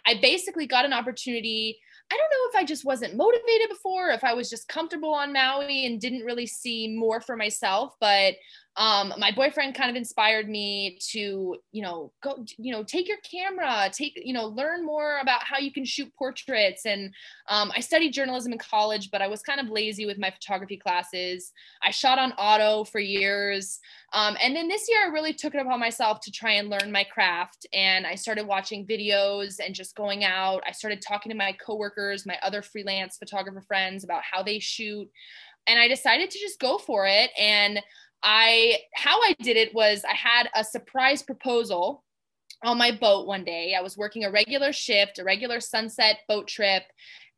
I 0.06 0.20
basically 0.22 0.68
got 0.68 0.86
an 0.86 0.94
opportunity. 0.94 1.78
I 2.12 2.16
don't 2.16 2.30
know 2.30 2.50
if 2.60 2.64
I 2.64 2.66
just 2.66 2.86
wasn't 2.86 3.18
motivated 3.18 3.70
before, 3.70 4.12
if 4.12 4.24
I 4.24 4.34
was 4.34 4.50
just 4.50 4.68
comfortable 4.70 5.14
on 5.14 5.34
Maui 5.34 5.86
and 5.86 6.00
didn't 6.00 6.24
really 6.24 6.46
see 6.46 6.96
more 6.96 7.20
for 7.20 7.36
myself, 7.36 7.94
but 8.00 8.36
um, 8.78 9.14
my 9.18 9.32
boyfriend 9.32 9.74
kind 9.74 9.90
of 9.90 9.96
inspired 9.96 10.50
me 10.50 10.98
to 11.12 11.56
you 11.72 11.82
know 11.82 12.12
go 12.22 12.44
you 12.58 12.72
know 12.74 12.84
take 12.84 13.08
your 13.08 13.18
camera 13.20 13.90
take 13.92 14.14
you 14.22 14.34
know 14.34 14.48
learn 14.48 14.86
more 14.86 15.20
about 15.22 15.44
how 15.44 15.58
you 15.58 15.72
can 15.72 15.86
shoot 15.86 16.12
portraits. 16.18 16.86
And 16.86 17.14
um, 17.50 17.72
i 17.76 17.80
studied 17.80 18.12
journalism 18.12 18.52
in 18.52 18.60
college 18.60 19.12
but 19.12 19.22
i 19.22 19.28
was 19.28 19.42
kind 19.42 19.60
of 19.60 19.70
lazy 19.70 20.06
with 20.06 20.18
my 20.18 20.30
photography 20.30 20.78
classes. 20.78 21.54
I 21.84 21.92
shot 21.92 22.20
on 22.20 22.34
auto 22.34 22.84
for 22.84 23.00
years. 23.00 23.80
Um, 24.14 24.36
and 24.42 24.56
then 24.56 24.68
this 24.68 24.88
year 24.90 25.00
i 25.06 25.12
really 25.12 25.34
took 25.34 25.56
it 25.56 25.62
upon 25.62 25.80
myself 25.80 26.20
to 26.22 26.32
try 26.32 26.54
and 26.54 26.70
learn 26.70 26.92
my 26.92 27.06
craft. 27.06 27.66
And 27.74 28.06
i 28.06 28.16
started 28.16 28.46
watching 28.46 28.86
videos 28.86 29.56
and 29.66 29.74
just 29.74 29.96
going 29.96 30.26
out. 30.26 30.64
I 30.68 30.72
started 30.72 31.02
talking 31.02 31.30
to 31.32 31.38
my 31.38 31.54
coworkers 31.54 32.26
my 32.26 32.38
other 32.42 32.62
freelance 32.62 33.18
photographer 33.18 33.62
friends 33.62 34.04
about 34.04 34.24
how 34.30 34.44
they 34.44 34.60
shoot. 34.60 35.10
And 35.68 35.80
i 35.80 35.88
decided 35.88 36.30
to 36.32 36.40
just 36.40 36.60
go 36.60 36.78
for 36.78 37.08
it. 37.08 37.32
And 37.40 37.80
I 38.24 38.80
how 38.94 39.20
I 39.22 39.36
did 39.42 39.58
it 39.58 39.74
was 39.74 40.04
I 40.04 40.14
had 40.14 40.50
a 40.56 40.64
surprise 40.64 41.22
proposal 41.22 42.04
on 42.64 42.78
my 42.78 42.92
boat 42.92 43.28
one 43.28 43.44
day. 43.44 43.76
I 43.78 43.82
was 43.82 43.98
working 43.98 44.24
a 44.24 44.32
regular 44.32 44.74
shift, 44.74 45.20
a 45.20 45.24
regular 45.24 45.60
sunset 45.60 46.20
boat 46.28 46.48
trip, 46.48 46.84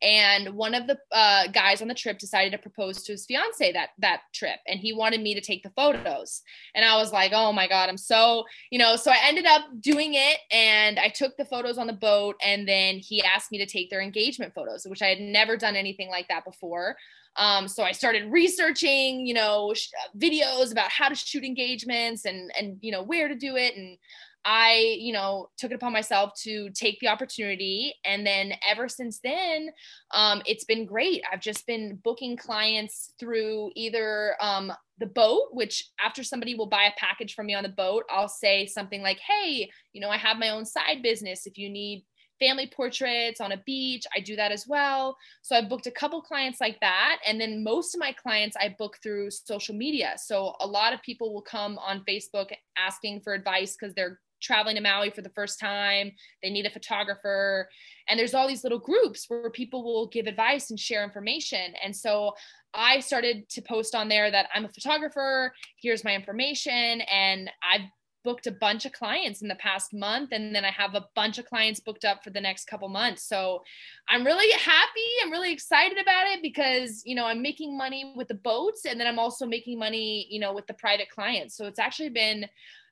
and 0.00 0.54
one 0.54 0.74
of 0.74 0.86
the 0.86 0.96
uh, 1.12 1.48
guys 1.48 1.82
on 1.82 1.88
the 1.88 1.94
trip 1.94 2.18
decided 2.18 2.52
to 2.52 2.58
propose 2.58 3.02
to 3.02 3.12
his 3.12 3.26
fiance 3.26 3.72
that 3.72 3.90
that 3.98 4.20
trip 4.32 4.60
and 4.66 4.78
he 4.78 4.92
wanted 4.92 5.20
me 5.20 5.34
to 5.34 5.40
take 5.40 5.62
the 5.62 5.70
photos 5.70 6.42
and 6.74 6.84
i 6.84 6.96
was 6.96 7.12
like 7.12 7.32
oh 7.34 7.52
my 7.52 7.66
god 7.66 7.88
i'm 7.88 7.96
so 7.96 8.44
you 8.70 8.78
know 8.78 8.96
so 8.96 9.10
i 9.10 9.18
ended 9.24 9.46
up 9.46 9.62
doing 9.80 10.14
it 10.14 10.38
and 10.52 10.98
i 10.98 11.08
took 11.08 11.36
the 11.36 11.44
photos 11.44 11.78
on 11.78 11.86
the 11.86 11.92
boat 11.92 12.36
and 12.42 12.68
then 12.68 12.98
he 12.98 13.22
asked 13.22 13.50
me 13.50 13.58
to 13.58 13.66
take 13.66 13.90
their 13.90 14.00
engagement 14.00 14.54
photos 14.54 14.86
which 14.86 15.02
i 15.02 15.06
had 15.06 15.20
never 15.20 15.56
done 15.56 15.74
anything 15.74 16.08
like 16.08 16.28
that 16.28 16.44
before 16.44 16.96
um, 17.38 17.68
so 17.68 17.84
I 17.84 17.92
started 17.92 18.30
researching, 18.30 19.26
you 19.26 19.34
know, 19.34 19.72
sh- 19.74 19.88
videos 20.16 20.72
about 20.72 20.90
how 20.90 21.08
to 21.08 21.14
shoot 21.14 21.44
engagements 21.44 22.24
and 22.24 22.50
and 22.58 22.78
you 22.80 22.92
know 22.92 23.02
where 23.02 23.28
to 23.28 23.34
do 23.34 23.56
it, 23.56 23.76
and 23.76 23.96
I, 24.44 24.96
you 24.98 25.12
know, 25.12 25.50
took 25.58 25.72
it 25.72 25.74
upon 25.74 25.92
myself 25.92 26.32
to 26.42 26.70
take 26.70 26.98
the 27.00 27.08
opportunity. 27.08 27.94
And 28.04 28.26
then 28.26 28.52
ever 28.66 28.88
since 28.88 29.20
then, 29.22 29.68
um, 30.12 30.42
it's 30.46 30.64
been 30.64 30.86
great. 30.86 31.22
I've 31.30 31.40
just 31.40 31.66
been 31.66 31.98
booking 32.02 32.36
clients 32.36 33.12
through 33.20 33.72
either 33.74 34.36
um, 34.40 34.72
the 34.98 35.06
boat, 35.06 35.48
which 35.52 35.90
after 36.00 36.22
somebody 36.22 36.54
will 36.54 36.66
buy 36.66 36.84
a 36.84 36.98
package 36.98 37.34
from 37.34 37.46
me 37.46 37.54
on 37.54 37.62
the 37.62 37.68
boat, 37.68 38.04
I'll 38.10 38.28
say 38.28 38.66
something 38.66 39.02
like, 39.02 39.18
hey, 39.18 39.68
you 39.92 40.00
know, 40.00 40.08
I 40.08 40.16
have 40.16 40.38
my 40.38 40.50
own 40.50 40.64
side 40.64 41.02
business. 41.02 41.46
If 41.46 41.58
you 41.58 41.68
need 41.68 42.04
family 42.38 42.70
portraits 42.74 43.40
on 43.40 43.52
a 43.52 43.62
beach. 43.66 44.04
I 44.14 44.20
do 44.20 44.36
that 44.36 44.52
as 44.52 44.66
well. 44.66 45.16
So 45.42 45.56
I 45.56 45.62
booked 45.62 45.86
a 45.86 45.92
couple 45.92 46.22
clients 46.22 46.60
like 46.60 46.78
that. 46.80 47.18
And 47.26 47.40
then 47.40 47.62
most 47.62 47.94
of 47.94 48.00
my 48.00 48.12
clients 48.12 48.56
I 48.56 48.74
book 48.78 48.98
through 49.02 49.30
social 49.30 49.74
media. 49.74 50.14
So 50.16 50.54
a 50.60 50.66
lot 50.66 50.92
of 50.92 51.02
people 51.02 51.32
will 51.32 51.42
come 51.42 51.78
on 51.78 52.04
Facebook 52.08 52.50
asking 52.76 53.20
for 53.20 53.34
advice 53.34 53.76
because 53.78 53.94
they're 53.94 54.20
traveling 54.40 54.76
to 54.76 54.82
Maui 54.82 55.10
for 55.10 55.22
the 55.22 55.30
first 55.30 55.58
time. 55.58 56.12
They 56.42 56.50
need 56.50 56.66
a 56.66 56.70
photographer. 56.70 57.68
And 58.08 58.18
there's 58.18 58.34
all 58.34 58.48
these 58.48 58.62
little 58.62 58.78
groups 58.78 59.24
where 59.28 59.50
people 59.50 59.82
will 59.82 60.06
give 60.06 60.26
advice 60.26 60.70
and 60.70 60.78
share 60.78 61.04
information. 61.04 61.74
And 61.82 61.94
so 61.94 62.34
I 62.74 63.00
started 63.00 63.48
to 63.50 63.62
post 63.62 63.94
on 63.94 64.08
there 64.08 64.30
that 64.30 64.48
I'm 64.54 64.64
a 64.64 64.68
photographer, 64.68 65.52
here's 65.80 66.04
my 66.04 66.14
information. 66.14 67.00
And 67.02 67.50
I've 67.68 67.88
booked 68.28 68.46
a 68.46 68.52
bunch 68.52 68.84
of 68.84 68.92
clients 68.92 69.40
in 69.40 69.48
the 69.48 69.54
past 69.54 69.94
month 69.94 70.32
and 70.32 70.54
then 70.54 70.62
I 70.62 70.70
have 70.70 70.94
a 70.94 71.06
bunch 71.14 71.38
of 71.38 71.46
clients 71.46 71.80
booked 71.80 72.04
up 72.04 72.22
for 72.22 72.28
the 72.28 72.42
next 72.42 72.66
couple 72.66 72.86
months. 72.90 73.22
So 73.22 73.62
I'm 74.06 74.22
really 74.22 74.52
happy. 74.52 75.08
I'm 75.22 75.30
really 75.30 75.50
excited 75.50 75.96
about 75.96 76.26
it 76.26 76.42
because, 76.42 77.02
you 77.06 77.14
know, 77.14 77.24
I'm 77.24 77.40
making 77.40 77.78
money 77.78 78.12
with 78.14 78.28
the 78.28 78.34
boats 78.34 78.84
and 78.84 79.00
then 79.00 79.06
I'm 79.06 79.18
also 79.18 79.46
making 79.46 79.78
money, 79.78 80.26
you 80.28 80.40
know, 80.40 80.52
with 80.52 80.66
the 80.66 80.74
private 80.74 81.08
clients. 81.08 81.56
So 81.56 81.64
it's 81.64 81.78
actually 81.78 82.10
been 82.10 82.46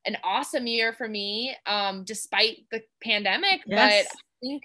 an 0.07 0.17
awesome 0.25 0.67
year 0.67 0.95
for 0.95 1.07
me, 1.07 1.55
um, 1.67 2.05
despite 2.05 2.57
the 2.71 2.81
pandemic. 3.05 3.61
Yes. 3.67 4.07
But 4.09 4.19
I 4.19 4.27
think, 4.41 4.63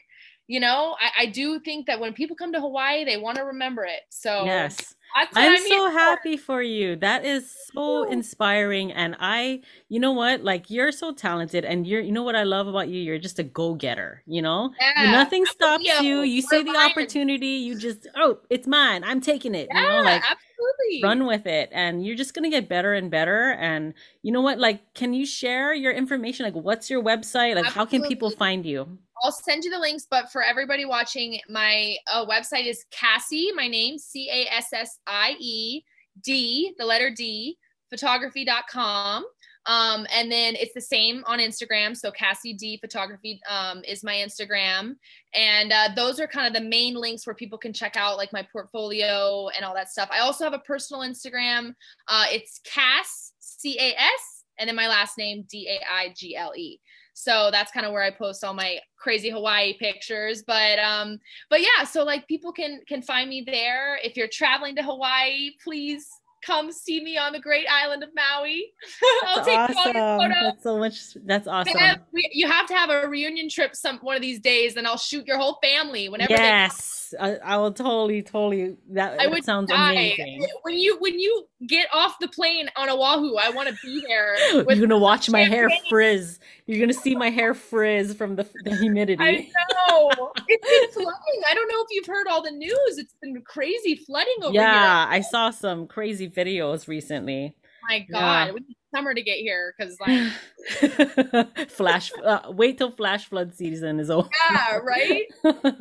you 0.47 0.61
know, 0.61 0.95
I, 1.01 1.23
I 1.23 1.25
do 1.25 1.59
think 1.59 1.87
that 1.87 1.99
when 1.99 2.13
people 2.13 2.37
come 2.37 2.53
to 2.53 2.61
Hawaii, 2.61 3.03
they 3.03 3.17
want 3.17 3.39
to 3.39 3.43
remember 3.43 3.83
it. 3.83 4.03
So 4.09 4.45
yes. 4.45 4.95
I'm, 5.15 5.27
I'm 5.33 5.57
so 5.57 5.89
happy 5.91 6.37
for 6.37 6.61
you. 6.61 6.95
That 6.95 7.25
is 7.25 7.53
so 7.73 8.03
inspiring. 8.03 8.91
And 8.91 9.15
I, 9.19 9.61
you 9.89 9.99
know 9.99 10.11
what? 10.11 10.43
Like 10.43 10.69
you're 10.69 10.91
so 10.91 11.13
talented 11.13 11.65
and 11.65 11.85
you're, 11.85 12.01
you 12.01 12.11
know 12.11 12.23
what 12.23 12.35
I 12.35 12.43
love 12.43 12.67
about 12.67 12.87
you? 12.89 13.01
You're 13.01 13.19
just 13.19 13.39
a 13.39 13.43
go-getter, 13.43 14.23
you 14.25 14.41
know? 14.41 14.73
Yeah. 14.79 15.11
Nothing 15.11 15.45
stops 15.45 15.83
you. 16.01 16.21
You 16.21 16.41
see 16.41 16.63
the 16.63 16.77
opportunity, 16.77 17.47
you 17.47 17.77
just, 17.77 18.07
oh, 18.15 18.39
it's 18.49 18.67
mine. 18.67 19.03
I'm 19.03 19.21
taking 19.21 19.55
it. 19.55 19.67
Yeah, 19.71 19.81
you 19.81 19.87
know, 19.87 20.01
like 20.03 20.23
absolutely. 20.23 21.01
run 21.03 21.25
with 21.25 21.45
it. 21.45 21.69
And 21.71 22.05
you're 22.05 22.15
just 22.15 22.33
gonna 22.33 22.49
get 22.49 22.69
better 22.69 22.93
and 22.93 23.11
better. 23.11 23.51
And 23.59 23.93
you 24.23 24.31
know 24.31 24.41
what? 24.41 24.59
Like, 24.59 24.93
can 24.93 25.13
you 25.13 25.25
share 25.25 25.73
your 25.73 25.91
information? 25.91 26.45
Like 26.45 26.55
what's 26.55 26.89
your 26.89 27.03
website? 27.03 27.55
Like 27.55 27.65
absolutely. 27.65 27.71
how 27.73 27.85
can 27.85 28.01
people 28.03 28.29
find 28.29 28.65
you? 28.65 28.97
I'll 29.23 29.31
send 29.31 29.63
you 29.63 29.69
the 29.69 29.77
links, 29.77 30.07
but 30.09 30.31
for 30.31 30.41
everybody 30.41 30.83
watching, 30.83 31.39
my 31.47 31.95
uh, 32.11 32.25
website 32.25 32.65
is 32.65 32.85
Cassie, 32.89 33.51
my 33.55 33.67
name, 33.67 33.99
C 33.99 34.27
A 34.31 34.51
S 34.51 34.73
S 34.73 34.97
I 35.07 35.35
E 35.39 35.83
D, 36.23 36.73
the 36.77 36.85
letter 36.85 37.09
D, 37.09 37.57
photography.com. 37.89 39.25
Um, 39.67 40.07
and 40.11 40.31
then 40.31 40.55
it's 40.55 40.73
the 40.73 40.81
same 40.81 41.23
on 41.27 41.39
Instagram. 41.39 41.95
So 41.95 42.11
Cassie 42.11 42.53
D 42.53 42.77
Photography 42.77 43.39
um, 43.47 43.83
is 43.87 44.03
my 44.03 44.15
Instagram. 44.15 44.95
And 45.35 45.71
uh, 45.71 45.89
those 45.95 46.19
are 46.19 46.25
kind 46.25 46.47
of 46.47 46.59
the 46.59 46.67
main 46.67 46.95
links 46.95 47.27
where 47.27 47.35
people 47.35 47.59
can 47.59 47.71
check 47.71 47.95
out 47.95 48.17
like 48.17 48.33
my 48.33 48.47
portfolio 48.51 49.49
and 49.55 49.63
all 49.63 49.75
that 49.75 49.89
stuff. 49.89 50.09
I 50.11 50.19
also 50.19 50.43
have 50.43 50.53
a 50.53 50.59
personal 50.59 51.03
Instagram. 51.03 51.75
Uh, 52.07 52.25
it's 52.31 52.59
Cass, 52.63 53.33
C 53.39 53.77
A 53.79 53.93
S, 53.95 54.45
and 54.57 54.67
then 54.67 54.75
my 54.75 54.87
last 54.87 55.17
name, 55.17 55.45
D 55.49 55.69
A 55.69 55.79
I 55.93 56.13
G 56.17 56.35
L 56.35 56.53
E. 56.55 56.79
So 57.21 57.49
that's 57.51 57.71
kind 57.71 57.85
of 57.85 57.91
where 57.91 58.01
I 58.01 58.09
post 58.09 58.43
all 58.43 58.55
my 58.55 58.79
crazy 58.97 59.29
Hawaii 59.29 59.77
pictures. 59.77 60.41
But 60.41 60.79
um, 60.79 61.19
but 61.51 61.61
yeah, 61.61 61.83
so 61.83 62.03
like 62.03 62.27
people 62.27 62.51
can 62.51 62.81
can 62.87 63.03
find 63.03 63.29
me 63.29 63.43
there. 63.45 63.99
If 64.03 64.17
you're 64.17 64.27
traveling 64.27 64.75
to 64.77 64.83
Hawaii, 64.83 65.51
please 65.63 66.09
come 66.43 66.71
see 66.71 67.03
me 67.03 67.19
on 67.19 67.33
the 67.33 67.39
great 67.39 67.67
island 67.69 68.03
of 68.03 68.09
Maui. 68.15 68.73
I'll 69.27 69.45
take 69.45 69.55
awesome. 69.55 69.93
That's 69.93 70.63
so 70.63 70.79
much. 70.79 71.13
That's 71.23 71.47
awesome. 71.47 71.77
Have, 71.77 71.99
we, 72.11 72.27
you 72.33 72.47
have 72.47 72.65
to 72.65 72.73
have 72.73 72.89
a 72.89 73.07
reunion 73.07 73.49
trip 73.49 73.75
some 73.75 73.99
one 73.99 74.15
of 74.15 74.23
these 74.23 74.39
days, 74.39 74.75
and 74.75 74.87
I'll 74.87 74.97
shoot 74.97 75.27
your 75.27 75.37
whole 75.37 75.59
family 75.61 76.09
whenever. 76.09 76.31
Yes, 76.31 77.13
I, 77.19 77.35
I, 77.35 77.57
will 77.57 77.71
totally, 77.71 78.23
totally. 78.23 78.77
That, 78.89 79.19
I 79.19 79.25
that 79.25 79.31
would 79.31 79.43
sounds 79.43 79.69
die. 79.69 79.91
amazing. 79.91 80.47
When 80.63 80.75
you 80.75 80.97
when 80.99 81.19
you 81.19 81.45
get 81.67 81.87
off 81.93 82.17
the 82.19 82.27
plane 82.27 82.69
on 82.75 82.89
Oahu, 82.89 83.35
I 83.35 83.49
want 83.51 83.69
to 83.69 83.75
be 83.83 84.03
there. 84.07 84.37
You're 84.53 84.87
gonna 84.87 84.97
watch 84.97 85.29
my 85.29 85.43
hair 85.43 85.69
frizz. 85.89 86.39
You're 86.65 86.79
gonna 86.79 86.93
see 86.93 87.15
my 87.15 87.29
hair 87.29 87.53
frizz 87.53 88.13
from 88.13 88.35
the, 88.35 88.47
the 88.63 88.75
humidity. 88.75 89.23
I 89.23 89.49
know. 89.89 90.31
it's 90.47 90.95
been 90.95 91.03
flooding. 91.03 91.41
I 91.49 91.53
don't 91.53 91.67
know 91.67 91.81
if 91.81 91.87
you've 91.91 92.07
heard 92.07 92.27
all 92.27 92.41
the 92.41 92.51
news. 92.51 92.97
It's 92.97 93.15
been 93.21 93.41
crazy 93.41 93.95
flooding 93.95 94.37
over 94.43 94.53
yeah, 94.53 94.61
here. 94.61 94.81
Yeah, 94.81 95.05
I 95.09 95.21
saw 95.21 95.49
some 95.49 95.87
crazy 95.87 96.29
videos 96.29 96.87
recently. 96.87 97.55
My 97.89 97.99
God, 97.99 98.47
yeah. 98.47 98.51
we 98.51 98.59
need 98.61 98.77
summer 98.93 99.13
to 99.13 99.21
get 99.21 99.37
here 99.37 99.73
because 99.77 99.97
like 99.99 101.69
flash. 101.69 102.11
Uh, 102.23 102.51
wait 102.51 102.77
till 102.77 102.91
flash 102.91 103.27
flood 103.27 103.55
season 103.55 103.99
is 103.99 104.09
over. 104.09 104.29
Yeah, 104.49 104.77
right. 104.77 105.25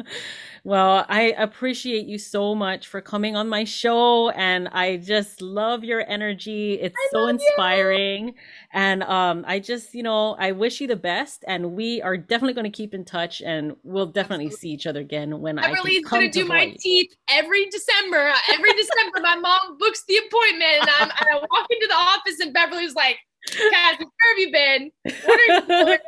Well, 0.64 1.06
I 1.08 1.34
appreciate 1.38 2.06
you 2.06 2.18
so 2.18 2.54
much 2.54 2.86
for 2.86 3.00
coming 3.00 3.36
on 3.36 3.48
my 3.48 3.64
show 3.64 4.30
and 4.30 4.68
I 4.68 4.98
just 4.98 5.40
love 5.40 5.84
your 5.84 6.04
energy. 6.08 6.74
It's 6.74 6.94
I 6.96 7.08
so 7.12 7.28
inspiring. 7.28 8.28
You. 8.28 8.34
And 8.72 9.02
um 9.04 9.44
I 9.46 9.58
just, 9.58 9.94
you 9.94 10.02
know, 10.02 10.36
I 10.38 10.52
wish 10.52 10.80
you 10.80 10.86
the 10.86 10.96
best 10.96 11.44
and 11.48 11.72
we 11.72 12.02
are 12.02 12.16
definitely 12.16 12.54
going 12.54 12.70
to 12.70 12.76
keep 12.76 12.94
in 12.94 13.04
touch 13.04 13.40
and 13.40 13.74
we'll 13.82 14.06
definitely 14.06 14.46
Absolutely. 14.46 14.68
see 14.68 14.74
each 14.74 14.86
other 14.86 15.00
again 15.00 15.40
when 15.40 15.58
I'm 15.58 15.64
done. 15.64 15.74
Beverly's 15.74 16.04
going 16.04 16.30
to 16.30 16.38
do 16.38 16.44
my 16.44 16.76
teeth 16.78 17.14
every 17.28 17.66
December. 17.66 18.32
Every 18.52 18.72
December 18.74 19.20
my 19.22 19.36
mom 19.36 19.78
books 19.78 20.04
the 20.06 20.18
appointment 20.18 20.80
and, 20.80 20.90
I'm, 20.98 21.10
and 21.10 21.28
I 21.32 21.34
walk 21.50 21.66
into 21.70 21.86
the 21.86 21.94
office 21.94 22.40
and 22.40 22.52
Beverly's 22.52 22.94
like, 22.94 23.18
Cass, 23.48 23.98
where 23.98 23.98
have 23.98 24.38
you 24.38 24.52
been? 24.52 24.90
What 25.24 25.40
are 25.40 25.54
you 25.54 25.86
doing? 25.86 25.98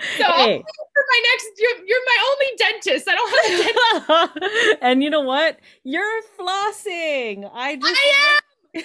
So 0.00 0.24
hey. 0.24 0.58
for 0.58 1.04
my 1.10 1.22
next, 1.30 1.50
you're, 1.58 1.86
you're 1.86 2.00
my 2.06 2.18
only 2.30 2.46
dentist. 2.58 3.08
I 3.08 3.14
don't 3.14 3.30
have 3.30 4.30
a 4.30 4.40
dentist. 4.40 4.78
and 4.82 5.02
you 5.02 5.10
know 5.10 5.20
what? 5.20 5.60
You're 5.84 6.22
flossing. 6.38 7.48
I 7.52 7.76
just. 7.76 8.00
I 8.00 8.38
am. 8.76 8.84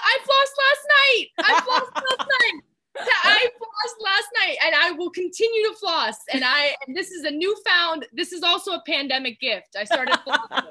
I 0.00 0.18
flossed 0.22 0.56
last 0.64 0.84
night. 0.88 1.26
I 1.38 1.60
flossed 1.60 1.94
last 1.94 2.28
night. 2.40 2.62
I 3.00 3.46
flossed 3.58 4.04
last 4.04 4.28
night, 4.44 4.56
and 4.64 4.74
I 4.74 4.90
will 4.92 5.10
continue 5.10 5.62
to 5.68 5.74
floss. 5.74 6.16
And 6.32 6.44
I, 6.44 6.74
and 6.86 6.96
this 6.96 7.10
is 7.10 7.24
a 7.24 7.30
newfound. 7.30 8.06
This 8.12 8.32
is 8.32 8.42
also 8.42 8.72
a 8.72 8.82
pandemic 8.86 9.40
gift. 9.40 9.76
I 9.78 9.84
started 9.84 10.14
flossing. 10.26 10.66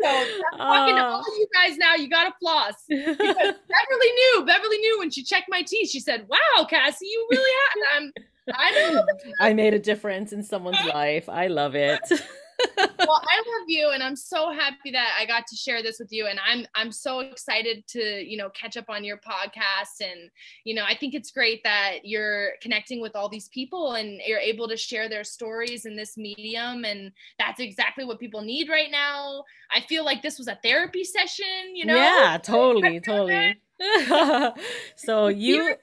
So 0.00 0.08
I'm 0.08 0.58
talking 0.58 0.96
to 0.96 1.02
all 1.02 1.38
you 1.38 1.46
guys 1.54 1.76
now. 1.76 1.94
You 1.94 2.08
got 2.08 2.24
to 2.24 2.34
floss. 2.40 2.74
Because 2.88 3.16
Beverly 3.18 4.12
knew. 4.14 4.44
Beverly 4.46 4.78
knew 4.78 4.98
when 4.98 5.10
she 5.10 5.22
checked 5.22 5.46
my 5.48 5.62
teeth. 5.62 5.90
She 5.90 6.00
said, 6.00 6.26
"Wow, 6.28 6.64
Cassie, 6.64 7.06
you 7.06 7.26
really 7.30 7.52
have." 7.60 8.02
I'm 8.02 8.12
I 8.52 8.92
know. 8.92 9.04
I 9.40 9.52
made 9.54 9.74
a 9.74 9.78
difference 9.78 10.32
in 10.32 10.42
someone's 10.42 10.84
life. 10.86 11.28
I 11.28 11.46
love 11.46 11.74
it. 11.74 12.00
well, 12.76 13.22
I 13.22 13.38
love 13.38 13.68
you, 13.68 13.90
and 13.92 14.02
I'm 14.02 14.16
so 14.16 14.50
happy 14.50 14.90
that 14.92 15.16
I 15.18 15.26
got 15.26 15.46
to 15.48 15.56
share 15.56 15.82
this 15.82 15.98
with 15.98 16.12
you. 16.12 16.26
And 16.26 16.38
I'm 16.44 16.66
I'm 16.74 16.92
so 16.92 17.20
excited 17.20 17.86
to 17.88 18.00
you 18.00 18.36
know 18.36 18.50
catch 18.50 18.76
up 18.76 18.86
on 18.88 19.04
your 19.04 19.18
podcast. 19.18 20.00
And 20.00 20.30
you 20.64 20.74
know, 20.74 20.84
I 20.84 20.96
think 20.96 21.14
it's 21.14 21.30
great 21.30 21.62
that 21.64 22.00
you're 22.04 22.52
connecting 22.60 23.00
with 23.00 23.16
all 23.16 23.28
these 23.28 23.48
people 23.48 23.92
and 23.92 24.20
you're 24.26 24.38
able 24.38 24.68
to 24.68 24.76
share 24.76 25.08
their 25.08 25.24
stories 25.24 25.86
in 25.86 25.96
this 25.96 26.16
medium. 26.16 26.84
And 26.84 27.12
that's 27.38 27.60
exactly 27.60 28.04
what 28.04 28.20
people 28.20 28.42
need 28.42 28.68
right 28.68 28.90
now. 28.90 29.44
I 29.74 29.80
feel 29.80 30.04
like 30.04 30.22
this 30.22 30.38
was 30.38 30.48
a 30.48 30.58
therapy 30.62 31.04
session. 31.04 31.74
You 31.74 31.86
know? 31.86 31.96
Yeah, 31.96 32.38
totally, 32.42 33.00
totally. 33.00 33.56
so 34.96 35.26
you 35.28 35.74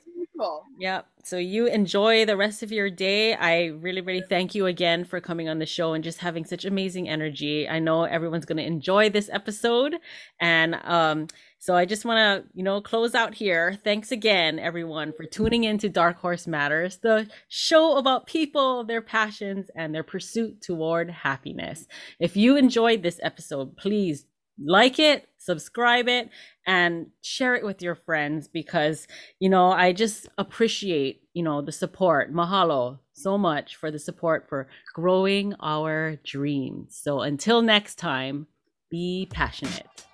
Yep. 0.80 1.08
So 1.24 1.38
you 1.38 1.68
enjoy 1.68 2.26
the 2.26 2.38
rest 2.38 2.64
of 2.64 2.72
your 2.72 2.90
day. 2.90 3.36
I 3.36 3.68
really, 3.68 4.02
really 4.02 4.24
thank 4.28 4.56
you 4.56 4.66
again 4.66 5.06
for 5.06 5.20
coming 5.22 5.50
on 5.50 5.60
the 5.60 5.66
show 5.66 5.94
and 5.94 6.04
just 6.04 6.20
having 6.20 6.46
such 6.46 6.66
amazing 6.66 7.08
energy. 7.08 7.68
I 7.68 7.80
know 7.80 8.04
everyone's 8.04 8.46
going 8.46 8.58
to 8.58 8.66
enjoy 8.66 9.10
this 9.10 9.30
episode. 9.32 9.96
And 10.40 10.76
um, 10.84 11.28
so 11.60 11.76
I 11.76 11.86
just 11.86 12.06
want 12.06 12.18
to, 12.18 12.50
you 12.54 12.64
know, 12.64 12.82
close 12.82 13.14
out 13.14 13.36
here. 13.36 13.78
Thanks 13.84 14.12
again, 14.12 14.60
everyone, 14.60 15.14
for 15.14 15.26
tuning 15.26 15.66
in 15.66 15.78
to 15.80 15.90
Dark 15.90 16.18
Horse 16.18 16.48
Matters, 16.48 16.98
the 16.98 17.30
show 17.48 17.98
about 17.98 18.28
people, 18.28 18.84
their 18.84 19.02
passions, 19.02 19.70
and 19.76 19.94
their 19.94 20.04
pursuit 20.04 20.62
toward 20.62 21.10
happiness. 21.10 21.86
If 22.20 22.36
you 22.36 22.58
enjoyed 22.58 23.04
this 23.04 23.20
episode, 23.22 23.78
please 23.78 24.26
like 24.58 25.00
it, 25.00 25.29
subscribe 25.40 26.08
it, 26.08 26.30
and 26.68 27.08
share 27.22 27.56
it 27.56 27.66
with 27.66 27.82
your 27.82 27.96
friends 27.96 28.48
because, 28.48 29.08
you 29.40 29.50
know, 29.50 29.72
I 29.72 29.94
just 29.94 30.28
appreciate, 30.38 31.24
you 31.34 31.42
know, 31.42 31.62
the 31.62 31.72
support. 31.72 32.32
Mahalo 32.32 33.00
so 33.14 33.38
much 33.38 33.76
for 33.76 33.90
the 33.90 34.00
support 34.00 34.48
for 34.48 34.68
growing 34.94 35.56
our 35.60 36.18
dreams. 36.24 37.00
So 37.02 37.22
until 37.22 37.62
next 37.62 37.96
time, 37.96 38.48
be 38.92 39.28
passionate. 39.32 40.09